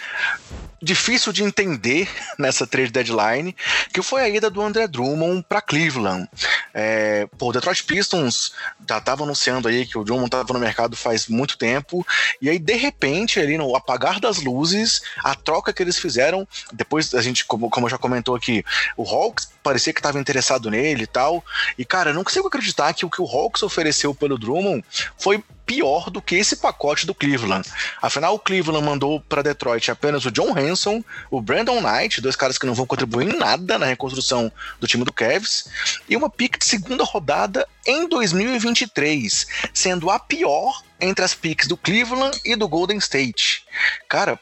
difícil 0.83 1.33
de 1.33 1.45
entender 1.45 2.09
nessa 2.39 2.67
trade 2.67 2.91
deadline, 2.91 3.55
que 3.93 4.03
foi 4.03 4.23
a 4.23 4.29
ida 4.29 4.51
do 4.51 4.61
André 4.61 4.87
Drummond 4.89 5.45
para 5.49 5.63
Cleveland. 5.63 6.29
É, 6.75 7.27
pô, 7.39 7.53
Detroit 7.53 7.85
Pistons 7.85 8.53
já 8.89 8.99
estava 8.99 9.23
anunciando 9.23 9.69
aí 9.69 9.87
que 9.87 9.97
o 9.97 10.05
Drummond 10.05 10.27
estava 10.27 10.53
no 10.53 10.59
mercado 10.59 10.97
faz 10.97 11.29
muito 11.29 11.57
tempo, 11.57 12.05
e 12.41 12.51
aí 12.51 12.59
de 12.59 12.75
repente, 12.75 13.39
ali 13.39 13.57
no 13.57 13.77
apagar 13.77 14.19
das 14.19 14.39
luzes, 14.39 15.03
a 15.23 15.35
troca 15.35 15.73
que 15.73 15.83
eles 15.83 15.99
fizeram, 15.99 16.47
depois 16.73 17.15
a 17.15 17.23
gente, 17.23 17.45
como, 17.45 17.71
como 17.71 17.89
já 17.89 17.99
comentou 17.99 18.35
aqui, 18.35 18.65
o 18.97 19.05
Hawks 19.05 19.49
parecia 19.63 19.93
que 19.93 20.01
estava 20.01 20.19
interessado 20.19 20.71
nele 20.71 21.05
e 21.05 21.07
tal, 21.07 21.45
e 21.79 21.85
cara, 21.85 22.11
eu 22.11 22.15
não 22.15 22.25
consigo 22.25 22.49
acreditar 22.49 22.93
que 22.95 23.07
o 23.07 23.11
que 23.11 23.23
o 23.23 23.27
Hawks 23.27 23.63
ofereceu 23.63 24.15
pelo 24.15 24.39
Drummond 24.39 24.85
foi 25.17 25.43
pior 25.73 26.11
do 26.11 26.21
que 26.21 26.35
esse 26.35 26.57
pacote 26.57 27.07
do 27.07 27.15
Cleveland. 27.15 27.67
Afinal, 28.01 28.35
o 28.35 28.39
Cleveland 28.39 28.85
mandou 28.85 29.21
para 29.21 29.41
Detroit 29.41 29.91
apenas 29.91 30.27
o 30.27 30.31
John 30.31 30.57
Hanson, 30.57 31.03
o 31.31 31.41
Brandon 31.41 31.81
Knight, 31.81 32.21
dois 32.21 32.37
caras 32.37 32.59
que 32.59 32.67
não 32.67 32.75
vão 32.75 32.85
contribuir 32.85 33.29
em 33.29 33.39
nada 33.39 33.79
na 33.79 33.87
reconstrução 33.87 34.53
do 34.79 34.87
time 34.87 35.03
do 35.03 35.13
Cavs, 35.13 35.69
e 36.07 36.15
uma 36.15 36.29
pick 36.29 36.59
de 36.59 36.67
segunda 36.67 37.05
rodada 37.05 37.67
em 37.87 38.07
2023, 38.07 39.47
sendo 39.73 40.11
a 40.11 40.19
pior 40.19 40.83
entre 41.01 41.25
as 41.25 41.35
picks 41.35 41.67
do 41.67 41.77
Cleveland 41.77 42.39
e 42.45 42.55
do 42.55 42.69
Golden 42.69 42.99
State. 42.99 43.65
Cara, 44.09 44.39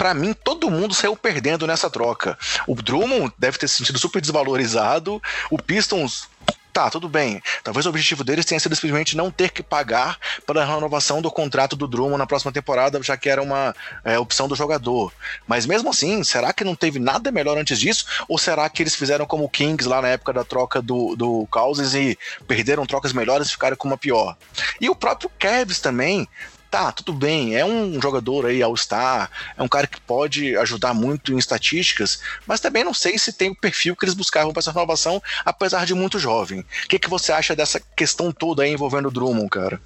para 0.00 0.14
mim, 0.14 0.32
todo 0.32 0.70
mundo 0.70 0.94
saiu 0.94 1.14
perdendo 1.14 1.66
nessa 1.66 1.90
troca. 1.90 2.38
O 2.66 2.74
Drummond 2.74 3.34
deve 3.38 3.58
ter 3.58 3.68
se 3.68 3.76
sentido 3.76 3.98
super 3.98 4.18
desvalorizado, 4.18 5.20
o 5.50 5.62
Pistons 5.62 6.26
Tá, 6.72 6.88
tudo 6.88 7.08
bem. 7.08 7.42
Talvez 7.64 7.84
o 7.84 7.88
objetivo 7.88 8.22
deles 8.22 8.44
tenha 8.44 8.60
sido 8.60 8.76
simplesmente 8.76 9.16
não 9.16 9.30
ter 9.30 9.50
que 9.50 9.62
pagar 9.62 10.18
pela 10.46 10.64
renovação 10.64 11.20
do 11.20 11.30
contrato 11.30 11.74
do 11.74 11.88
Drummond 11.88 12.18
na 12.18 12.26
próxima 12.26 12.52
temporada, 12.52 13.02
já 13.02 13.16
que 13.16 13.28
era 13.28 13.42
uma 13.42 13.74
é, 14.04 14.18
opção 14.18 14.46
do 14.46 14.54
jogador. 14.54 15.12
Mas 15.48 15.66
mesmo 15.66 15.90
assim, 15.90 16.22
será 16.22 16.52
que 16.52 16.62
não 16.62 16.76
teve 16.76 16.98
nada 16.98 17.32
melhor 17.32 17.58
antes 17.58 17.78
disso? 17.78 18.06
Ou 18.28 18.38
será 18.38 18.68
que 18.68 18.82
eles 18.82 18.94
fizeram 18.94 19.26
como 19.26 19.44
o 19.44 19.48
Kings 19.48 19.88
lá 19.88 20.00
na 20.00 20.08
época 20.08 20.32
da 20.32 20.44
troca 20.44 20.80
do, 20.80 21.16
do 21.16 21.46
Cousins 21.50 21.94
e 21.94 22.16
perderam 22.46 22.86
trocas 22.86 23.12
melhores 23.12 23.48
e 23.48 23.52
ficaram 23.52 23.76
com 23.76 23.88
uma 23.88 23.98
pior? 23.98 24.36
E 24.80 24.88
o 24.88 24.94
próprio 24.94 25.30
Cavs 25.38 25.80
também 25.80 26.28
tá, 26.70 26.92
tudo 26.92 27.12
bem, 27.12 27.56
é 27.56 27.64
um 27.64 28.00
jogador 28.00 28.46
aí 28.46 28.62
All-Star, 28.62 29.30
é 29.56 29.62
um 29.62 29.68
cara 29.68 29.86
que 29.86 30.00
pode 30.00 30.56
ajudar 30.56 30.94
muito 30.94 31.32
em 31.32 31.38
estatísticas, 31.38 32.20
mas 32.46 32.60
também 32.60 32.84
não 32.84 32.94
sei 32.94 33.18
se 33.18 33.32
tem 33.32 33.50
o 33.50 33.56
perfil 33.56 33.96
que 33.96 34.04
eles 34.04 34.14
buscavam 34.14 34.52
para 34.52 34.60
essa 34.60 34.70
renovação, 34.70 35.20
apesar 35.44 35.84
de 35.84 35.94
muito 35.94 36.18
jovem. 36.18 36.60
O 36.60 36.88
que, 36.88 36.98
que 36.98 37.10
você 37.10 37.32
acha 37.32 37.56
dessa 37.56 37.80
questão 37.96 38.30
toda 38.30 38.62
aí 38.62 38.70
envolvendo 38.72 39.08
o 39.08 39.10
Drummond, 39.10 39.48
cara? 39.48 39.80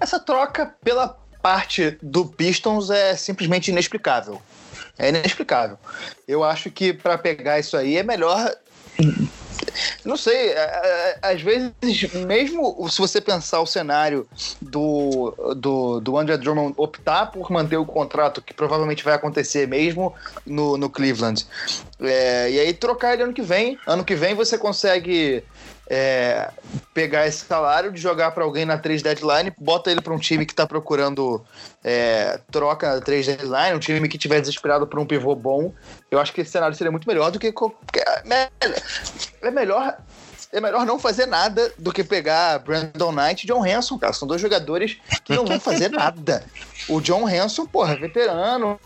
Essa 0.00 0.18
troca 0.18 0.74
pela 0.82 1.08
parte 1.42 1.98
do 2.02 2.24
Pistons 2.24 2.90
é 2.90 3.14
simplesmente 3.14 3.70
inexplicável. 3.70 4.40
É 4.98 5.10
inexplicável. 5.10 5.78
Eu 6.26 6.42
acho 6.42 6.70
que 6.70 6.92
para 6.92 7.18
pegar 7.18 7.58
isso 7.58 7.76
aí 7.76 7.96
é 7.96 8.02
melhor 8.02 8.54
não 10.04 10.16
sei, 10.16 10.50
é, 10.50 10.54
é, 10.54 11.18
às 11.22 11.40
vezes, 11.40 11.72
mesmo 12.26 12.88
se 12.88 12.98
você 12.98 13.20
pensar 13.20 13.60
o 13.60 13.66
cenário 13.66 14.28
do, 14.60 15.54
do, 15.56 16.00
do 16.00 16.18
André 16.18 16.36
Drummond 16.36 16.74
optar 16.76 17.26
por 17.26 17.50
manter 17.50 17.76
o 17.76 17.86
contrato, 17.86 18.42
que 18.42 18.54
provavelmente 18.54 19.04
vai 19.04 19.14
acontecer 19.14 19.66
mesmo 19.66 20.14
no, 20.46 20.76
no 20.76 20.90
Cleveland, 20.90 21.46
é, 22.00 22.50
e 22.50 22.60
aí 22.60 22.72
trocar 22.72 23.14
ele 23.14 23.22
ano 23.22 23.32
que 23.32 23.42
vem. 23.42 23.78
Ano 23.86 24.04
que 24.04 24.14
vem 24.14 24.34
você 24.34 24.56
consegue 24.56 25.42
é, 25.88 26.50
pegar 26.92 27.26
esse 27.26 27.44
salário, 27.46 27.90
de 27.90 28.00
jogar 28.00 28.32
para 28.32 28.44
alguém 28.44 28.64
na 28.64 28.76
3 28.76 29.02
deadline, 29.02 29.52
bota 29.58 29.90
ele 29.90 30.02
para 30.02 30.12
um 30.12 30.18
time 30.18 30.44
que 30.44 30.52
está 30.52 30.66
procurando 30.66 31.42
é, 31.82 32.38
troca 32.50 32.94
na 32.94 33.00
3 33.00 33.26
deadline, 33.26 33.74
um 33.74 33.78
time 33.78 34.08
que 34.08 34.18
tiver 34.18 34.40
desesperado 34.40 34.86
por 34.86 34.98
um 34.98 35.06
pivô 35.06 35.34
bom. 35.34 35.72
Eu 36.10 36.18
acho 36.20 36.32
que 36.32 36.42
esse 36.42 36.50
cenário 36.50 36.76
seria 36.76 36.90
muito 36.90 37.08
melhor 37.08 37.30
do 37.30 37.38
que. 37.38 37.52
É 39.40 39.50
melhor. 39.50 39.96
É 40.50 40.62
melhor 40.62 40.86
não 40.86 40.98
fazer 40.98 41.26
nada 41.26 41.70
do 41.78 41.92
que 41.92 42.02
pegar 42.02 42.58
Brandon 42.60 43.12
Knight 43.12 43.44
e 43.44 43.46
John 43.46 43.62
Hanson, 43.62 43.98
cara. 43.98 44.14
São 44.14 44.26
dois 44.26 44.40
jogadores 44.40 44.96
que 45.22 45.34
não 45.34 45.44
vão 45.44 45.60
fazer 45.60 45.90
nada. 45.92 46.42
O 46.88 47.02
John 47.02 47.26
Hanson, 47.26 47.66
porra, 47.66 47.94
veterano, 47.96 48.80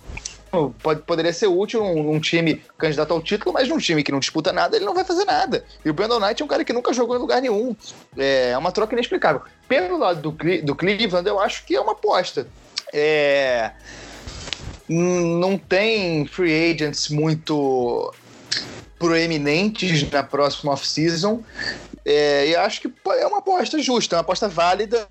pode, 0.83 1.03
poderia 1.03 1.33
ser 1.33 1.47
útil 1.47 1.83
num, 1.83 2.03
num, 2.03 2.21
time 2.21 2.63
candidato 2.77 3.13
ao 3.13 3.23
título, 3.23 3.53
mas 3.53 3.69
num 3.69 3.79
time 3.79 4.03
que 4.03 4.13
não 4.13 4.21
disputa 4.21 4.53
nada, 4.53 4.77
ele 4.77 4.85
não 4.85 4.95
vai 4.95 5.05
fazer 5.05 5.25
nada. 5.25 5.65
E 5.85 5.91
o 5.91 5.95
Brandon 5.95 6.21
Knight 6.21 6.43
é 6.43 6.45
um 6.45 6.49
cara 6.49 6.65
que 6.65 6.73
nunca 6.73 6.93
jogou 6.93 7.17
em 7.17 7.21
lugar 7.21 7.41
nenhum. 7.41 7.75
É, 8.17 8.51
é 8.51 8.59
uma 8.59 8.71
troca 8.71 8.95
inexplicável. 8.95 9.43
Pelo 9.67 9.99
lado 9.99 10.21
do, 10.21 10.37
do 10.63 10.75
Cleveland, 10.75 11.27
eu 11.29 11.41
acho 11.41 11.65
que 11.65 11.75
é 11.75 11.81
uma 11.81 11.93
aposta. 11.93 12.47
É, 12.93 13.71
não 14.89 15.57
tem 15.57 16.27
free 16.27 16.73
agents 16.73 17.09
muito 17.09 18.13
proeminentes 18.99 20.09
na 20.11 20.23
próxima 20.23 20.73
off-season. 20.73 21.43
É, 22.05 22.49
e 22.49 22.57
acho 22.57 22.81
que 22.81 22.93
é 23.19 23.27
uma 23.27 23.39
aposta 23.39 23.79
justa, 23.79 24.17
uma 24.17 24.23
aposta 24.23 24.49
válida. 24.49 25.07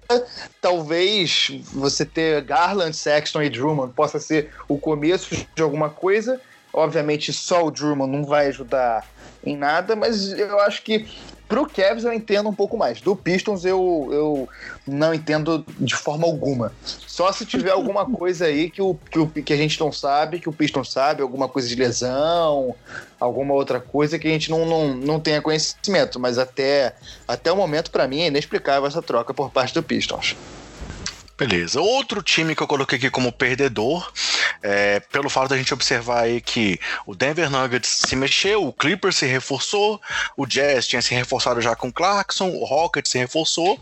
Talvez 0.59 1.51
você 1.73 2.05
ter 2.05 2.41
Garland, 2.41 2.95
Sexton 2.95 3.41
e 3.43 3.49
Drummond 3.49 3.93
possa 3.93 4.19
ser 4.19 4.51
o 4.67 4.77
começo 4.77 5.35
de 5.55 5.61
alguma 5.61 5.89
coisa. 5.89 6.39
Obviamente, 6.73 7.33
só 7.33 7.65
o 7.65 7.71
Drummond 7.71 8.11
não 8.11 8.25
vai 8.25 8.47
ajudar 8.47 9.05
em 9.43 9.57
nada, 9.57 9.95
mas 9.95 10.31
eu 10.31 10.59
acho 10.59 10.83
que 10.83 11.07
Pro 11.51 11.67
Cavs 11.67 12.05
eu 12.05 12.13
entendo 12.13 12.47
um 12.47 12.53
pouco 12.53 12.77
mais. 12.77 13.01
Do 13.01 13.13
Pistons 13.13 13.65
eu, 13.65 14.07
eu 14.09 14.49
não 14.87 15.13
entendo 15.13 15.65
de 15.77 15.93
forma 15.97 16.25
alguma. 16.25 16.71
Só 16.81 17.29
se 17.33 17.45
tiver 17.45 17.71
alguma 17.71 18.05
coisa 18.09 18.45
aí 18.45 18.69
que, 18.69 18.81
o, 18.81 18.95
que, 18.95 19.19
o, 19.19 19.27
que 19.27 19.51
a 19.51 19.57
gente 19.57 19.77
não 19.77 19.91
sabe, 19.91 20.39
que 20.39 20.47
o 20.47 20.53
Pistons 20.53 20.89
sabe, 20.89 21.21
alguma 21.21 21.49
coisa 21.49 21.67
de 21.67 21.75
lesão, 21.75 22.73
alguma 23.19 23.53
outra 23.53 23.81
coisa 23.81 24.17
que 24.17 24.29
a 24.29 24.31
gente 24.31 24.49
não, 24.49 24.65
não, 24.65 24.95
não 24.95 25.19
tenha 25.19 25.41
conhecimento. 25.41 26.21
Mas 26.21 26.37
até, 26.37 26.95
até 27.27 27.51
o 27.51 27.57
momento, 27.57 27.91
para 27.91 28.07
mim, 28.07 28.21
é 28.21 28.27
inexplicável 28.27 28.87
essa 28.87 29.01
troca 29.01 29.33
por 29.33 29.51
parte 29.51 29.73
do 29.73 29.83
Pistons. 29.83 30.37
Beleza. 31.41 31.81
Outro 31.81 32.21
time 32.21 32.55
que 32.55 32.61
eu 32.61 32.67
coloquei 32.67 32.99
aqui 32.99 33.09
como 33.09 33.31
perdedor, 33.31 34.13
é, 34.61 34.99
pelo 34.99 35.27
fato 35.27 35.49
da 35.49 35.57
gente 35.57 35.73
observar 35.73 36.25
aí 36.25 36.39
que 36.39 36.79
o 37.03 37.15
Denver 37.15 37.49
Nuggets 37.49 38.03
se 38.05 38.15
mexeu, 38.15 38.67
o 38.67 38.71
Clippers 38.71 39.15
se 39.15 39.25
reforçou, 39.25 39.99
o 40.37 40.45
Jazz 40.45 40.85
tinha 40.85 41.01
se 41.01 41.15
reforçado 41.15 41.59
já 41.59 41.75
com 41.75 41.87
o 41.87 41.91
Clarkson, 41.91 42.47
o 42.47 42.63
Rockets 42.63 43.11
se 43.11 43.17
reforçou, 43.17 43.79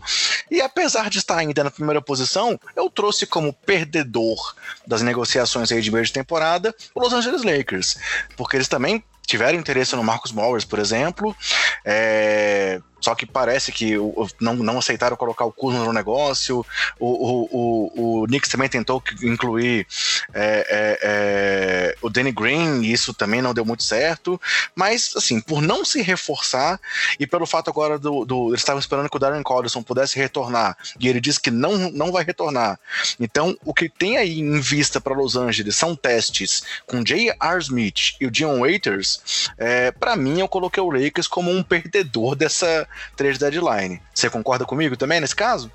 e 0.50 0.62
apesar 0.62 1.10
de 1.10 1.18
estar 1.18 1.36
ainda 1.36 1.62
na 1.62 1.70
primeira 1.70 2.00
posição, 2.00 2.58
eu 2.74 2.88
trouxe 2.88 3.26
como 3.26 3.52
perdedor 3.52 4.54
das 4.86 5.02
negociações 5.02 5.70
aí 5.70 5.82
de 5.82 5.90
meio 5.90 6.06
de 6.06 6.14
temporada 6.14 6.74
o 6.94 7.00
Los 7.00 7.12
Angeles 7.12 7.42
Lakers, 7.42 7.98
porque 8.38 8.56
eles 8.56 8.68
também 8.68 9.04
tiveram 9.26 9.58
interesse 9.58 9.94
no 9.94 10.02
Marcus 10.02 10.32
Morris, 10.32 10.64
por 10.64 10.78
exemplo, 10.78 11.36
é, 11.84 12.80
só 13.00 13.14
que 13.14 13.26
parece 13.26 13.72
que 13.72 13.94
não, 14.40 14.54
não 14.56 14.78
aceitaram 14.78 15.16
colocar 15.16 15.44
o 15.44 15.52
Kuzma 15.52 15.84
no 15.84 15.92
negócio. 15.92 16.64
O, 16.98 17.06
o, 17.08 17.48
o, 17.50 18.22
o 18.22 18.26
Knicks 18.26 18.50
também 18.50 18.68
tentou 18.68 19.02
incluir 19.22 19.86
é, 20.34 20.66
é, 20.68 20.98
é, 21.02 21.96
o 22.02 22.10
Danny 22.10 22.32
Green, 22.32 22.82
e 22.82 22.92
isso 22.92 23.14
também 23.14 23.40
não 23.40 23.54
deu 23.54 23.64
muito 23.64 23.82
certo. 23.82 24.40
Mas, 24.74 25.12
assim, 25.16 25.40
por 25.40 25.62
não 25.62 25.84
se 25.84 26.02
reforçar 26.02 26.80
e 27.18 27.26
pelo 27.26 27.46
fato 27.46 27.70
agora 27.70 27.98
do. 27.98 28.24
do 28.24 28.48
eles 28.50 28.60
estavam 28.60 28.80
esperando 28.80 29.08
que 29.08 29.16
o 29.16 29.20
Darren 29.20 29.42
Collison 29.42 29.82
pudesse 29.82 30.18
retornar, 30.18 30.76
e 30.98 31.08
ele 31.08 31.20
disse 31.20 31.40
que 31.40 31.50
não, 31.50 31.90
não 31.90 32.12
vai 32.12 32.24
retornar. 32.24 32.78
Então, 33.18 33.56
o 33.64 33.72
que 33.72 33.88
tem 33.88 34.16
aí 34.16 34.40
em 34.40 34.60
vista 34.60 35.00
para 35.00 35.14
Los 35.14 35.36
Angeles 35.36 35.76
são 35.76 35.96
testes 35.96 36.62
com 36.86 37.02
J.R. 37.02 37.58
Smith 37.60 38.16
e 38.20 38.26
o 38.26 38.30
Dion 38.30 38.60
Waiters. 38.60 39.48
É, 39.56 39.90
para 39.90 40.16
mim, 40.16 40.40
eu 40.40 40.48
coloquei 40.48 40.82
o 40.82 40.90
Lakers 40.90 41.26
como 41.26 41.50
um 41.50 41.62
perdedor 41.62 42.34
dessa 42.34 42.88
trade 43.16 43.38
deadline. 43.38 44.00
Você 44.14 44.28
concorda 44.28 44.64
comigo 44.64 44.96
também 44.96 45.20
nesse 45.20 45.34
caso? 45.34 45.70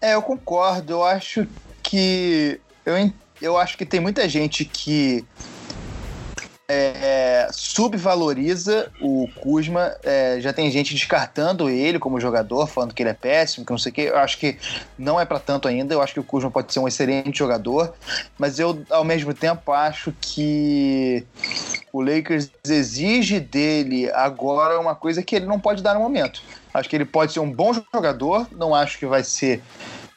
É, 0.00 0.14
eu 0.14 0.22
concordo. 0.22 0.92
Eu 0.92 1.04
acho 1.04 1.46
que. 1.82 2.60
Eu, 2.84 2.94
eu 3.40 3.56
acho 3.58 3.76
que 3.76 3.84
tem 3.84 4.00
muita 4.00 4.28
gente 4.28 4.64
que 4.64 5.24
é, 6.72 7.48
subvaloriza 7.50 8.92
o 9.00 9.28
Kuzma. 9.40 9.92
É, 10.04 10.40
já 10.40 10.52
tem 10.52 10.70
gente 10.70 10.94
descartando 10.94 11.68
ele 11.68 11.98
como 11.98 12.20
jogador, 12.20 12.68
falando 12.68 12.94
que 12.94 13.02
ele 13.02 13.10
é 13.10 13.14
péssimo, 13.14 13.66
que 13.66 13.72
não 13.72 13.78
sei 13.78 13.90
o 13.90 13.94
quê. 13.94 14.02
Eu 14.02 14.18
acho 14.18 14.38
que 14.38 14.56
não 14.96 15.20
é 15.20 15.24
para 15.24 15.40
tanto 15.40 15.66
ainda. 15.66 15.92
Eu 15.92 16.00
acho 16.00 16.14
que 16.14 16.20
o 16.20 16.24
Kuzma 16.24 16.50
pode 16.50 16.72
ser 16.72 16.78
um 16.78 16.86
excelente 16.86 17.36
jogador, 17.36 17.92
mas 18.38 18.60
eu, 18.60 18.80
ao 18.88 19.02
mesmo 19.02 19.34
tempo, 19.34 19.72
acho 19.72 20.14
que 20.20 21.26
o 21.92 22.00
Lakers 22.00 22.50
exige 22.64 23.40
dele 23.40 24.08
agora 24.12 24.78
uma 24.78 24.94
coisa 24.94 25.24
que 25.24 25.34
ele 25.34 25.46
não 25.46 25.58
pode 25.58 25.82
dar 25.82 25.94
no 25.94 26.00
momento. 26.00 26.40
Acho 26.72 26.88
que 26.88 26.94
ele 26.94 27.04
pode 27.04 27.32
ser 27.32 27.40
um 27.40 27.50
bom 27.50 27.72
jogador, 27.92 28.46
não 28.52 28.72
acho 28.72 28.96
que 28.96 29.06
vai 29.06 29.24
ser 29.24 29.60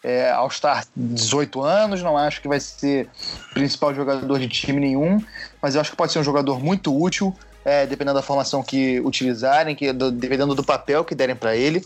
é, 0.04 0.30
All-Star 0.32 0.86
18 0.95 1.62
anos, 1.62 2.04
não 2.04 2.18
acho 2.18 2.41
que 2.41 2.47
vai 2.47 2.60
ser 2.60 3.08
principal 3.54 3.95
jogador 3.95 4.38
de 4.38 4.49
time 4.49 4.80
nenhum, 4.80 5.24
mas 5.62 5.76
eu 5.76 5.82
acho 5.82 5.91
que 5.91 5.97
pode 5.97 6.12
ser 6.12 6.20
um 6.20 6.24
jogador 6.24 6.62
muito 6.62 6.95
útil, 6.95 7.34
é, 7.64 7.86
dependendo 7.86 8.16
da 8.16 8.22
formação 8.22 8.62
que 8.62 8.99
utilizarem, 8.99 9.76
que, 9.76 9.93
do, 9.93 10.12
dependendo 10.12 10.54
do 10.54 10.64
papel 10.64 11.06
que 11.06 11.16
derem 11.16 11.36
para 11.36 11.56
ele. 11.56 11.86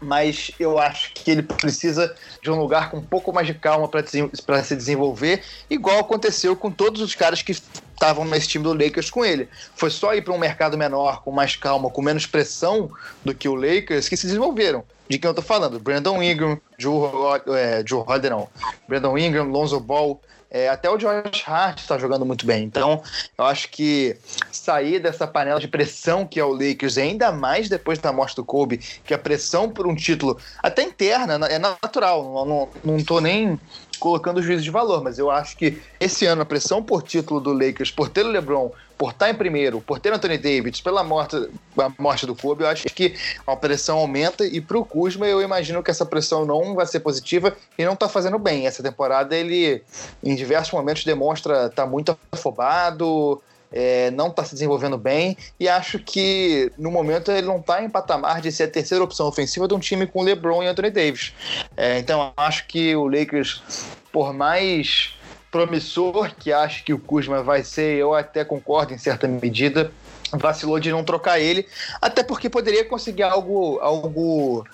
Mas 0.00 0.50
eu 0.58 0.78
acho 0.78 1.12
que 1.14 1.30
ele 1.30 1.42
precisa 1.42 2.14
de 2.42 2.50
um 2.50 2.58
lugar 2.58 2.90
com 2.90 2.98
um 2.98 3.02
pouco 3.02 3.32
mais 3.32 3.46
de 3.46 3.54
calma 3.54 3.88
para 3.88 4.62
se 4.62 4.76
desenvolver, 4.76 5.42
igual 5.70 5.98
aconteceu 5.98 6.54
com 6.54 6.70
todos 6.70 7.00
os 7.00 7.14
caras 7.14 7.42
que 7.42 7.52
estavam 7.52 8.24
nesse 8.26 8.48
time 8.48 8.62
do 8.62 8.74
Lakers 8.74 9.10
com 9.10 9.24
ele. 9.24 9.48
Foi 9.74 9.90
só 9.90 10.14
ir 10.14 10.22
para 10.22 10.34
um 10.34 10.38
mercado 10.38 10.76
menor, 10.76 11.22
com 11.22 11.32
mais 11.32 11.56
calma, 11.56 11.90
com 11.90 12.02
menos 12.02 12.26
pressão 12.26 12.90
do 13.24 13.34
que 13.34 13.48
o 13.48 13.54
Lakers, 13.54 14.08
que 14.08 14.16
se 14.16 14.26
desenvolveram. 14.26 14.84
De 15.08 15.18
quem 15.18 15.28
eu 15.28 15.34
tô 15.34 15.42
falando? 15.42 15.78
Brandon 15.78 16.22
Ingram, 16.22 16.60
Joe, 16.78 17.40
é, 17.56 17.82
Joe 17.84 18.04
não. 18.30 18.48
Brandon 18.88 19.16
Ingram, 19.18 19.44
Lonzo 19.44 19.80
Ball, 19.80 20.20
é, 20.50 20.68
até 20.68 20.88
o 20.88 20.96
Josh 20.96 21.44
Hart 21.46 21.80
está 21.80 21.98
jogando 21.98 22.24
muito 22.24 22.46
bem. 22.46 22.64
Então, 22.64 23.02
eu 23.36 23.44
acho 23.44 23.68
que 23.70 24.16
sair 24.50 24.98
dessa 25.00 25.26
panela 25.26 25.60
de 25.60 25.68
pressão 25.68 26.26
que 26.26 26.38
é 26.38 26.44
o 26.44 26.52
Lakers, 26.52 26.98
ainda 26.98 27.32
mais 27.32 27.68
depois 27.68 27.98
da 27.98 28.12
morte 28.12 28.36
do 28.36 28.44
Kobe, 28.44 28.78
que 28.78 29.12
a 29.12 29.18
pressão 29.18 29.68
por 29.68 29.86
um 29.86 29.94
título, 29.94 30.38
até 30.62 30.82
interna, 30.82 31.46
é 31.46 31.58
natural. 31.58 32.22
Não, 32.22 32.44
não, 32.44 32.68
não 32.84 33.04
tô 33.04 33.20
nem 33.20 33.58
colocando 33.98 34.42
juízo 34.42 34.62
de 34.62 34.70
valor, 34.70 35.02
mas 35.02 35.18
eu 35.18 35.30
acho 35.30 35.56
que 35.56 35.80
esse 35.98 36.26
ano 36.26 36.42
a 36.42 36.46
pressão 36.46 36.82
por 36.82 37.02
título 37.02 37.40
do 37.40 37.52
Lakers, 37.52 37.90
por 37.90 38.08
ter 38.08 38.24
o 38.24 38.28
LeBron, 38.28 38.70
por 38.98 39.10
estar 39.10 39.30
em 39.30 39.34
primeiro, 39.34 39.80
por 39.80 39.98
ter 39.98 40.12
Anthony 40.12 40.38
Davis, 40.38 40.80
pela 40.80 41.04
morte, 41.04 41.36
a 41.78 41.92
morte 41.98 42.26
do 42.26 42.34
Kobe, 42.34 42.62
eu 42.62 42.68
acho 42.68 42.84
que 42.86 43.14
a 43.46 43.54
pressão 43.54 43.98
aumenta 43.98 44.44
e 44.44 44.60
para 44.60 44.78
o 44.78 44.84
Kuzma 44.84 45.26
eu 45.26 45.42
imagino 45.42 45.82
que 45.82 45.90
essa 45.90 46.06
pressão 46.06 46.46
não 46.46 46.74
vai 46.74 46.86
ser 46.86 47.00
positiva 47.00 47.54
e 47.78 47.84
não 47.84 47.92
está 47.92 48.08
fazendo 48.08 48.38
bem. 48.38 48.66
Essa 48.66 48.82
temporada 48.82 49.36
ele, 49.36 49.82
em 50.24 50.34
diversos 50.34 50.72
momentos, 50.72 51.04
demonstra 51.04 51.66
estar 51.66 51.84
tá 51.84 51.86
muito 51.86 52.16
afobado, 52.32 53.42
é, 53.70 54.10
não 54.12 54.28
está 54.28 54.44
se 54.44 54.54
desenvolvendo 54.54 54.96
bem 54.96 55.36
e 55.58 55.68
acho 55.68 55.98
que 55.98 56.72
no 56.78 56.90
momento 56.90 57.30
ele 57.30 57.46
não 57.46 57.58
está 57.58 57.82
em 57.82 57.90
patamar 57.90 58.40
de 58.40 58.50
ser 58.50 58.64
a 58.64 58.68
terceira 58.68 59.04
opção 59.04 59.26
ofensiva 59.26 59.68
de 59.68 59.74
um 59.74 59.78
time 59.78 60.06
com 60.06 60.22
LeBron 60.22 60.62
e 60.62 60.66
Anthony 60.66 60.90
Davis. 60.90 61.34
É, 61.76 61.98
então 61.98 62.32
acho 62.36 62.66
que 62.66 62.96
o 62.96 63.06
Lakers, 63.06 63.60
por 64.12 64.32
mais 64.32 65.14
promissor 65.56 66.34
que 66.38 66.52
acho 66.52 66.84
que 66.84 66.92
o 66.92 66.98
Kuzma 66.98 67.42
vai 67.42 67.64
ser, 67.64 67.96
eu 67.96 68.14
até 68.14 68.44
concordo 68.44 68.92
em 68.92 68.98
certa 68.98 69.26
medida, 69.26 69.90
vacilou 70.32 70.78
de 70.78 70.90
não 70.90 71.02
trocar 71.02 71.40
ele, 71.40 71.66
até 72.00 72.22
porque 72.22 72.50
poderia 72.50 72.84
conseguir 72.84 73.22
algo, 73.22 73.78
algo 73.80 74.66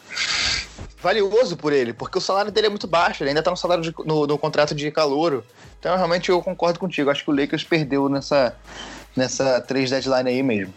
valioso 1.00 1.56
por 1.56 1.72
ele, 1.72 1.92
porque 1.92 2.18
o 2.18 2.20
salário 2.20 2.50
dele 2.50 2.66
é 2.66 2.70
muito 2.70 2.88
baixo, 2.88 3.22
ele 3.22 3.30
ainda 3.30 3.40
está 3.40 3.50
no 3.50 3.56
salário 3.56 3.84
de, 3.84 3.94
no, 4.04 4.26
no, 4.26 4.38
contrato 4.38 4.74
de 4.74 4.90
calouro. 4.90 5.44
Então 5.78 5.96
realmente 5.96 6.30
eu 6.30 6.42
concordo 6.42 6.80
contigo, 6.80 7.10
acho 7.10 7.24
que 7.24 7.30
o 7.30 7.34
Lakers 7.34 7.64
perdeu 7.64 8.08
nessa 8.08 8.56
nessa 9.14 9.60
três 9.60 9.90
deadline 9.90 10.30
aí 10.30 10.42
mesmo. 10.42 10.72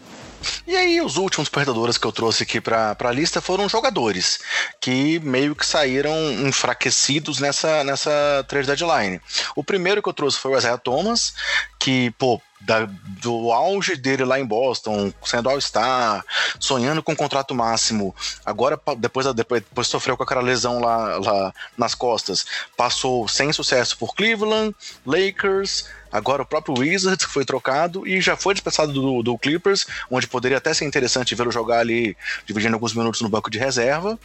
E 0.66 0.76
aí, 0.76 1.00
os 1.00 1.16
últimos 1.16 1.48
perdedores 1.48 1.96
que 1.96 2.06
eu 2.06 2.12
trouxe 2.12 2.42
aqui 2.42 2.60
para 2.60 2.96
a 2.98 3.12
lista 3.12 3.40
foram 3.40 3.68
jogadores 3.68 4.40
que 4.80 5.18
meio 5.20 5.54
que 5.54 5.64
saíram 5.64 6.14
enfraquecidos 6.46 7.38
nessa, 7.38 7.84
nessa 7.84 8.44
trade 8.48 8.66
deadline. 8.66 9.20
O 9.54 9.62
primeiro 9.62 10.02
que 10.02 10.08
eu 10.08 10.12
trouxe 10.12 10.38
foi 10.38 10.52
o 10.52 10.58
Isaiah 10.58 10.78
Thomas, 10.78 11.34
que, 11.78 12.10
pô, 12.18 12.40
da, 12.66 12.84
do 13.22 13.52
auge 13.52 13.94
dele 13.96 14.24
lá 14.24 14.40
em 14.40 14.44
Boston, 14.44 15.12
sendo 15.24 15.48
All-Star, 15.48 16.24
sonhando 16.58 17.00
com 17.00 17.14
contrato 17.14 17.54
máximo. 17.54 18.14
Agora, 18.44 18.78
depois, 18.98 19.32
depois, 19.32 19.62
depois 19.62 19.86
sofreu 19.86 20.16
com 20.16 20.24
aquela 20.24 20.40
lesão 20.40 20.80
lá, 20.80 21.16
lá 21.18 21.54
nas 21.78 21.94
costas, 21.94 22.44
passou 22.76 23.28
sem 23.28 23.52
sucesso 23.52 23.96
por 23.96 24.16
Cleveland, 24.16 24.74
Lakers, 25.06 25.88
agora 26.10 26.42
o 26.42 26.46
próprio 26.46 26.76
Wizards, 26.76 27.24
foi 27.24 27.44
trocado 27.44 28.06
e 28.06 28.20
já 28.20 28.36
foi 28.36 28.52
dispensado 28.52 28.92
do, 28.92 29.22
do 29.22 29.38
Clippers, 29.38 29.86
onde 30.10 30.26
poderia 30.26 30.58
até 30.58 30.74
ser 30.74 30.86
interessante 30.86 31.36
vê-lo 31.36 31.52
jogar 31.52 31.78
ali, 31.78 32.16
dividindo 32.44 32.74
alguns 32.74 32.94
minutos 32.94 33.20
no 33.20 33.28
banco 33.28 33.48
de 33.48 33.58
reserva. 33.58 34.18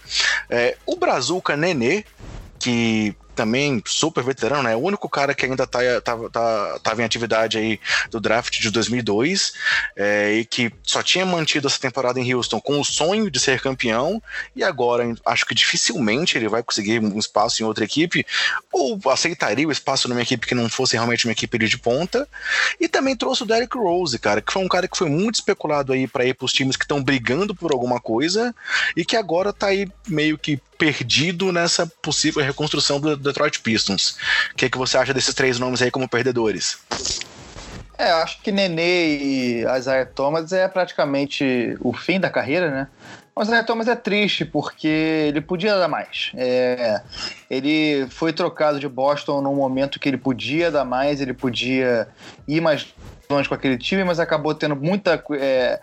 É, 0.49 0.75
o 0.83 0.95
Brazuca 0.95 1.55
Nenê, 1.55 2.03
que 2.59 3.15
também 3.41 3.81
super 3.87 4.23
veterano, 4.23 4.61
né? 4.61 4.75
O 4.75 4.79
único 4.79 5.09
cara 5.09 5.33
que 5.33 5.47
ainda 5.47 5.65
tá, 5.65 5.79
tá, 6.01 6.15
tá, 6.29 6.79
tava 6.83 7.01
em 7.01 7.05
atividade 7.05 7.57
aí 7.57 7.79
do 8.11 8.19
draft 8.19 8.59
de 8.59 8.69
2002 8.69 9.53
é, 9.95 10.33
e 10.33 10.45
que 10.45 10.71
só 10.83 11.01
tinha 11.01 11.25
mantido 11.25 11.67
essa 11.67 11.79
temporada 11.79 12.19
em 12.19 12.33
Houston 12.33 12.61
com 12.61 12.79
o 12.79 12.85
sonho 12.85 13.31
de 13.31 13.39
ser 13.39 13.59
campeão 13.59 14.21
e 14.55 14.63
agora 14.63 15.11
acho 15.25 15.43
que 15.47 15.55
dificilmente 15.55 16.37
ele 16.37 16.47
vai 16.47 16.61
conseguir 16.61 16.99
um 16.99 17.17
espaço 17.17 17.63
em 17.63 17.65
outra 17.65 17.83
equipe 17.83 18.23
ou 18.71 18.99
aceitaria 19.09 19.67
o 19.67 19.71
espaço 19.71 20.07
numa 20.07 20.21
equipe 20.21 20.45
que 20.45 20.53
não 20.53 20.69
fosse 20.69 20.95
realmente 20.95 21.25
uma 21.25 21.31
equipe 21.31 21.57
de 21.57 21.79
ponta. 21.79 22.27
E 22.79 22.87
também 22.87 23.15
trouxe 23.15 23.41
o 23.41 23.45
Derrick 23.47 23.75
Rose, 23.75 24.19
cara, 24.19 24.39
que 24.39 24.53
foi 24.53 24.63
um 24.63 24.67
cara 24.67 24.87
que 24.87 24.97
foi 24.97 25.09
muito 25.09 25.35
especulado 25.35 25.93
aí 25.93 26.07
para 26.07 26.25
ir 26.25 26.35
para 26.35 26.45
os 26.45 26.53
times 26.53 26.75
que 26.75 26.83
estão 26.83 27.03
brigando 27.03 27.55
por 27.55 27.71
alguma 27.71 27.99
coisa 27.99 28.53
e 28.95 29.03
que 29.03 29.15
agora 29.15 29.51
tá 29.51 29.67
aí 29.67 29.87
meio 30.07 30.37
que 30.37 30.61
perdido 30.82 31.51
nessa 31.51 31.86
possível 31.86 32.43
reconstrução 32.43 32.99
do 32.99 33.15
Detroit 33.15 33.59
Pistons. 33.59 34.17
O 34.51 34.55
que, 34.55 34.65
é 34.65 34.69
que 34.69 34.79
você 34.79 34.97
acha 34.97 35.13
desses 35.13 35.36
três 35.36 35.59
nomes 35.59 35.79
aí 35.79 35.91
como 35.91 36.09
perdedores? 36.09 36.79
É, 37.99 38.09
acho 38.13 38.41
que 38.41 38.51
Nenê 38.51 39.15
e 39.15 39.63
Isaiah 39.77 40.07
Thomas 40.07 40.51
é 40.51 40.67
praticamente 40.67 41.77
o 41.82 41.93
fim 41.93 42.19
da 42.19 42.32
carreira, 42.32 42.71
né? 42.71 42.88
O 43.36 43.43
Isaiah 43.43 43.63
Thomas 43.63 43.88
é 43.88 43.95
triste 43.95 44.43
porque 44.43 44.88
ele 44.88 45.39
podia 45.39 45.77
dar 45.77 45.88
mais. 45.88 46.32
É, 46.36 46.99
ele 47.47 48.07
foi 48.09 48.34
trocado 48.34 48.79
de 48.79 48.89
Boston 48.89 49.39
num 49.39 49.53
momento 49.53 49.99
que 49.99 50.09
ele 50.09 50.17
podia 50.17 50.71
dar 50.71 50.84
mais, 50.84 51.21
ele 51.21 51.34
podia 51.34 52.07
ir 52.47 52.59
mais 52.59 52.88
longe 53.29 53.47
com 53.47 53.53
aquele 53.53 53.77
time, 53.77 54.03
mas 54.03 54.19
acabou 54.19 54.55
tendo 54.55 54.75
muita. 54.75 55.23
É, 55.34 55.79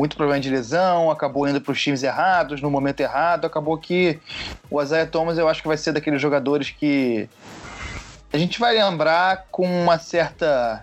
muito 0.00 0.16
problema 0.16 0.40
de 0.40 0.48
lesão, 0.48 1.10
acabou 1.10 1.46
indo 1.46 1.60
para 1.60 1.72
os 1.72 1.82
times 1.82 2.02
errados, 2.02 2.62
no 2.62 2.70
momento 2.70 3.00
errado, 3.00 3.44
acabou 3.44 3.76
que 3.76 4.18
o 4.70 4.80
Isaiah 4.80 5.06
Thomas 5.06 5.36
eu 5.36 5.46
acho 5.46 5.60
que 5.60 5.68
vai 5.68 5.76
ser 5.76 5.92
daqueles 5.92 6.22
jogadores 6.22 6.70
que 6.70 7.28
a 8.32 8.38
gente 8.38 8.58
vai 8.58 8.78
lembrar 8.78 9.44
com 9.50 9.66
uma 9.66 9.98
certa 9.98 10.82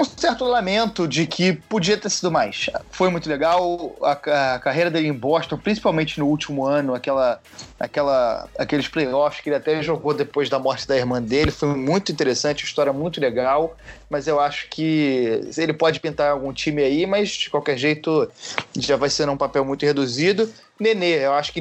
um 0.00 0.04
certo 0.04 0.44
lamento 0.44 1.06
de 1.06 1.26
que 1.26 1.52
podia 1.52 1.96
ter 1.96 2.10
sido 2.10 2.30
mais. 2.30 2.68
Foi 2.90 3.08
muito 3.10 3.28
legal 3.28 3.94
a, 4.02 4.12
a, 4.54 4.58
carreira 4.58 4.90
dele 4.90 5.06
em 5.06 5.12
Boston, 5.12 5.56
principalmente 5.56 6.18
no 6.18 6.26
último 6.26 6.66
ano, 6.66 6.94
aquela, 6.94 7.40
aquela, 7.78 8.48
aqueles 8.58 8.88
playoffs 8.88 9.40
que 9.40 9.48
ele 9.48 9.56
até 9.56 9.80
jogou 9.82 10.12
depois 10.12 10.48
da 10.48 10.58
morte 10.58 10.88
da 10.88 10.96
irmã 10.96 11.22
dele, 11.22 11.52
foi 11.52 11.68
muito 11.76 12.10
interessante, 12.10 12.64
história 12.64 12.92
muito 12.92 13.20
legal, 13.20 13.76
mas 14.10 14.26
eu 14.26 14.40
acho 14.40 14.68
que 14.68 15.48
ele 15.56 15.72
pode 15.72 16.00
pintar 16.00 16.32
algum 16.32 16.52
time 16.52 16.82
aí, 16.82 17.06
mas 17.06 17.30
de 17.30 17.50
qualquer 17.50 17.76
jeito 17.78 18.28
já 18.76 18.96
vai 18.96 19.08
ser 19.08 19.28
um 19.28 19.36
papel 19.36 19.64
muito 19.64 19.86
reduzido. 19.86 20.52
Nenê, 20.78 21.24
eu 21.24 21.32
acho 21.34 21.52
que 21.52 21.60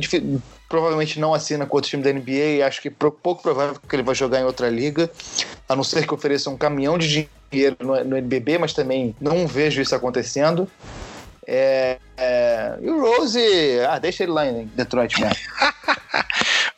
provavelmente 0.68 1.20
não 1.20 1.36
assina 1.36 1.68
com 1.68 1.78
outro 1.78 1.92
time 1.92 2.02
da 2.02 2.12
NBA, 2.12 2.66
acho 2.66 2.82
que 2.82 2.90
pouco 2.90 3.44
provável 3.44 3.76
que 3.76 3.96
ele 3.96 4.02
vai 4.02 4.16
jogar 4.16 4.40
em 4.40 4.44
outra 4.44 4.70
liga, 4.70 5.08
a 5.70 5.76
não 5.76 5.84
ser 5.84 6.08
que 6.08 6.14
ofereça 6.16 6.50
um 6.50 6.58
caminhão 6.58 6.98
de 6.98 7.08
dinheiro 7.08 7.43
dinheiro 7.54 7.78
no, 7.80 8.04
no 8.04 8.18
NBB, 8.18 8.58
mas 8.58 8.74
também 8.74 9.16
não 9.22 9.48
vejo 9.48 9.82
isso 9.82 9.96
acontecendo. 9.96 10.68
É, 11.46 11.98
é, 12.18 12.78
e 12.82 12.90
o 12.90 13.02
Rose, 13.02 13.40
ah, 13.88 14.00
deixa 14.00 14.24
ele 14.24 14.32
lá 14.32 14.46
em 14.46 14.66
Detroit 14.76 15.20
mesmo. 15.22 15.38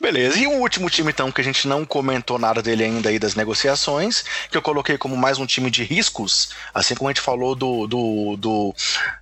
Beleza, 0.06 0.38
e 0.38 0.46
o 0.46 0.52
último 0.60 0.88
time, 0.88 1.10
então, 1.10 1.32
que 1.32 1.42
a 1.42 1.44
gente 1.44 1.68
não 1.68 1.84
comentou 1.84 2.38
nada 2.38 2.62
dele 2.62 2.84
ainda 2.84 3.10
aí 3.10 3.18
das 3.18 3.34
negociações, 3.34 4.24
que 4.52 4.56
eu 4.56 4.62
coloquei 4.62 5.00
como 5.00 5.18
mais 5.18 5.40
um 5.40 5.48
time 5.48 5.72
de 5.72 5.84
riscos, 5.84 6.50
assim 6.76 6.94
como 6.94 7.10
a 7.10 7.12
gente 7.12 7.24
falou 7.24 7.56
do, 7.56 7.88
do, 7.88 8.38
do 8.38 8.76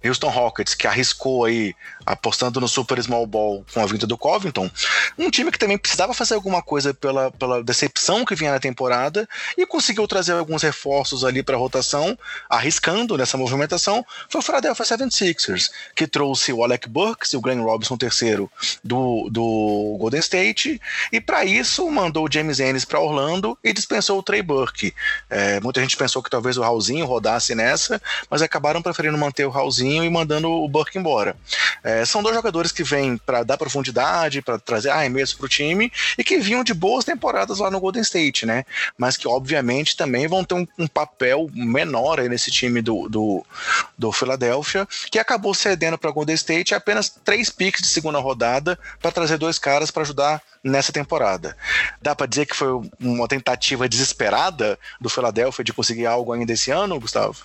Houston 0.04 0.28
Rockets, 0.28 0.76
que 0.76 0.86
arriscou 0.86 1.46
aí 1.46 1.74
apostando 2.06 2.60
no 2.60 2.68
Super 2.68 3.02
Small 3.02 3.26
Ball 3.26 3.66
com 3.74 3.80
a 3.80 3.86
vinda 3.86 4.06
do 4.06 4.18
Covington, 4.18 4.70
um 5.18 5.32
time 5.32 5.52
que 5.54 5.58
também 5.58 5.78
precisava 5.78 6.14
fazer 6.14 6.34
alguma 6.34 6.62
coisa 6.62 6.94
pela, 6.94 7.32
pela 7.32 7.64
decepção 7.64 8.26
que 8.26 8.36
vinha 8.36 8.52
na 8.52 8.60
temporada 8.60 9.26
e 9.58 9.66
conseguiu 9.66 10.06
trazer 10.06 10.34
alguns 10.34 10.64
reforços 10.64 11.24
ali 11.24 11.42
para 11.42 11.56
a 11.56 11.60
rotação, 11.60 12.20
arriscando 12.50 13.18
nessa 13.18 13.38
movimentação, 13.38 14.06
foi 14.28 14.40
o 14.40 14.44
Philadelphia 14.44 14.86
76ers, 14.86 15.72
que 15.96 16.06
trouxe 16.06 16.52
o 16.52 16.62
Alec 16.62 16.90
Burks 16.90 17.32
e 17.32 17.38
o 17.38 17.42
Glenn 17.42 17.64
Robinson 17.64 17.96
terceiro 17.96 18.52
do, 18.84 19.30
do 19.32 19.96
Golden 19.98 20.20
State, 20.20 20.73
e 21.12 21.20
para 21.20 21.46
isso 21.46 21.90
mandou 21.90 22.26
o 22.26 22.32
James 22.32 22.60
Ennis 22.60 22.86
para 22.86 23.00
Orlando 23.00 23.58
e 23.64 23.74
dispensou 23.74 24.20
o 24.20 24.24
Trey 24.24 24.42
Burke. 24.42 24.94
É, 25.30 25.60
muita 25.60 25.82
gente 25.82 25.98
pensou 25.98 26.22
que 26.22 26.30
talvez 26.30 26.58
o 26.58 26.62
Raulzinho 26.62 27.06
rodasse 27.06 27.56
nessa, 27.56 28.02
mas 28.30 28.42
acabaram 28.42 28.82
preferindo 28.82 29.18
manter 29.18 29.46
o 29.46 29.50
Raulzinho 29.50 30.04
e 30.04 30.10
mandando 30.10 30.50
o 30.50 30.68
Burke 30.68 30.98
embora. 30.98 31.36
É, 31.84 32.06
são 32.06 32.24
dois 32.24 32.36
jogadores 32.36 32.72
que 32.72 32.84
vêm 32.84 33.18
para 33.18 33.44
dar 33.44 33.58
profundidade, 33.58 34.42
para 34.42 34.58
trazer 34.60 34.90
arremesso 34.90 35.38
para 35.38 35.46
o 35.46 35.50
time 35.50 35.92
e 36.18 36.24
que 36.24 36.40
vinham 36.40 36.64
de 36.64 36.74
boas 36.74 37.06
temporadas 37.06 37.60
lá 37.60 37.70
no 37.70 37.80
Golden 37.80 38.02
State, 38.02 38.46
né? 38.46 38.66
Mas 38.98 39.18
que 39.18 39.28
obviamente 39.28 39.98
também 39.98 40.28
vão 40.28 40.44
ter 40.44 40.56
um, 40.56 40.68
um 40.78 40.88
papel 40.88 41.50
menor 41.54 42.22
nesse 42.30 42.52
time 42.52 42.82
do, 42.82 43.08
do, 43.10 43.46
do 43.98 44.12
Philadelphia, 44.12 44.88
que 45.12 45.20
acabou 45.20 45.54
cedendo 45.54 45.98
para 45.98 46.12
Golden 46.12 46.36
State 46.36 46.74
apenas 46.74 47.10
três 47.10 47.50
picks 47.50 47.82
de 47.82 47.88
segunda 47.88 48.20
rodada 48.20 48.78
para 49.02 49.12
trazer 49.12 49.38
dois 49.38 49.58
caras 49.60 49.92
para 49.92 50.04
ajudar 50.04 50.42
nessa 50.64 50.94
temporada. 50.94 51.58
Dá 52.02 52.16
para 52.16 52.28
dizer 52.28 52.46
que 52.46 52.56
foi 52.56 52.70
uma 53.00 53.28
tentativa 53.28 53.90
desesperada 53.90 54.80
do 55.00 55.10
Philadelphia 55.10 55.64
de 55.64 55.74
conseguir 55.74 56.06
algo 56.06 56.32
ainda 56.32 56.54
esse 56.54 56.72
ano, 56.72 57.00
Gustavo? 57.00 57.44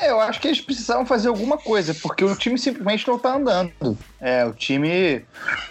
É, 0.00 0.10
eu 0.10 0.18
acho 0.18 0.40
que 0.40 0.48
eles 0.48 0.60
precisavam 0.62 1.04
fazer 1.04 1.28
alguma 1.28 1.58
coisa, 1.58 1.94
porque 1.94 2.24
o 2.24 2.34
time 2.34 2.58
simplesmente 2.58 3.06
não 3.06 3.18
tá 3.18 3.34
andando. 3.34 3.98
É, 4.18 4.46
o 4.46 4.52
time 4.54 5.22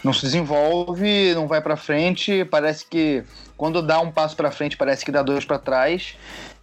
não 0.03 0.14
se 0.14 0.22
desenvolve, 0.22 1.34
não 1.34 1.47
vai 1.47 1.62
para 1.62 1.76
frente, 1.76 2.45
parece 2.45 2.86
que 2.86 3.24
quando 3.57 3.82
dá 3.82 3.99
um 3.99 4.12
passo 4.12 4.36
para 4.36 4.51
frente, 4.51 4.78
parece 4.78 5.03
que 5.03 5.12
dá 5.12 5.24
dois 5.24 5.45
para 5.45 5.57
trás. 5.57 6.16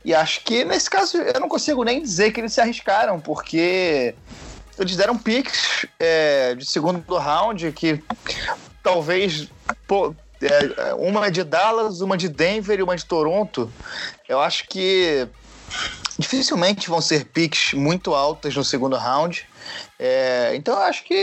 E 0.05 0.15
acho 0.15 0.45
que 0.45 0.65
nesse 0.65 0.89
caso 0.89 1.17
eu 1.17 1.41
não 1.41 1.49
consigo 1.49 1.83
nem 1.83 2.01
dizer 2.01 2.31
que 2.31 2.41
eles 2.41 2.53
se 2.53 2.61
arriscaram, 2.61 3.19
porque 3.19 4.15
eles 4.79 4.97
deram 4.97 5.19
picks 5.19 5.87
é, 5.99 6.55
de 6.55 6.65
segundo 6.65 7.03
round 7.17 7.73
que 7.73 8.01
talvez 8.87 9.49
pô, 9.89 10.15
é, 10.41 10.95
uma 10.95 11.29
de 11.29 11.43
Dallas, 11.43 12.01
uma 12.01 12.17
de 12.17 12.29
Denver 12.29 12.79
e 12.79 12.83
uma 12.85 12.95
de 12.95 13.05
Toronto. 13.05 13.69
Eu 14.29 14.39
acho 14.39 14.69
que 14.69 15.27
dificilmente 16.17 16.89
vão 16.89 17.01
ser 17.01 17.25
picks 17.25 17.75
muito 17.75 18.15
altas 18.15 18.55
no 18.55 18.63
segundo 18.63 18.97
round. 18.97 19.45
É, 19.99 20.53
então 20.55 20.75
eu 20.75 20.83
acho 20.83 21.03
que 21.03 21.15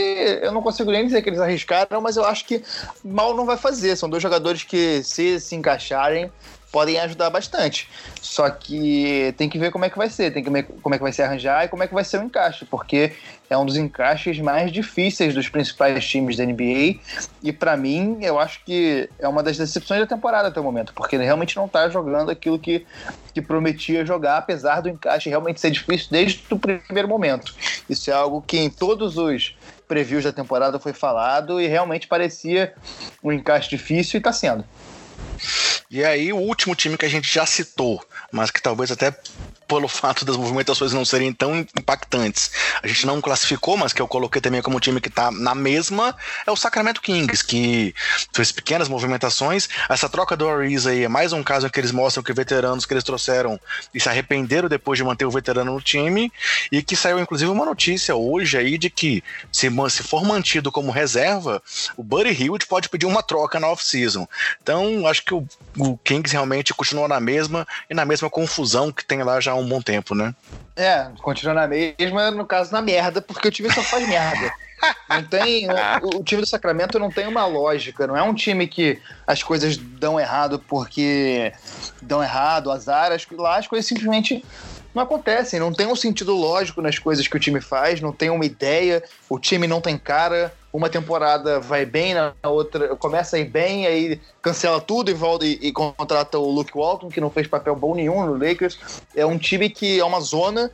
eu 0.41 0.51
não 0.51 0.61
consigo 0.61 0.91
nem 0.91 1.05
dizer 1.05 1.22
que 1.22 1.30
eles 1.30 1.39
arriscaram, 1.39 2.01
mas 2.01 2.18
eu 2.18 2.26
acho 2.26 2.45
que 2.45 2.61
mal 3.01 3.34
não 3.34 3.45
vai 3.45 3.55
fazer. 3.55 3.95
São 3.95 4.09
dois 4.09 4.22
jogadores 4.22 4.64
que, 4.64 5.01
se 5.01 5.39
se 5.39 5.55
encaixarem, 5.55 6.30
podem 6.74 7.00
ajudar 7.00 7.30
bastante. 7.30 7.88
Só 8.20 8.50
que 8.50 9.32
tem 9.38 9.48
que 9.48 9.60
ver 9.60 9.72
como 9.72 9.86
é 9.86 9.92
que 9.92 9.98
vai 9.98 10.10
ser, 10.10 10.34
tem 10.34 10.44
que 10.44 10.50
ver 10.50 10.64
como 10.82 10.96
é 10.96 10.98
que 10.98 11.04
vai 11.04 11.14
se 11.14 11.22
arranjar 11.22 11.66
e 11.66 11.68
como 11.68 11.84
é 11.84 11.88
que 11.88 11.94
vai 11.94 12.04
ser 12.04 12.20
o 12.20 12.24
encaixe, 12.24 12.66
porque 12.66 13.14
é 13.48 13.56
um 13.56 13.64
dos 13.64 13.78
encaixes 13.78 14.40
mais 14.40 14.72
difíceis 14.72 15.36
dos 15.36 15.48
principais 15.48 16.04
times 16.04 16.36
da 16.36 16.44
NBA. 16.44 17.00
E 17.44 17.54
para 17.54 17.78
mim, 17.78 18.18
eu 18.22 18.40
acho 18.40 18.66
que 18.66 19.08
é 19.20 19.28
uma 19.28 19.44
das 19.44 19.56
decepções 19.56 20.00
da 20.00 20.08
temporada 20.08 20.48
até 20.48 20.60
o 20.60 20.64
momento, 20.64 20.94
porque 20.96 21.16
ele 21.16 21.24
realmente 21.24 21.56
não 21.56 21.68
tá 21.68 21.88
jogando 21.90 22.32
aquilo 22.32 22.58
que, 22.58 22.88
que 23.36 23.42
prometia 23.42 24.04
jogar, 24.04 24.38
apesar 24.38 24.82
do 24.82 24.90
encaixe 24.90 25.30
realmente 25.30 25.62
ser 25.62 25.70
difícil 25.70 26.08
desde 26.10 26.44
o 26.50 26.58
primeiro 26.58 27.08
momento. 27.08 27.54
Isso 27.88 28.10
é 28.10 28.14
algo 28.14 28.42
que 28.42 28.58
em 28.58 28.72
todos 28.72 29.16
os 29.16 29.56
previews 29.88 30.24
da 30.24 30.32
temporada 30.32 30.80
foi 30.80 30.94
falado 30.94 31.62
e 31.62 31.68
realmente 31.68 32.08
parecia 32.08 32.74
um 33.24 33.32
encaixe 33.32 33.70
difícil 33.70 34.18
e 34.18 34.20
está 34.20 34.34
sendo. 34.34 34.66
E 35.90 36.04
aí, 36.04 36.34
o 36.34 36.38
último 36.38 36.76
time 36.76 36.98
que 36.98 37.06
a 37.06 37.10
gente 37.10 37.32
já 37.32 37.46
citou, 37.46 38.04
mas 38.32 38.50
que 38.50 38.62
talvez 38.62 38.92
até 38.92 39.16
pelo 39.68 39.88
fato 39.88 40.26
das 40.26 40.38
movimentações 40.38 40.93
não 40.93 41.05
serem 41.05 41.34
tão 41.34 41.66
impactantes. 41.78 42.51
A 42.82 42.88
gente 42.88 43.05
não 43.05 43.22
classificou, 43.22 43.78
mas 43.78 43.93
que 43.93 44.01
eu 44.01 44.07
coloquei 44.07 44.41
também 44.41 44.61
como 44.61 44.80
time 44.80 44.99
que 44.99 45.09
está 45.09 45.32
na 45.32 45.55
mesma, 45.55 46.16
é 46.45 46.51
o 46.51 46.55
Sacramento 46.55 47.01
Kings, 47.01 47.43
que 47.43 47.93
fez 48.34 48.51
pequenas 48.51 48.88
movimentações. 48.88 49.68
Essa 49.89 50.09
troca 50.09 50.36
do 50.36 50.47
Ariza 50.47 50.91
aí 50.91 51.03
é 51.03 51.07
mais 51.07 51.34
um 51.34 51.43
caso 51.43 51.68
em 51.68 51.70
que 51.70 51.80
eles 51.80 51.91
mostram 51.91 52.24
que 52.24 52.34
veteranos 52.34 52.86
que 52.86 52.93
eles 52.93 53.03
trouxeram 53.03 53.59
e 53.93 53.99
se 53.99 54.09
arrependeram 54.09 54.68
depois 54.68 54.97
de 54.97 55.03
manter 55.03 55.26
o 55.26 55.32
veterano 55.32 55.74
no 55.74 55.82
time, 55.82 56.32
e 56.72 56.82
que 56.82 56.95
saiu 56.95 57.20
inclusive 57.20 57.49
uma 57.49 57.66
notícia 57.66 58.16
hoje 58.16 58.57
aí 58.57 58.78
de 58.78 58.89
que 58.89 59.24
se, 59.51 59.70
se 59.89 60.03
for 60.03 60.24
mantido 60.24 60.72
como 60.72 60.91
reserva, 60.91 61.61
o 61.97 62.03
Buddy 62.03 62.30
Hield 62.30 62.66
pode 62.68 62.89
pedir 62.89 63.05
uma 63.05 63.24
troca 63.24 63.59
na 63.59 63.68
off-season. 63.68 64.28
Então, 64.61 65.07
acho 65.07 65.24
que 65.24 65.34
o, 65.34 65.47
o 65.78 65.97
Kings 65.97 66.32
realmente 66.32 66.74
continua 66.74 67.07
na 67.07 67.20
mesma 67.20 67.68
e 67.89 67.93
na 67.93 68.05
mesma 68.05 68.30
confusão 68.30 68.91
que 68.91 69.05
tem 69.05 69.24
lá 69.24 69.39
já 69.39 69.51
há 69.51 69.55
bom 69.68 69.82
tempo, 69.82 70.16
né? 70.16 70.34
É, 70.76 71.07
continua 71.22 71.53
na 71.53 71.68
mesma, 71.68 72.32
no 72.32 72.45
caso, 72.45 72.72
na 72.72 72.82
merda, 72.82 73.22
porque 73.22 73.47
o 73.47 73.51
time 73.51 73.72
só 73.72 73.82
faz 73.82 74.07
merda. 74.07 74.51
Não 75.09 75.24
tem. 75.24 75.68
O, 76.01 76.20
o, 76.20 76.24
time 76.24 76.41
do 76.41 76.47
Sacramento 76.47 76.99
não 76.99 77.09
tem 77.09 77.26
uma 77.26 77.45
lógica. 77.45 78.05
Não 78.05 78.18
é 78.18 78.22
um 78.22 78.34
time 78.34 78.68
que 78.68 79.01
as 79.26 79.41
coisas 79.41 79.78
dão 79.78 80.20
errado 80.20 80.59
porque 80.59 81.53
dão 82.01 82.22
errado, 82.22 82.70
azar. 82.70 83.14
As, 83.14 83.26
lá 83.32 83.59
as 83.59 83.66
coisas 83.68 83.86
simplesmente 83.88 84.43
não 84.93 85.03
acontecem. 85.03 85.57
Não 85.59 85.72
tem 85.72 85.88
um 85.88 85.95
sentido 85.95 86.36
lógico 86.36 86.82
nas 86.82 86.99
coisas 86.99 87.26
que 87.28 87.38
o 87.38 87.39
time 87.39 87.61
faz, 87.61 88.01
não 88.01 88.11
tem 88.11 88.30
uma 88.30 88.45
ideia, 88.45 89.01
o 89.30 89.39
time 89.39 89.68
não 89.68 89.80
tem 89.80 89.97
cara 89.97 90.53
uma 90.74 90.90
temporada 90.90 91.60
vai 91.60 91.86
bem, 91.86 92.16
na 92.16 92.34
outra 92.44 92.96
começa 92.96 93.36
a 93.36 93.40
ir 93.40 93.46
bem, 93.46 93.86
aí 93.86 94.20
cancela 94.42 94.82
tudo 94.82 95.12
e 95.12 95.14
volta 95.14 95.46
e, 95.46 95.60
e, 95.62 95.72
contrata 95.72 96.40
o 96.40 96.50
Luke 96.50 96.76
Walton, 96.76 97.10
que 97.10 97.22
não 97.22 97.30
fez 97.30 97.48
papel 97.48 97.76
bom 97.76 97.94
nenhum 97.94 98.26
no 98.26 98.34
Lakers. 98.34 98.80
É 99.16 99.24
um 99.24 99.38
time 99.38 99.70
que 99.70 100.00
é 100.00 100.04
uma 100.04 100.20
zona 100.20 100.72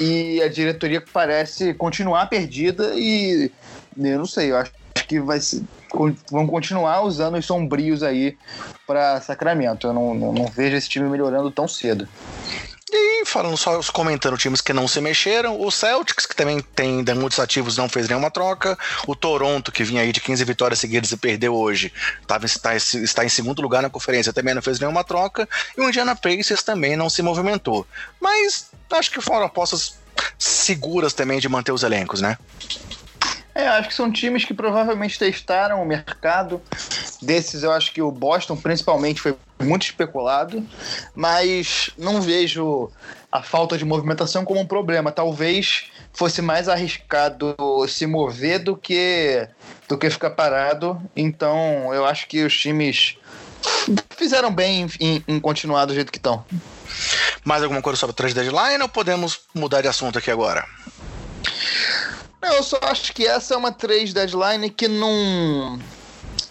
e 0.00 0.40
a 0.40 0.48
diretoria 0.48 1.04
parece 1.12 1.74
continuar 1.74 2.26
perdida 2.30 2.94
e 2.94 3.52
eu 3.98 4.18
não 4.18 4.26
sei, 4.26 4.52
eu 4.52 4.56
acho 4.56 4.72
que 5.06 5.20
vai 5.20 5.38
ser, 5.38 5.62
vão 6.30 6.46
continuar 6.46 7.02
usando 7.02 7.36
os 7.36 7.44
sombrios 7.44 8.02
aí 8.02 8.36
para 8.86 9.20
Sacramento. 9.20 9.86
Eu 9.86 9.92
não, 9.92 10.14
não, 10.14 10.32
não 10.32 10.46
vejo 10.46 10.76
esse 10.76 10.88
time 10.88 11.08
melhorando 11.08 11.50
tão 11.50 11.68
cedo. 11.68 12.08
E 12.88 13.24
falando 13.24 13.56
só, 13.56 13.80
comentando 13.92 14.38
times 14.38 14.60
que 14.60 14.72
não 14.72 14.86
se 14.86 15.00
mexeram, 15.00 15.60
o 15.60 15.70
Celtics, 15.72 16.24
que 16.24 16.36
também 16.36 16.60
tem 16.60 17.02
muitos 17.16 17.40
ativos, 17.40 17.76
não 17.76 17.88
fez 17.88 18.08
nenhuma 18.08 18.30
troca. 18.30 18.78
O 19.08 19.16
Toronto, 19.16 19.72
que 19.72 19.82
vinha 19.82 20.02
aí 20.02 20.12
de 20.12 20.20
15 20.20 20.44
vitórias 20.44 20.78
seguidas 20.78 21.10
e 21.10 21.16
perdeu 21.16 21.54
hoje, 21.54 21.92
tava, 22.28 22.46
está, 22.46 22.76
está 22.76 23.24
em 23.24 23.28
segundo 23.28 23.60
lugar 23.60 23.82
na 23.82 23.90
conferência, 23.90 24.32
também 24.32 24.54
não 24.54 24.62
fez 24.62 24.78
nenhuma 24.78 25.02
troca. 25.02 25.48
E 25.76 25.80
o 25.80 25.88
Indiana 25.88 26.14
Pacers 26.14 26.62
também 26.62 26.96
não 26.96 27.10
se 27.10 27.22
movimentou. 27.22 27.84
Mas 28.20 28.70
acho 28.92 29.10
que 29.10 29.20
foram 29.20 29.46
apostas 29.46 29.98
seguras 30.38 31.12
também 31.12 31.40
de 31.40 31.48
manter 31.48 31.72
os 31.72 31.82
elencos, 31.82 32.20
né? 32.20 32.38
É, 33.56 33.68
acho 33.68 33.88
que 33.88 33.94
são 33.94 34.12
times 34.12 34.44
que 34.44 34.52
provavelmente 34.52 35.18
testaram 35.18 35.82
o 35.82 35.86
mercado. 35.86 36.60
Desses, 37.22 37.62
eu 37.62 37.72
acho 37.72 37.90
que 37.90 38.02
o 38.02 38.10
Boston, 38.10 38.54
principalmente, 38.54 39.22
foi 39.22 39.34
muito 39.58 39.86
especulado, 39.86 40.62
mas 41.14 41.88
não 41.96 42.20
vejo 42.20 42.90
a 43.32 43.42
falta 43.42 43.78
de 43.78 43.84
movimentação 43.86 44.44
como 44.44 44.60
um 44.60 44.66
problema. 44.66 45.10
Talvez 45.10 45.90
fosse 46.12 46.42
mais 46.42 46.68
arriscado 46.68 47.56
se 47.88 48.06
mover 48.06 48.58
do 48.58 48.76
que 48.76 49.48
do 49.88 49.96
que 49.96 50.10
ficar 50.10 50.32
parado. 50.32 51.00
Então, 51.16 51.94
eu 51.94 52.04
acho 52.04 52.28
que 52.28 52.44
os 52.44 52.54
times 52.54 53.16
fizeram 54.10 54.52
bem 54.52 54.86
em, 55.00 55.24
em 55.26 55.40
continuar 55.40 55.86
do 55.86 55.94
jeito 55.94 56.12
que 56.12 56.18
estão. 56.18 56.44
Mais 57.42 57.62
alguma 57.62 57.80
coisa 57.80 57.98
sobre 57.98 58.12
a 58.12 58.16
trade 58.16 58.34
deadline 58.34 58.82
ou 58.82 58.88
podemos 58.88 59.40
mudar 59.54 59.80
de 59.80 59.88
assunto 59.88 60.18
aqui 60.18 60.30
agora? 60.30 60.62
Não, 62.40 62.54
eu 62.54 62.62
só 62.62 62.78
acho 62.82 63.12
que 63.12 63.26
essa 63.26 63.54
é 63.54 63.56
uma 63.56 63.72
trade 63.72 64.12
deadline 64.12 64.70
que 64.70 64.88
não. 64.88 65.78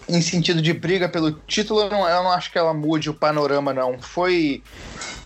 Em 0.08 0.20
sentido 0.20 0.62
de 0.62 0.72
briga 0.72 1.08
pelo 1.08 1.32
título, 1.32 1.80
eu 1.82 1.90
não, 1.90 2.08
eu 2.08 2.22
não 2.22 2.30
acho 2.30 2.52
que 2.52 2.58
ela 2.58 2.72
mude 2.72 3.10
o 3.10 3.14
panorama, 3.14 3.72
não. 3.72 4.00
Foi. 4.00 4.62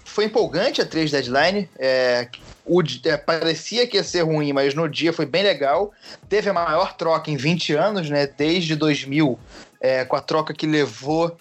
Foi 0.05 0.25
empolgante 0.25 0.81
a 0.81 0.87
trade 0.87 1.13
deadline. 1.13 1.69
É, 1.79 2.29
o, 2.65 2.83
é, 3.05 3.17
parecia 3.17 3.87
que 3.87 3.97
ia 3.97 4.05
ser 4.05 4.23
ruim, 4.23 4.53
mas 4.53 4.75
no 4.75 4.89
dia 4.89 5.13
foi 5.13 5.27
bem 5.27 5.43
legal. 5.43 5.93
Teve 6.29 6.51
a 6.51 6.53
maior 6.53 6.95
troca 6.97 7.31
em 7.31 7.37
20 7.37 7.75
anos, 7.75 8.11
né? 8.11 8.27
Desde 8.27 8.75
2000, 8.77 9.39
é, 9.81 10.05
com 10.05 10.17
a 10.17 10.21
troca 10.21 10.53
que 10.53 10.67
levou 10.67 11.37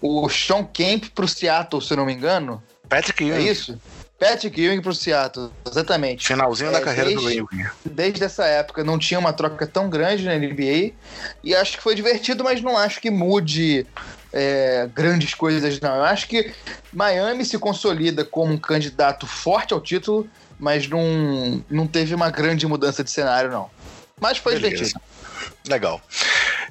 o 0.00 0.28
Sean 0.28 0.64
Kemp 0.64 1.06
para 1.14 1.24
o 1.24 1.28
Seattle, 1.28 1.80
se 1.80 1.92
eu 1.92 1.96
não 1.96 2.04
me 2.04 2.12
engano. 2.12 2.62
Patrick 2.88 3.22
Ewing. 3.22 3.36
É 3.36 3.40
isso? 3.40 3.80
Patrick 4.22 4.60
Ewing 4.60 4.80
para 4.80 4.92
o 4.92 4.94
Seattle, 4.94 5.50
exatamente. 5.68 6.28
Finalzinho 6.28 6.70
é, 6.70 6.72
da 6.72 6.80
carreira 6.80 7.10
desde, 7.10 7.26
do 7.26 7.32
Ewing. 7.32 7.64
Desde 7.84 8.22
essa 8.22 8.44
época 8.44 8.84
não 8.84 8.96
tinha 8.96 9.18
uma 9.18 9.32
troca 9.32 9.66
tão 9.66 9.90
grande 9.90 10.24
na 10.24 10.36
NBA 10.36 10.92
e 11.42 11.56
acho 11.56 11.76
que 11.76 11.82
foi 11.82 11.96
divertido, 11.96 12.44
mas 12.44 12.62
não 12.62 12.78
acho 12.78 13.00
que 13.00 13.10
mude 13.10 13.84
é, 14.32 14.88
grandes 14.94 15.34
coisas, 15.34 15.80
não. 15.80 15.96
Eu 15.96 16.04
acho 16.04 16.28
que 16.28 16.52
Miami 16.92 17.44
se 17.44 17.58
consolida 17.58 18.24
como 18.24 18.52
um 18.52 18.58
candidato 18.58 19.26
forte 19.26 19.74
ao 19.74 19.80
título, 19.80 20.28
mas 20.56 20.86
não, 20.86 21.64
não 21.68 21.88
teve 21.88 22.14
uma 22.14 22.30
grande 22.30 22.64
mudança 22.64 23.02
de 23.02 23.10
cenário, 23.10 23.50
não. 23.50 23.68
Mas 24.20 24.38
foi 24.38 24.54
Beleza. 24.54 24.76
divertido. 24.76 25.00
Legal. 25.68 26.00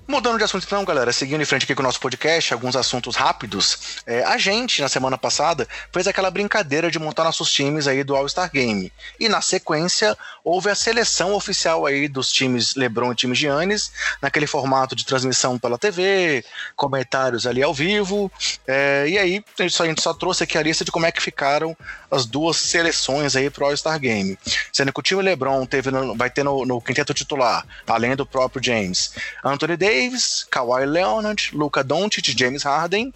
Mudando 0.07 0.37
de 0.37 0.43
assunto 0.43 0.63
então, 0.65 0.83
galera, 0.85 1.11
seguindo 1.11 1.41
em 1.41 1.45
frente 1.45 1.63
aqui 1.63 1.75
com 1.75 1.81
o 1.81 1.85
nosso 1.85 1.99
podcast, 1.99 2.53
alguns 2.53 2.75
assuntos 2.75 3.15
rápidos. 3.15 4.01
É, 4.05 4.23
a 4.23 4.37
gente, 4.37 4.81
na 4.81 4.89
semana 4.89 5.17
passada, 5.17 5.67
fez 5.91 6.07
aquela 6.07 6.29
brincadeira 6.31 6.89
de 6.89 6.99
montar 6.99 7.23
nossos 7.23 7.51
times 7.51 7.87
aí 7.87 8.03
do 8.03 8.15
All-Star 8.15 8.51
Game. 8.51 8.91
E 9.19 9.29
na 9.29 9.41
sequência, 9.41 10.17
houve 10.43 10.69
a 10.69 10.75
seleção 10.75 11.33
oficial 11.33 11.85
aí 11.85 12.07
dos 12.07 12.31
times 12.31 12.75
LeBron 12.75 13.11
e 13.11 13.15
times 13.15 13.37
Giannis, 13.37 13.91
naquele 14.21 14.47
formato 14.47 14.95
de 14.95 15.05
transmissão 15.05 15.57
pela 15.57 15.77
TV, 15.77 16.43
comentários 16.75 17.45
ali 17.45 17.63
ao 17.63 17.73
vivo. 17.73 18.31
É, 18.67 19.05
e 19.07 19.17
aí, 19.17 19.43
a 19.59 19.63
gente, 19.63 19.73
só, 19.73 19.83
a 19.83 19.87
gente 19.87 20.01
só 20.01 20.13
trouxe 20.13 20.43
aqui 20.43 20.57
a 20.57 20.63
lista 20.63 20.83
de 20.83 20.91
como 20.91 21.05
é 21.05 21.11
que 21.11 21.21
ficaram 21.21 21.75
as 22.09 22.25
duas 22.25 22.57
seleções 22.57 23.35
aí 23.35 23.49
pro 23.49 23.65
All-Star 23.65 23.99
Game. 23.99 24.37
Sendo 24.71 24.91
que 24.91 24.99
o 24.99 25.03
time 25.03 25.21
LeBron 25.21 25.65
teve 25.65 25.91
no, 25.91 26.15
vai 26.15 26.29
ter 26.29 26.43
no, 26.43 26.65
no 26.65 26.81
quinteto 26.81 27.13
titular, 27.13 27.65
além 27.87 28.15
do 28.15 28.25
próprio 28.25 28.63
James, 28.63 29.13
Anthony 29.43 29.77
Davis, 29.81 30.45
Kawhi 30.51 30.85
Leonard, 30.85 31.49
Luca 31.53 31.83
Doncic, 31.83 32.35
James 32.35 32.61
Harden. 32.61 33.11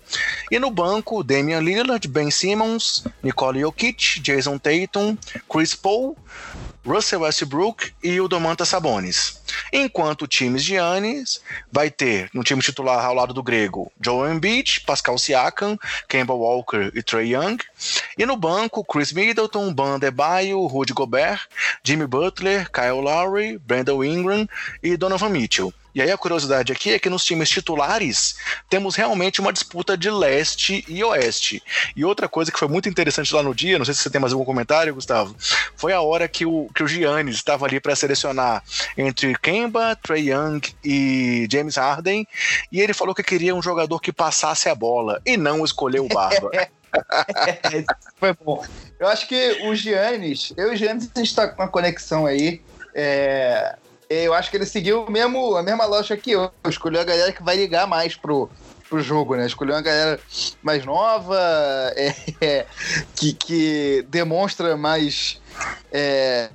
E 0.49 0.57
no 0.57 0.71
banco, 0.71 1.21
Damian 1.21 1.63
Lillard, 1.63 2.07
Ben 2.07 2.31
Simmons, 2.31 3.03
Nicole 3.21 3.59
Jokic, 3.59 4.19
Jason 4.19 4.57
Tatum, 4.57 5.15
Chris 5.47 5.75
Paul, 5.75 6.17
Russell 6.83 7.21
Westbrook 7.21 7.93
e 8.03 8.19
o 8.19 8.27
Domantas 8.27 8.69
Sabonis. 8.69 9.39
Enquanto 9.71 10.27
times 10.27 10.63
de 10.63 10.69
Giannis 10.69 11.39
vai 11.71 11.91
ter 11.91 12.31
no 12.33 12.43
time 12.43 12.61
titular 12.61 13.05
ao 13.05 13.13
lado 13.13 13.33
do 13.33 13.43
grego 13.43 13.91
Joel 14.03 14.33
Embiid, 14.33 14.81
Pascal 14.87 15.19
Siakam, 15.19 15.77
Kemba 16.09 16.33
Walker 16.33 16.91
e 16.95 17.03
Trey 17.03 17.33
Young. 17.33 17.57
E 18.17 18.25
no 18.25 18.35
banco 18.35 18.83
Chris 18.83 19.13
Middleton, 19.13 19.71
Ban 19.71 19.99
Debaio, 19.99 20.65
Rudy 20.65 20.93
Gobert, 20.93 21.47
Jimmy 21.83 22.07
Butler, 22.07 22.69
Kyle 22.71 23.01
Lowry, 23.01 23.59
Brandon 23.59 24.03
Ingram 24.03 24.47
e 24.81 24.97
Donovan 24.97 25.29
Mitchell. 25.29 25.71
E 25.95 26.01
aí 26.01 26.11
a 26.11 26.17
curiosidade 26.17 26.73
aqui 26.73 26.91
é 26.91 26.99
que 26.99 27.09
nos 27.09 27.23
times 27.23 27.49
titulares 27.49 28.35
temos 28.69 28.95
realmente 28.95 29.39
uma 29.39 29.53
disputa 29.53 29.95
de 29.95 30.11
leste 30.11 30.83
e 30.89 31.01
oeste. 31.01 31.63
E 31.95 32.03
outra 32.03 32.27
coisa 32.27 32.51
que 32.51 32.59
foi 32.59 32.67
muito 32.67 32.89
interessante 32.89 33.33
lá 33.33 33.41
no 33.41 33.55
dia, 33.55 33.77
não 33.77 33.85
sei 33.85 33.93
se 33.93 34.01
você 34.01 34.09
tem 34.09 34.19
mais 34.19 34.33
algum 34.33 34.43
comentário, 34.43 34.93
Gustavo, 34.93 35.33
foi 35.77 35.93
a 35.93 36.01
hora 36.01 36.27
que 36.27 36.45
o, 36.45 36.69
que 36.75 36.83
o 36.83 36.87
Giannis 36.87 37.37
estava 37.37 37.65
ali 37.65 37.79
para 37.79 37.95
selecionar 37.95 38.61
entre 38.97 39.33
Kemba, 39.39 39.95
Trey 39.95 40.31
Young 40.31 40.59
e 40.83 41.47
James 41.49 41.77
Harden, 41.77 42.27
e 42.69 42.81
ele 42.81 42.93
falou 42.93 43.15
que 43.15 43.23
queria 43.23 43.55
um 43.55 43.61
jogador 43.61 44.01
que 44.01 44.11
passasse 44.11 44.67
a 44.67 44.75
bola 44.75 45.21
e 45.25 45.37
não 45.37 45.63
escolheu 45.63 46.05
o 46.05 46.09
Barba. 46.09 46.51
foi 48.19 48.33
bom. 48.33 48.65
Eu 48.99 49.07
acho 49.07 49.29
que 49.29 49.61
o 49.63 49.73
Giannis, 49.73 50.53
eu 50.57 50.71
e 50.71 50.75
o 50.75 50.77
Giannis, 50.77 51.09
a 51.15 51.19
gente 51.19 51.33
tá 51.33 51.47
com 51.47 51.61
uma 51.61 51.69
conexão 51.69 52.25
aí. 52.25 52.61
É, 52.93 53.75
eu 54.09 54.33
acho 54.33 54.49
que 54.49 54.57
ele 54.57 54.65
seguiu 54.65 55.05
mesmo, 55.09 55.55
a 55.55 55.63
mesma 55.63 55.85
lógica 55.85 56.17
que 56.17 56.31
eu. 56.31 56.51
Escolheu 56.67 57.01
a 57.01 57.05
galera 57.05 57.31
que 57.31 57.43
vai 57.43 57.55
ligar 57.55 57.87
mais 57.87 58.15
pro, 58.15 58.49
pro 58.89 59.01
jogo, 59.01 59.35
né? 59.35 59.45
Escolheu 59.45 59.75
uma 59.75 59.81
galera 59.81 60.19
mais 60.61 60.85
nova, 60.85 61.37
é, 61.95 62.15
é, 62.41 62.65
que, 63.15 63.33
que 63.33 64.05
demonstra 64.09 64.77
mais. 64.77 65.41
É, 65.91 66.49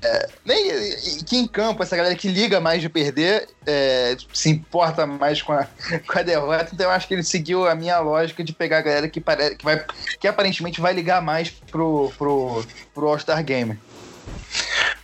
nem 0.45 1.25
que 1.25 1.39
em 1.39 1.47
campo, 1.47 1.83
essa 1.83 1.97
galera 1.97 2.15
que 2.15 2.29
liga 2.29 2.61
mais 2.61 2.83
de 2.83 2.89
perder, 2.89 3.49
é, 3.67 4.15
se 4.33 4.51
importa 4.51 5.07
mais 5.07 5.41
com 5.41 5.53
a, 5.53 5.67
com 6.07 6.19
a 6.19 6.23
derrota. 6.23 6.71
Então 6.73 6.87
eu 6.87 6.93
acho 6.93 7.09
que 7.09 7.15
ele 7.15 7.23
seguiu 7.23 7.67
a 7.67 7.75
minha 7.75 7.99
lógica 8.01 8.45
de 8.45 8.53
pegar 8.53 8.79
a 8.79 8.83
galera 8.83 9.09
que, 9.09 9.21
pare, 9.21 9.57
que, 9.57 9.65
vai, 9.65 9.85
que 10.21 10.29
aparentemente 10.29 10.81
vai 10.81 10.93
ligar 10.93 11.23
mais 11.23 11.51
pro, 11.51 12.13
pro, 12.17 12.65
pro 12.95 13.09
All-Star 13.09 13.43
Game. 13.43 13.79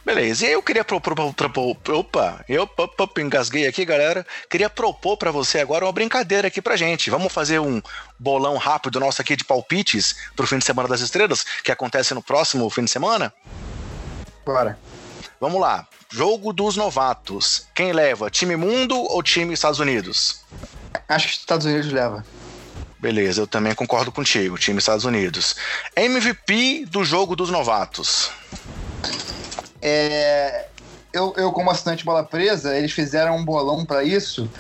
Beleza, 0.05 0.45
e 0.45 0.49
aí 0.49 0.53
eu 0.53 0.63
queria 0.63 0.85
propor. 0.85 1.13
opa, 1.93 2.45
eu 2.49 2.69
engasguei 3.19 3.67
aqui, 3.67 3.85
galera. 3.85 4.25
Queria 4.49 4.71
propor 4.71 5.17
para 5.17 5.33
você 5.33 5.59
agora 5.59 5.85
uma 5.85 5.93
brincadeira 5.93 6.47
aqui 6.49 6.63
pra 6.63 6.77
gente. 6.77 7.11
Vamos 7.11 7.33
fazer 7.33 7.59
um 7.59 7.83
bolão 8.19 8.57
rápido 8.57 9.01
nosso 9.01 9.21
aqui 9.21 9.35
de 9.35 9.45
palpites 9.45 10.15
pro 10.37 10.47
fim 10.47 10.59
de 10.59 10.65
semana 10.65 10.89
das 10.89 11.01
estrelas, 11.01 11.45
que 11.65 11.73
acontece 11.73 12.15
no 12.15 12.23
próximo 12.23 12.71
fim 12.71 12.85
de 12.85 12.91
semana? 12.91 13.33
Bora. 14.45 14.79
Vamos 15.41 15.61
lá. 15.61 15.87
Jogo 16.09 16.53
dos 16.53 16.77
novatos. 16.77 17.67
Quem 17.75 17.93
leva? 17.93 18.31
Time 18.31 18.55
mundo 18.55 18.97
ou 18.97 19.23
time 19.23 19.53
Estados 19.53 19.81
Unidos? 19.81 20.41
Acho 21.09 21.27
que 21.27 21.35
Estados 21.35 21.67
Unidos 21.67 21.93
leva. 21.93 22.25
Beleza, 22.99 23.43
eu 23.43 23.47
também 23.47 23.75
concordo 23.75 24.11
contigo, 24.11 24.57
time 24.57 24.79
Estados 24.79 25.05
Unidos. 25.05 25.57
MVP 25.95 26.87
do 26.87 27.05
jogo 27.05 27.37
dos 27.37 27.51
novatos. 27.51 28.31
É, 29.89 30.67
eu, 31.13 31.33
eu, 31.37 31.53
como 31.53 31.71
assinante 31.71 32.05
bola 32.05 32.25
presa, 32.25 32.77
eles 32.77 32.91
fizeram 32.91 33.37
um 33.37 33.45
bolão 33.45 33.87
para 33.87 34.03
isso. 34.03 34.51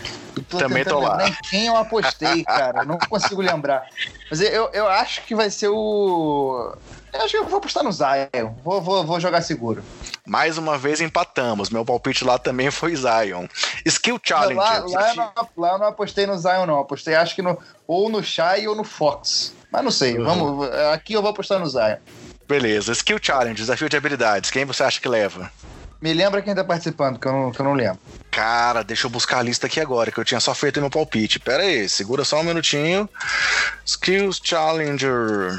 Tô 0.49 0.59
Também 0.59 0.85
tô 0.85 1.01
lá. 1.01 1.16
Nem 1.16 1.35
quem 1.51 1.66
eu 1.66 1.77
apostei, 1.77 2.45
cara. 2.45 2.85
não 2.85 2.97
consigo 2.97 3.43
lembrar. 3.43 3.89
Mas 4.31 4.41
eu, 4.41 4.70
eu 4.72 4.87
acho 4.87 5.22
que 5.22 5.35
vai 5.35 5.51
ser 5.51 5.68
o. 5.68 6.72
Eu 7.12 7.20
acho 7.22 7.31
que 7.31 7.39
eu 7.39 7.47
vou 7.47 7.59
apostar 7.59 7.83
no 7.83 7.91
Zion. 7.91 8.55
Vou, 8.62 8.81
vou, 8.81 9.05
vou 9.05 9.18
jogar 9.18 9.43
seguro. 9.43 9.83
Mais 10.24 10.59
uma 10.59 10.79
vez 10.79 11.01
empatamos. 11.01 11.70
Meu 11.70 11.85
palpite 11.85 12.24
lá 12.24 12.39
também 12.39 12.70
foi 12.70 12.95
Zion. 12.95 13.49
Skill 13.85 14.20
Challenge. 14.22 14.55
Lá, 14.55 14.79
lá, 14.87 15.09
eu 15.09 15.16
não, 15.16 15.33
lá 15.57 15.72
eu 15.72 15.79
não 15.79 15.87
apostei 15.89 16.27
no 16.27 16.39
Zion, 16.39 16.66
não. 16.66 16.79
Apostei 16.79 17.16
acho 17.16 17.35
que 17.35 17.43
no, 17.43 17.59
ou 17.87 18.09
no 18.09 18.22
Shai 18.22 18.68
ou 18.68 18.77
no 18.77 18.85
Fox. 18.85 19.53
Mas 19.72 19.83
não 19.83 19.91
sei. 19.91 20.16
Uhum. 20.16 20.24
Vamos, 20.24 20.70
aqui 20.93 21.14
eu 21.14 21.22
vou 21.22 21.33
apostar 21.33 21.59
no 21.59 21.66
Zion. 21.66 21.97
Beleza. 22.49 22.92
Skill 22.92 23.18
Challenge, 23.20 23.55
desafio 23.55 23.88
de 23.88 23.97
habilidades. 23.97 24.51
Quem 24.51 24.64
você 24.64 24.82
acha 24.82 25.01
que 25.01 25.09
leva? 25.09 25.51
Me 26.01 26.12
lembra 26.12 26.42
quem 26.42 26.55
tá 26.55 26.62
participando, 26.62 27.18
que 27.18 27.26
eu 27.26 27.32
não, 27.32 27.51
que 27.51 27.61
eu 27.61 27.64
não 27.64 27.72
lembro. 27.72 27.99
Cara, 28.30 28.84
deixa 28.84 29.07
eu 29.07 29.11
buscar 29.11 29.38
a 29.38 29.42
lista 29.42 29.66
aqui 29.66 29.80
agora, 29.80 30.12
que 30.12 30.18
eu 30.18 30.24
tinha 30.24 30.40
só 30.40 30.55
feito 30.55 30.80
meu 30.80 30.90
palpite. 30.90 31.38
Pera 31.38 31.62
aí, 31.62 31.88
segura 31.88 32.24
só 32.24 32.40
um 32.40 32.44
minutinho. 32.44 33.09
Skills 33.84 34.40
Challenger. 34.44 35.59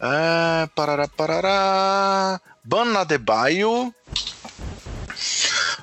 É, 0.00 0.68
parará, 0.74 1.08
parará. 1.08 2.40
Bana 2.62 3.04
de 3.04 3.16
Baio. 3.16 3.92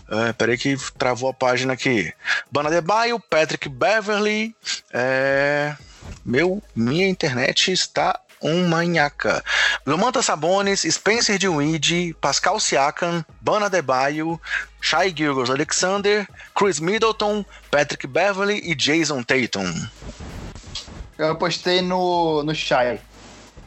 É, 0.08 0.34
peraí 0.34 0.58
que 0.58 0.78
travou 0.98 1.30
a 1.30 1.34
página 1.34 1.74
aqui. 1.74 2.14
Bana 2.52 2.70
de 2.70 2.80
Baio, 2.80 3.20
Patrick 3.20 3.68
Beverly. 3.68 4.56
É, 4.94 5.76
meu, 6.24 6.62
minha 6.76 7.08
internet 7.10 7.72
está 7.72 8.20
um 8.42 8.68
manhaca. 8.68 9.44
Lumanta 9.86 10.22
Sabonis, 10.22 10.82
Spencer 10.82 11.38
Dinwiddie, 11.38 12.14
Pascal 12.22 12.60
Siakam, 12.60 13.26
Bana 13.42 13.70
Debaio, 13.70 14.40
Shai 14.82 15.14
Gilgos 15.16 15.50
Alexander, 15.50 16.28
Chris 16.54 16.80
Middleton, 16.80 17.46
Patrick 17.72 18.08
Beverly 18.08 18.62
e 18.64 18.76
Jason 18.76 19.24
Tatum. 19.24 19.74
Eu 21.18 21.32
apostei 21.32 21.82
no, 21.82 22.44
no 22.44 22.54
Shai. 22.54 23.00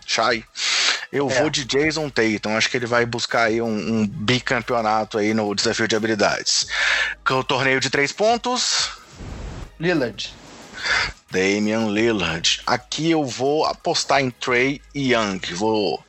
Shai. 0.07 0.45
Eu 1.11 1.31
é. 1.31 1.41
vou 1.41 1.51
de 1.51 1.65
Jason 1.65 2.11
Tatum. 2.11 2.57
Acho 2.57 2.69
que 2.69 2.77
ele 2.77 2.87
vai 2.87 3.07
buscar 3.07 3.45
aí 3.45 3.63
um, 3.63 3.69
um 3.69 4.07
bicampeonato 4.07 5.19
aí 5.19 5.33
no 5.33 5.55
desafio 5.55 5.89
de 5.89 5.97
habilidades. 5.97 6.67
O 7.31 7.43
torneio 7.43 7.81
de 7.81 7.89
três 7.91 8.13
pontos. 8.13 8.91
Lillard. 9.81 10.35
Damian 11.31 11.89
Lillard. 11.89 12.63
Aqui 12.67 13.11
eu 13.11 13.25
vou 13.25 13.67
apostar 13.67 14.21
em 14.21 14.31
Trey 14.31 14.81
Young. 14.95 15.41
Vou 15.55 16.03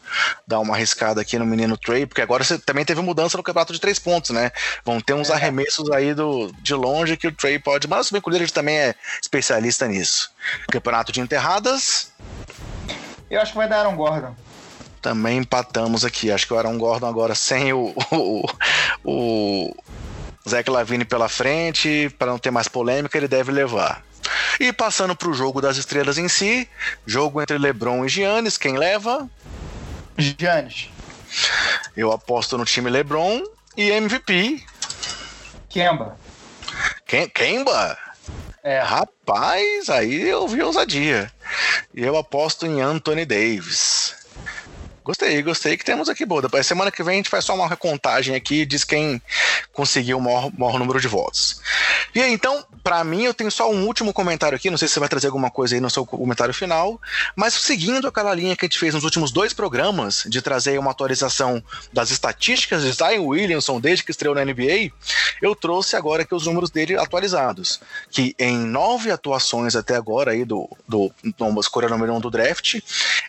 dar 0.48 0.60
uma 0.60 0.76
arriscada 0.76 1.22
aqui 1.22 1.38
no 1.38 1.46
menino 1.46 1.78
Trey, 1.78 2.06
porque 2.06 2.22
agora 2.22 2.44
você 2.44 2.58
também 2.58 2.86
teve 2.86 3.02
mudança 3.02 3.38
no 3.38 3.44
campeonato 3.44 3.74
de 3.74 3.80
três 3.80 4.00
pontos, 4.00 4.32
né? 4.32 4.52
Vão 4.86 5.02
ter 5.02 5.14
uns 5.14 5.30
é. 5.30 5.34
arremessos 5.34 5.92
aí 5.92 6.14
do, 6.14 6.52
de 6.62 6.74
longe 6.74 7.18
que 7.18 7.28
o 7.28 7.32
Trey 7.32 7.60
pode. 7.60 7.88
Mas 7.88 8.12
o 8.12 8.16
Lillard 8.16 8.54
também 8.54 8.78
é 8.78 8.96
especialista 9.22 9.88
nisso. 9.88 10.32
Campeonato 10.72 11.12
de 11.12 11.20
enterradas. 11.20 12.12
Eu 13.30 13.42
acho 13.42 13.52
que 13.52 13.58
vai 13.58 13.68
dar 13.68 13.80
Aaron 13.80 13.96
Gordon. 13.96 14.36
Também 15.02 15.38
empatamos 15.38 16.04
aqui. 16.06 16.32
Acho 16.32 16.48
que 16.48 16.54
o 16.54 16.58
Aaron 16.58 16.78
Gordon 16.78 17.08
agora 17.08 17.36
sem 17.36 17.74
o, 17.74 17.94
o, 18.12 18.46
o 19.04 19.76
Zach 20.48 20.70
Lavine 20.70 21.06
pela 21.06 21.30
frente, 21.30 22.10
para 22.18 22.32
não 22.32 22.40
ter 22.40 22.52
mais 22.52 22.68
polêmica, 22.68 23.18
ele 23.18 23.28
deve 23.28 23.52
levar. 23.52 24.04
E 24.60 24.72
passando 24.74 25.16
para 25.16 25.30
o 25.30 25.34
jogo 25.34 25.62
das 25.62 25.78
estrelas 25.78 26.18
em 26.18 26.28
si, 26.28 26.68
jogo 27.06 27.42
entre 27.42 27.58
LeBron 27.58 28.06
e 28.06 28.10
Giannis, 28.10 28.58
quem 28.58 28.78
leva? 28.78 29.30
Giannis. 30.18 30.90
Eu 31.96 32.12
aposto 32.12 32.58
no 32.58 32.66
time 32.66 32.90
LeBron 32.90 33.44
e 33.78 33.90
MVP. 33.92 34.64
Kemba. 35.70 36.18
Quem, 37.06 37.30
Kemba? 37.30 37.98
É. 38.64 38.80
Rapaz, 38.80 39.90
aí 39.90 40.28
eu 40.28 40.48
vi 40.48 40.62
ousadia. 40.62 41.32
E 41.94 42.04
eu 42.04 42.18
aposto 42.18 42.66
em 42.66 42.82
Anthony 42.82 43.26
Davis. 43.26 44.16
Gostei, 45.10 45.42
gostei 45.42 45.76
que 45.76 45.84
temos 45.84 46.08
aqui 46.08 46.24
boa. 46.24 46.44
Semana 46.62 46.92
que 46.92 47.02
vem 47.02 47.16
a 47.16 47.18
gente 47.18 47.32
faz 47.32 47.44
só 47.44 47.56
uma 47.56 47.68
recontagem 47.68 48.36
aqui 48.36 48.62
e 48.62 48.66
diz 48.66 48.84
quem 48.84 49.20
conseguiu 49.74 50.20
o 50.20 50.22
maior, 50.22 50.52
maior 50.56 50.78
número 50.78 51.02
de 51.02 51.08
votos. 51.08 51.60
E 52.14 52.22
aí, 52.22 52.32
então, 52.32 52.64
para 52.84 53.04
mim, 53.04 53.24
eu 53.24 53.34
tenho 53.34 53.50
só 53.50 53.72
um 53.72 53.88
último 53.88 54.14
comentário 54.14 54.56
aqui. 54.56 54.70
Não 54.70 54.78
sei 54.78 54.88
se 54.88 54.94
você 54.94 55.00
vai 55.00 55.10
trazer 55.10 55.26
alguma 55.26 55.50
coisa 55.50 55.74
aí 55.74 55.82
no 55.82 55.90
seu 55.90 56.06
comentário 56.06 56.54
final. 56.54 57.02
Mas 57.36 57.56
seguindo 57.56 58.08
aquela 58.08 58.36
linha 58.36 58.56
que 58.56 58.66
a 58.66 58.68
gente 58.68 58.78
fez 58.78 58.94
nos 58.94 59.04
últimos 59.04 59.32
dois 59.32 59.52
programas, 59.52 60.26
de 60.28 60.44
trazer 60.44 60.78
uma 60.78 60.92
atualização 60.92 61.64
das 61.92 62.12
estatísticas 62.12 62.84
de 62.84 62.92
Zion 62.92 63.26
Williamson 63.26 63.80
desde 63.80 64.04
que 64.04 64.12
estreou 64.12 64.36
na 64.36 64.46
NBA, 64.46 64.92
eu 65.42 65.56
trouxe 65.56 65.96
agora 65.96 66.22
aqui 66.22 66.36
os 66.36 66.46
números 66.46 66.70
dele 66.70 66.96
atualizados. 66.96 67.82
Que 68.12 68.36
em 68.38 68.60
nove 68.60 69.10
atuações 69.10 69.76
até 69.76 69.96
agora 69.96 70.34
aí 70.34 70.46
do, 70.46 70.70
do, 70.88 71.12
do 71.36 71.60
escolha 71.60 71.90
número 71.90 72.14
um 72.14 72.20
do 72.20 72.30
draft, 72.30 72.80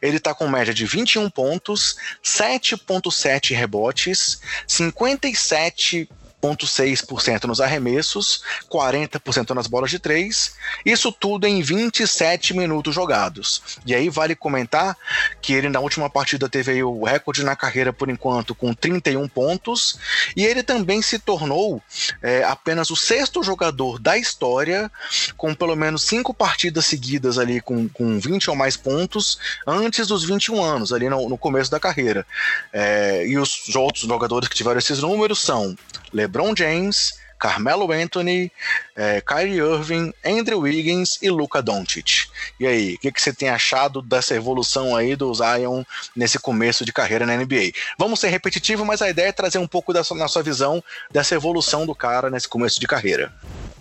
ele 0.03 0.21
tá 0.21 0.35
com 0.35 0.47
média 0.47 0.75
de 0.75 0.85
21 0.85 1.31
pontos 1.31 1.70
pontos, 1.71 1.97
7,7 2.25 3.55
rebotes, 3.55 4.41
57 4.67 6.09
0,6% 6.43 7.45
nos 7.45 7.61
arremessos, 7.61 8.43
40% 8.71 9.51
nas 9.51 9.67
bolas 9.67 9.91
de 9.91 9.99
três, 9.99 10.55
isso 10.85 11.13
tudo 11.13 11.47
em 11.47 11.63
27 11.63 12.55
minutos 12.55 12.95
jogados. 12.95 13.63
E 13.85 13.95
aí 13.95 14.09
vale 14.09 14.35
comentar 14.35 14.97
que 15.41 15.53
ele 15.53 15.69
na 15.69 15.81
última 15.81 16.09
partida 16.09 16.49
teve 16.49 16.83
o 16.83 17.05
recorde 17.05 17.45
na 17.45 17.55
carreira 17.55 17.93
por 17.93 18.09
enquanto 18.09 18.55
com 18.55 18.73
31 18.73 19.29
pontos, 19.29 19.99
e 20.35 20.45
ele 20.45 20.63
também 20.63 21.03
se 21.03 21.19
tornou 21.19 21.83
é, 22.23 22.43
apenas 22.45 22.91
o 22.91 22.97
sexto 22.97 23.43
jogador 23.43 23.99
da 23.99 24.17
história 24.17 24.91
com 25.37 25.55
pelo 25.55 25.77
menos 25.77 26.03
cinco 26.03 26.33
partidas 26.33 26.87
seguidas 26.87 27.39
ali 27.39 27.61
com, 27.61 27.89
com 27.89 28.19
20 28.19 28.51
ou 28.51 28.57
mais 28.57 28.77
pontos 28.77 29.39
antes 29.67 30.07
dos 30.07 30.25
21 30.25 30.63
anos, 30.63 30.93
ali 30.93 31.09
no, 31.09 31.29
no 31.29 31.37
começo 31.37 31.71
da 31.71 31.79
carreira. 31.79 32.27
É, 32.73 33.27
e 33.27 33.39
os 33.39 33.75
outros 33.75 34.05
jogadores 34.05 34.49
que 34.49 34.57
tiveram 34.57 34.79
esses 34.79 35.01
números 35.01 35.41
são 35.41 35.77
LeBron 36.13 36.30
James, 36.57 37.15
Carmelo 37.41 37.91
Anthony, 37.91 38.53
é, 38.95 39.23
Kyrie 39.23 39.59
Irving, 39.59 40.13
Andrew 40.25 40.61
Wiggins 40.61 41.19
e 41.23 41.31
Luca 41.31 41.63
Doncic. 41.63 42.29
E 42.61 42.67
aí, 42.67 42.95
o 42.95 42.99
que, 42.99 43.11
que, 43.11 43.21
você 43.21 43.33
tem 43.33 43.49
achado 43.49 44.03
dessa 44.03 44.35
evolução 44.35 44.95
aí 44.95 45.17
do 45.17 45.33
Zion 45.35 45.83
nesse 46.15 46.39
começo 46.39 46.85
de 46.85 46.93
carreira 46.93 47.25
na 47.25 47.35
NBA? 47.35 47.73
Vamos 47.99 48.21
ser 48.21 48.29
repetitivo, 48.29 48.85
mas 48.85 49.01
a 49.01 49.09
ideia 49.09 49.29
é 49.29 49.33
trazer 49.33 49.57
um 49.57 49.67
pouco 49.67 49.91
da 49.91 50.05
sua, 50.05 50.19
na 50.19 50.29
sua 50.29 50.43
visão 50.43 50.85
dessa 51.11 51.35
evolução 51.35 51.87
do 51.87 51.95
cara 51.95 52.29
nesse 52.29 52.47
começo 52.47 52.79
de 52.79 52.87
carreira. 52.87 53.33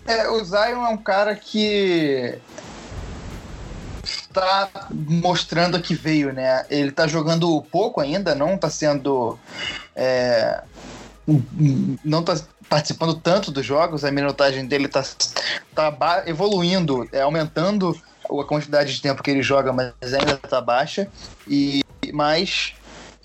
É, 0.06 0.26
o 0.30 0.42
Zion 0.42 0.86
é 0.86 0.88
um 0.88 0.96
cara 0.96 1.36
que 1.36 2.38
está 4.02 4.70
mostrando 4.90 5.80
que 5.82 5.94
veio, 5.94 6.32
né? 6.32 6.64
Ele 6.70 6.88
está 6.88 7.06
jogando 7.06 7.60
pouco 7.70 8.00
ainda, 8.00 8.34
não 8.34 8.54
está 8.54 8.70
sendo 8.70 9.38
é, 9.94 10.62
não 11.26 12.20
está 12.20 12.40
participando 12.68 13.14
tanto 13.14 13.50
dos 13.50 13.64
jogos, 13.64 14.04
a 14.04 14.10
minutagem 14.10 14.66
dele 14.66 14.86
está 14.86 15.04
tá 15.74 16.22
evoluindo, 16.26 17.08
é, 17.12 17.20
aumentando 17.20 17.96
a 18.24 18.44
quantidade 18.44 18.94
de 18.94 19.02
tempo 19.02 19.22
que 19.22 19.30
ele 19.30 19.42
joga, 19.42 19.72
mas 19.72 19.92
ainda 20.02 20.40
está 20.42 20.60
baixa. 20.60 21.08
E, 21.48 21.82
mas 22.12 22.74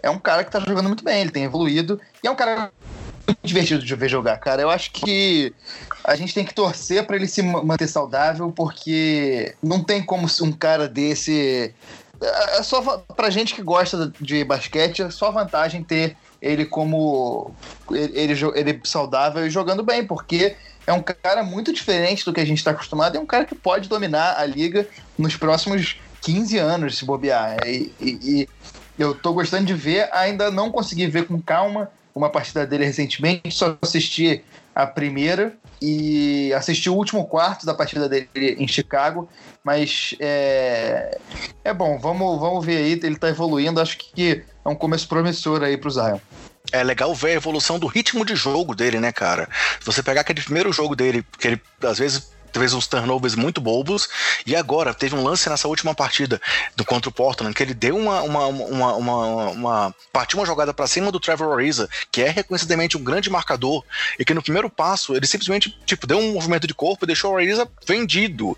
é 0.01 0.09
um 0.09 0.19
cara 0.19 0.43
que 0.43 0.49
está 0.49 0.59
jogando 0.59 0.87
muito 0.87 1.03
bem, 1.03 1.21
ele 1.21 1.31
tem 1.31 1.43
evoluído, 1.43 1.99
e 2.23 2.27
é 2.27 2.31
um 2.31 2.35
cara 2.35 2.71
muito 3.27 3.39
divertido 3.43 3.83
de 3.83 3.95
ver 3.95 4.09
jogar, 4.09 4.37
cara. 4.37 4.61
Eu 4.61 4.69
acho 4.69 4.91
que 4.91 5.53
a 6.03 6.15
gente 6.15 6.33
tem 6.33 6.45
que 6.45 6.53
torcer 6.53 7.05
para 7.05 7.15
ele 7.15 7.27
se 7.27 7.41
manter 7.41 7.87
saudável, 7.87 8.51
porque 8.51 9.55
não 9.61 9.83
tem 9.83 10.03
como 10.03 10.27
um 10.41 10.51
cara 10.51 10.87
desse. 10.87 11.73
É, 12.21 12.59
é 12.59 12.63
só 12.63 12.99
pra 13.15 13.29
gente 13.29 13.53
que 13.53 13.61
gosta 13.61 14.11
de 14.19 14.43
basquete, 14.43 15.01
é 15.01 15.09
só 15.09 15.31
vantagem 15.31 15.83
ter 15.83 16.15
ele 16.45 16.65
como 16.65 17.51
ele, 17.91 18.11
ele, 18.17 18.33
ele 18.53 18.81
saudável 18.83 19.45
e 19.45 19.49
jogando 19.49 19.83
bem, 19.83 20.05
porque 20.05 20.55
é 20.85 20.93
um 20.93 21.01
cara 21.01 21.43
muito 21.43 21.73
diferente 21.73 22.23
do 22.23 22.31
que 22.31 22.39
a 22.39 22.45
gente 22.45 22.59
está 22.59 22.71
acostumado, 22.71 23.17
é 23.17 23.19
um 23.19 23.25
cara 23.25 23.45
que 23.45 23.55
pode 23.55 23.89
dominar 23.89 24.37
a 24.37 24.45
liga 24.45 24.87
nos 25.17 25.35
próximos 25.35 25.99
15 26.21 26.57
anos, 26.59 26.97
se 26.97 27.05
bobear. 27.05 27.57
E, 27.65 27.91
e, 27.99 28.19
e 28.23 28.49
eu 28.97 29.15
tô 29.15 29.33
gostando 29.33 29.65
de 29.65 29.73
ver, 29.73 30.07
ainda 30.13 30.51
não 30.51 30.71
consegui 30.71 31.07
ver 31.07 31.27
com 31.27 31.41
calma 31.41 31.89
uma 32.13 32.29
partida 32.29 32.65
dele 32.65 32.85
recentemente, 32.85 33.51
só 33.51 33.77
assisti 33.81 34.43
a 34.73 34.85
primeira 34.85 35.57
e 35.81 36.53
assisti 36.53 36.89
o 36.89 36.95
último 36.95 37.25
quarto 37.25 37.65
da 37.65 37.73
partida 37.73 38.07
dele 38.07 38.55
em 38.57 38.67
Chicago, 38.67 39.27
mas 39.65 40.13
é, 40.19 41.17
é 41.63 41.73
bom, 41.73 41.97
vamos, 41.97 42.39
vamos 42.39 42.63
ver 42.63 42.77
aí, 42.77 42.91
ele 43.01 43.15
tá 43.15 43.29
evoluindo, 43.29 43.81
acho 43.81 43.97
que 43.97 44.43
é 44.63 44.69
um 44.69 44.75
começo 44.75 45.07
promissor 45.07 45.63
aí 45.63 45.75
pro 45.75 45.89
Zion. 45.89 46.19
É 46.71 46.83
legal 46.83 47.13
ver 47.15 47.29
a 47.29 47.33
evolução 47.33 47.79
do 47.79 47.87
ritmo 47.87 48.23
de 48.23 48.35
jogo 48.35 48.75
dele, 48.75 48.99
né, 48.99 49.11
cara? 49.11 49.49
Se 49.79 49.85
você 49.85 50.03
pegar 50.03 50.21
aquele 50.21 50.39
primeiro 50.41 50.71
jogo 50.71 50.95
dele, 50.95 51.25
que 51.39 51.47
ele 51.47 51.61
às 51.81 51.97
vezes 51.97 52.31
fez 52.59 52.73
uns 52.73 52.87
turnovers 52.87 53.35
muito 53.35 53.61
bobos. 53.61 54.09
E 54.45 54.55
agora, 54.55 54.93
teve 54.93 55.15
um 55.15 55.23
lance 55.23 55.49
nessa 55.49 55.67
última 55.67 55.93
partida 55.93 56.41
do 56.75 56.85
contra 56.85 57.09
o 57.09 57.13
Portland 57.13 57.53
que 57.53 57.63
ele 57.63 57.73
deu 57.73 57.97
uma. 57.97 58.21
uma, 58.21 58.47
uma, 58.47 58.95
uma, 58.95 59.49
uma 59.49 59.95
partiu 60.11 60.39
uma 60.39 60.45
jogada 60.45 60.73
para 60.73 60.87
cima 60.87 61.11
do 61.11 61.19
Trevor 61.19 61.57
Ariza, 61.57 61.89
que 62.11 62.21
é 62.21 62.29
reconhecidamente 62.29 62.97
um 62.97 63.03
grande 63.03 63.29
marcador, 63.29 63.83
e 64.19 64.25
que 64.25 64.33
no 64.33 64.41
primeiro 64.41 64.69
passo 64.69 65.15
ele 65.15 65.25
simplesmente 65.25 65.77
tipo, 65.85 66.07
deu 66.07 66.17
um 66.17 66.33
movimento 66.33 66.67
de 66.67 66.73
corpo 66.73 67.05
e 67.05 67.07
deixou 67.07 67.33
o 67.33 67.37
Ariza 67.37 67.67
vendido. 67.87 68.57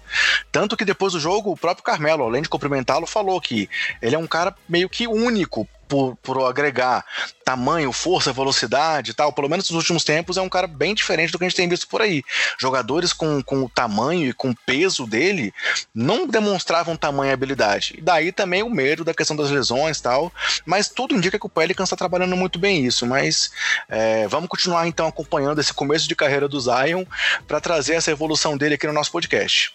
Tanto 0.52 0.78
que 0.78 0.86
depois 0.86 1.14
do 1.14 1.20
jogo, 1.20 1.52
o 1.52 1.58
próprio 1.58 1.84
Carmelo, 1.84 2.24
além 2.24 2.42
de 2.42 2.50
cumprimentá-lo, 2.50 3.08
falou 3.08 3.40
que 3.42 3.70
ele 4.02 4.16
é 4.16 4.20
um 4.20 4.28
cara 4.28 4.56
meio 4.68 4.90
que 4.90 5.08
único 5.08 5.68
por, 5.88 6.16
por 6.18 6.46
agregar 6.46 7.06
tamanho, 7.48 7.94
força, 7.94 8.34
velocidade 8.34 9.12
e 9.12 9.14
tal, 9.14 9.32
pelo 9.32 9.48
menos 9.48 9.70
nos 9.70 9.78
últimos 9.78 10.04
tempos, 10.04 10.36
é 10.36 10.42
um 10.42 10.50
cara 10.50 10.68
bem 10.68 10.94
diferente 10.94 11.32
do 11.32 11.40
que 11.40 11.46
a 11.46 11.48
gente 11.48 11.56
tem 11.56 11.70
visto 11.70 11.88
por 11.88 12.02
aí. 12.02 12.22
Jogadores 12.60 13.14
com, 13.14 13.42
com 13.42 13.64
o 13.64 13.70
tamanho 13.70 14.28
e 14.28 14.34
com 14.34 14.50
o 14.50 14.56
peso 14.66 15.08
dele 15.08 15.54
não 15.96 16.28
demonstravam 16.28 16.98
tamanho 16.98 17.30
e 17.30 17.34
habilidade. 17.34 17.96
E 17.98 18.02
daí 18.02 18.34
também 18.34 18.64
o 18.64 18.70
medo 18.70 19.06
da 19.06 19.14
questão 19.14 19.36
das 19.36 19.50
lesões 19.50 19.98
e 19.98 20.04
tal, 20.04 20.32
mas 20.66 20.90
tudo 20.90 21.16
indica 21.16 21.40
que 21.40 21.46
o 21.46 21.50
Pelicans 21.50 21.88
está 21.88 21.96
trabalhando 21.96 22.36
muito 22.36 22.60
bem 22.60 22.86
isso. 22.86 23.06
Mas 23.06 23.50
é, 23.88 24.28
vamos 24.28 24.50
continuar 24.50 24.86
então 24.86 25.08
acompanhando 25.08 25.62
esse 25.62 25.74
começo 25.74 26.08
de 26.08 26.16
carreira 26.16 26.50
do 26.50 26.60
Zion 26.60 27.06
para 27.48 27.62
trazer 27.62 27.94
essa 27.94 28.12
evolução 28.12 28.58
dele 28.58 28.76
aqui 28.76 28.88
no 28.88 28.94
nosso 28.94 29.12
podcast. 29.12 29.72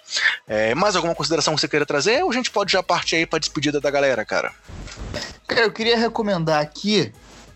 É, 0.46 0.74
mais 0.74 0.94
alguma 0.94 1.14
consideração 1.14 1.54
que 1.54 1.60
você 1.62 1.68
queira 1.68 1.86
trazer 1.86 2.22
ou 2.22 2.30
a 2.30 2.34
gente 2.34 2.50
pode 2.50 2.72
já 2.72 2.82
partir 2.82 3.16
aí 3.16 3.26
para 3.26 3.38
despedida 3.38 3.80
da 3.80 3.90
galera, 3.90 4.26
cara? 4.26 4.52
Cara, 5.46 5.66
eu 5.66 5.72
queria 5.72 5.98
recomendar 6.02 6.60
aqui 6.60 7.12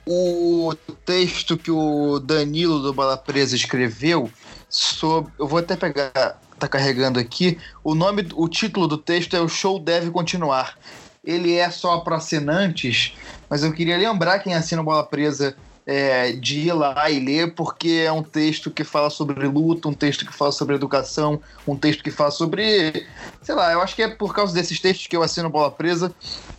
o 0.07 0.73
texto 1.05 1.57
que 1.57 1.71
o 1.71 2.21
Danilo 2.21 2.81
do 2.81 2.93
Bala 2.93 3.17
Presa 3.17 3.57
escreveu 3.57 4.31
sobre. 4.69 5.33
Eu 5.39 5.47
vou 5.47 5.59
até 5.59 5.77
pegar. 5.77 6.41
Tá 6.59 6.67
carregando 6.67 7.19
aqui. 7.19 7.59
O 7.85 7.95
nome, 7.95 8.27
o 8.35 8.49
título 8.49 8.89
do 8.89 8.97
texto 8.97 9.37
é 9.37 9.41
O 9.41 9.49
Show 9.49 9.79
Deve 9.79 10.11
Continuar. 10.11 10.79
Ele 11.23 11.55
é 11.55 11.71
só 11.71 11.99
para 11.99 12.17
assinantes, 12.17 13.15
mas 13.51 13.63
eu 13.63 13.73
queria 13.73 13.99
lembrar 13.99 14.39
quem 14.39 14.55
assina 14.55 14.81
o 14.81 14.85
Bola 14.85 15.05
Presa 15.05 15.55
é, 15.87 16.33
de 16.33 16.59
ir 16.61 16.73
lá 16.73 17.09
e 17.09 17.21
ler, 17.21 17.55
porque 17.55 18.03
é 18.05 18.11
um 18.11 18.23
texto 18.23 18.71
que 18.71 18.83
fala 18.83 19.09
sobre 19.09 19.47
luta, 19.47 19.89
um 19.89 19.95
texto 19.95 20.27
que 20.27 20.35
fala 20.35 20.51
sobre 20.51 20.75
educação, 20.75 21.41
um 21.67 21.77
texto 21.77 22.03
que 22.03 22.11
fala 22.11 22.33
sobre. 22.33 23.07
Sei 23.43 23.55
lá, 23.55 23.73
eu 23.73 23.81
acho 23.81 23.95
que 23.95 24.03
é 24.03 24.09
por 24.09 24.35
causa 24.35 24.53
desses 24.53 24.81
textos 24.81 25.07
que 25.07 25.17
eu 25.17 25.23
assino 25.23 25.49
Bola 25.49 25.71
Presa, 25.71 26.13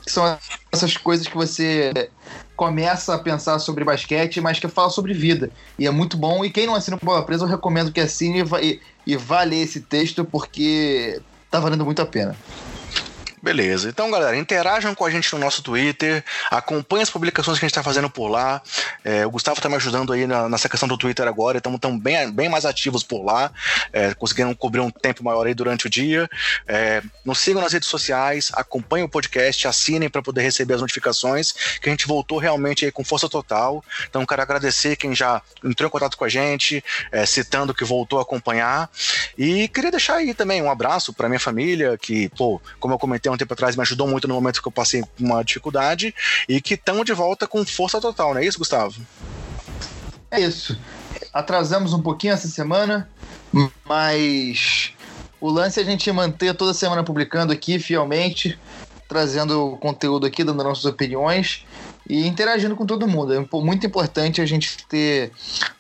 que 0.03 0.11
são 0.11 0.37
essas 0.71 0.95
coisas 0.95 1.27
que 1.27 1.35
você 1.35 2.09
começa 2.55 3.13
a 3.13 3.19
pensar 3.19 3.59
sobre 3.59 3.83
basquete, 3.83 4.39
mas 4.39 4.59
que 4.59 4.67
fala 4.69 4.89
sobre 4.89 5.13
vida. 5.13 5.51
E 5.77 5.85
é 5.85 5.91
muito 5.91 6.15
bom. 6.15 6.45
E 6.45 6.49
quem 6.49 6.65
não 6.65 6.75
assina 6.75 6.97
Bola 7.03 7.23
Presa, 7.23 7.43
eu 7.43 7.49
recomendo 7.49 7.91
que 7.91 7.99
assine 7.99 8.43
e, 8.61 8.79
e 9.05 9.17
vá 9.17 9.43
ler 9.43 9.63
esse 9.63 9.81
texto, 9.81 10.23
porque 10.23 11.21
tá 11.51 11.59
valendo 11.59 11.83
muito 11.83 12.01
a 12.01 12.05
pena. 12.05 12.35
Beleza. 13.41 13.87
Então, 13.87 14.09
galera, 14.09 14.35
interajam 14.35 14.95
com 14.95 15.05
a 15.05 15.11
gente 15.11 15.31
no 15.31 15.37
nosso 15.37 15.61
Twitter, 15.61 16.23
acompanhem 16.49 17.03
as 17.03 17.09
publicações 17.09 17.59
que 17.59 17.65
a 17.65 17.67
gente 17.67 17.71
está 17.71 17.83
fazendo 17.83 18.09
por 18.09 18.29
lá. 18.29 18.61
É, 19.03 19.27
o 19.27 19.29
Gustavo 19.29 19.59
está 19.59 19.69
me 19.69 19.75
ajudando 19.75 20.11
aí 20.11 20.25
na, 20.25 20.49
nessa 20.49 20.67
questão 20.67 20.89
do 20.89 20.97
Twitter 20.97 21.27
agora, 21.27 21.59
estamos 21.59 21.79
tão 21.79 21.97
bem, 21.97 22.31
bem 22.31 22.49
mais 22.49 22.65
ativos 22.65 23.03
por 23.03 23.23
lá, 23.23 23.51
é, 23.93 24.15
conseguindo 24.15 24.55
cobrir 24.55 24.81
um 24.81 24.89
tempo 24.89 25.23
maior 25.23 25.45
aí 25.45 25.53
durante 25.53 25.85
o 25.85 25.89
dia. 25.89 26.27
É, 26.67 27.03
nos 27.23 27.37
sigam 27.37 27.61
nas 27.61 27.73
redes 27.73 27.87
sociais, 27.87 28.49
acompanhem 28.53 29.05
o 29.05 29.09
podcast, 29.09 29.67
assinem 29.67 30.09
para 30.09 30.23
poder 30.23 30.41
receber 30.41 30.73
as 30.73 30.81
notificações, 30.81 31.51
que 31.79 31.89
a 31.89 31.91
gente 31.91 32.07
voltou 32.07 32.39
realmente 32.39 32.85
aí 32.85 32.91
com 32.91 33.03
força 33.03 33.29
total. 33.29 33.85
Então, 34.09 34.25
quero 34.25 34.41
agradecer 34.41 34.95
quem 34.95 35.13
já 35.13 35.43
entrou 35.63 35.87
em 35.87 35.91
contato 35.91 36.17
com 36.17 36.25
a 36.25 36.29
gente, 36.29 36.83
é, 37.11 37.23
citando 37.23 37.71
que 37.71 37.85
voltou 37.85 38.17
a 38.17 38.23
acompanhar. 38.23 38.89
E 39.37 39.67
queria 39.67 39.91
deixar 39.91 40.15
aí 40.15 40.33
também 40.33 40.59
um 40.59 40.71
abraço 40.71 41.13
para 41.13 41.29
minha 41.29 41.39
família, 41.39 41.95
que, 41.99 42.29
pô, 42.29 42.59
como 42.79 42.95
eu 42.95 42.99
comentei 42.99 43.26
um 43.31 43.37
tempo 43.37 43.53
atrás, 43.53 43.75
me 43.75 43.81
ajudou 43.81 44.07
muito 44.07 44.27
no 44.27 44.33
momento 44.33 44.61
que 44.61 44.67
eu 44.67 44.71
passei 44.71 45.03
uma 45.19 45.43
dificuldade 45.43 46.13
e 46.47 46.61
que 46.61 46.73
estão 46.73 47.03
de 47.03 47.13
volta 47.13 47.47
com 47.47 47.65
força 47.65 47.99
total, 47.99 48.33
não 48.33 48.41
é 48.41 48.45
isso, 48.45 48.59
Gustavo? 48.59 49.01
É 50.29 50.41
isso. 50.41 50.77
Atrasamos 51.33 51.93
um 51.93 52.01
pouquinho 52.01 52.33
essa 52.33 52.47
semana, 52.47 53.09
mas 53.85 54.93
o 55.39 55.49
lance 55.49 55.79
é 55.79 55.83
a 55.83 55.85
gente 55.85 56.11
manter 56.11 56.53
toda 56.55 56.73
semana 56.73 57.03
publicando 57.03 57.53
aqui 57.53 57.79
fielmente, 57.79 58.57
trazendo 59.07 59.77
conteúdo 59.79 60.25
aqui, 60.25 60.43
dando 60.43 60.63
nossas 60.63 60.85
opiniões 60.85 61.65
e 62.09 62.25
interagindo 62.25 62.75
com 62.75 62.85
todo 62.85 63.07
mundo. 63.07 63.33
É 63.33 63.57
muito 63.59 63.85
importante 63.85 64.41
a 64.41 64.45
gente 64.45 64.85
ter 64.87 65.31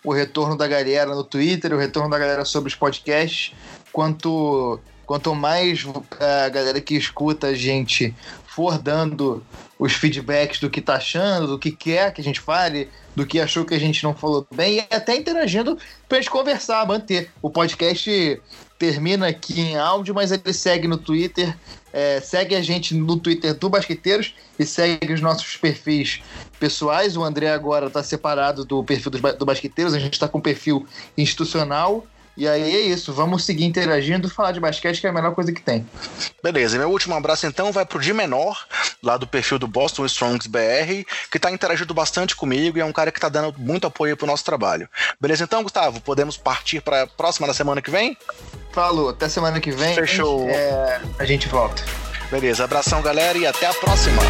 o 0.03 0.13
retorno 0.13 0.55
da 0.55 0.67
galera 0.67 1.13
no 1.13 1.23
Twitter, 1.23 1.73
o 1.73 1.77
retorno 1.77 2.09
da 2.09 2.19
galera 2.19 2.45
sobre 2.45 2.69
os 2.69 2.75
podcasts, 2.75 3.53
quanto 3.91 4.79
Quanto 5.07 5.33
mais 5.33 5.85
é, 6.19 6.45
a 6.45 6.49
galera 6.49 6.81
que 6.81 6.93
escuta 6.93 7.47
a 7.47 7.55
gente 7.55 8.13
for 8.45 8.77
dando 8.77 9.41
os 9.79 9.93
feedbacks 9.93 10.59
do 10.59 10.69
que 10.69 10.81
tá 10.81 10.95
achando, 10.95 11.47
do 11.47 11.57
que 11.57 11.71
quer 11.71 12.11
que 12.11 12.19
a 12.19 12.23
gente 12.23 12.41
fale, 12.41 12.89
do 13.15 13.25
que 13.25 13.39
achou 13.39 13.63
que 13.63 13.73
a 13.73 13.79
gente 13.79 14.03
não 14.03 14.13
falou 14.13 14.45
bem, 14.53 14.79
e 14.79 14.95
até 14.95 15.15
interagindo 15.15 15.77
pra 16.09 16.17
gente 16.17 16.29
conversar, 16.29 16.85
manter. 16.85 17.31
O 17.41 17.49
podcast 17.49 18.41
termina 18.77 19.29
aqui 19.29 19.61
em 19.61 19.77
áudio, 19.77 20.13
mas 20.13 20.33
ele 20.33 20.51
segue 20.51 20.89
no 20.89 20.97
Twitter. 20.97 21.57
É, 21.93 22.19
segue 22.19 22.53
a 22.53 22.61
gente 22.61 22.93
no 22.93 23.17
Twitter 23.17 23.53
do 23.53 23.69
Basqueteiros 23.69 24.35
e 24.59 24.65
segue 24.65 25.13
os 25.13 25.21
nossos 25.21 25.55
perfis 25.55 26.21
pessoais. 26.59 27.15
O 27.15 27.23
André 27.23 27.49
agora 27.49 27.87
está 27.87 28.03
separado 28.03 28.65
do 28.65 28.83
perfil 28.83 29.09
do, 29.11 29.45
Basqueteiros, 29.45 29.93
a 29.93 29.99
gente 29.99 30.13
está 30.13 30.27
com 30.27 30.41
perfil 30.41 30.85
institucional. 31.17 32.05
E 32.37 32.47
aí 32.47 32.75
é 32.75 32.81
isso, 32.81 33.11
vamos 33.11 33.43
seguir 33.43 33.65
interagindo, 33.65 34.29
falar 34.29 34.51
de 34.51 34.59
basquete, 34.59 35.01
que 35.01 35.07
é 35.07 35.09
a 35.09 35.13
melhor 35.13 35.33
coisa 35.33 35.51
que 35.51 35.61
tem. 35.61 35.85
Beleza, 36.43 36.75
e 36.75 36.79
meu 36.79 36.89
último 36.89 37.15
abraço 37.15 37.47
então 37.47 37.71
vai 37.71 37.83
pro 37.83 37.99
Di 37.99 38.13
Menor, 38.13 38.63
lá 39.01 39.17
do 39.17 39.25
perfil 39.25 39.57
do 39.57 39.67
Boston 39.67 40.05
Strongs 40.05 40.45
BR, 40.45 41.03
que 41.31 41.39
tá 41.39 41.51
interagindo 41.51 41.93
bastante 41.95 42.35
comigo 42.35 42.77
e 42.77 42.81
é 42.81 42.85
um 42.85 42.93
cara 42.93 43.11
que 43.11 43.19
tá 43.19 43.27
dando 43.27 43.55
muito 43.57 43.87
apoio 43.87 44.15
pro 44.15 44.27
nosso 44.27 44.45
trabalho. 44.45 44.87
Beleza 45.19 45.45
então, 45.45 45.63
Gustavo? 45.63 45.99
Podemos 45.99 46.37
partir 46.37 46.79
pra 46.79 47.07
próxima 47.07 47.47
da 47.47 47.55
semana 47.55 47.81
que 47.81 47.89
vem? 47.89 48.15
Falou, 48.71 49.09
até 49.09 49.27
semana 49.27 49.59
que 49.59 49.71
vem. 49.71 49.95
Fechou. 49.95 50.47
É, 50.47 51.01
a 51.17 51.25
gente 51.25 51.47
volta. 51.47 51.83
Beleza, 52.29 52.63
abração 52.63 53.01
galera 53.01 53.37
e 53.37 53.47
até 53.47 53.65
a 53.65 53.73
próxima. 53.73 54.21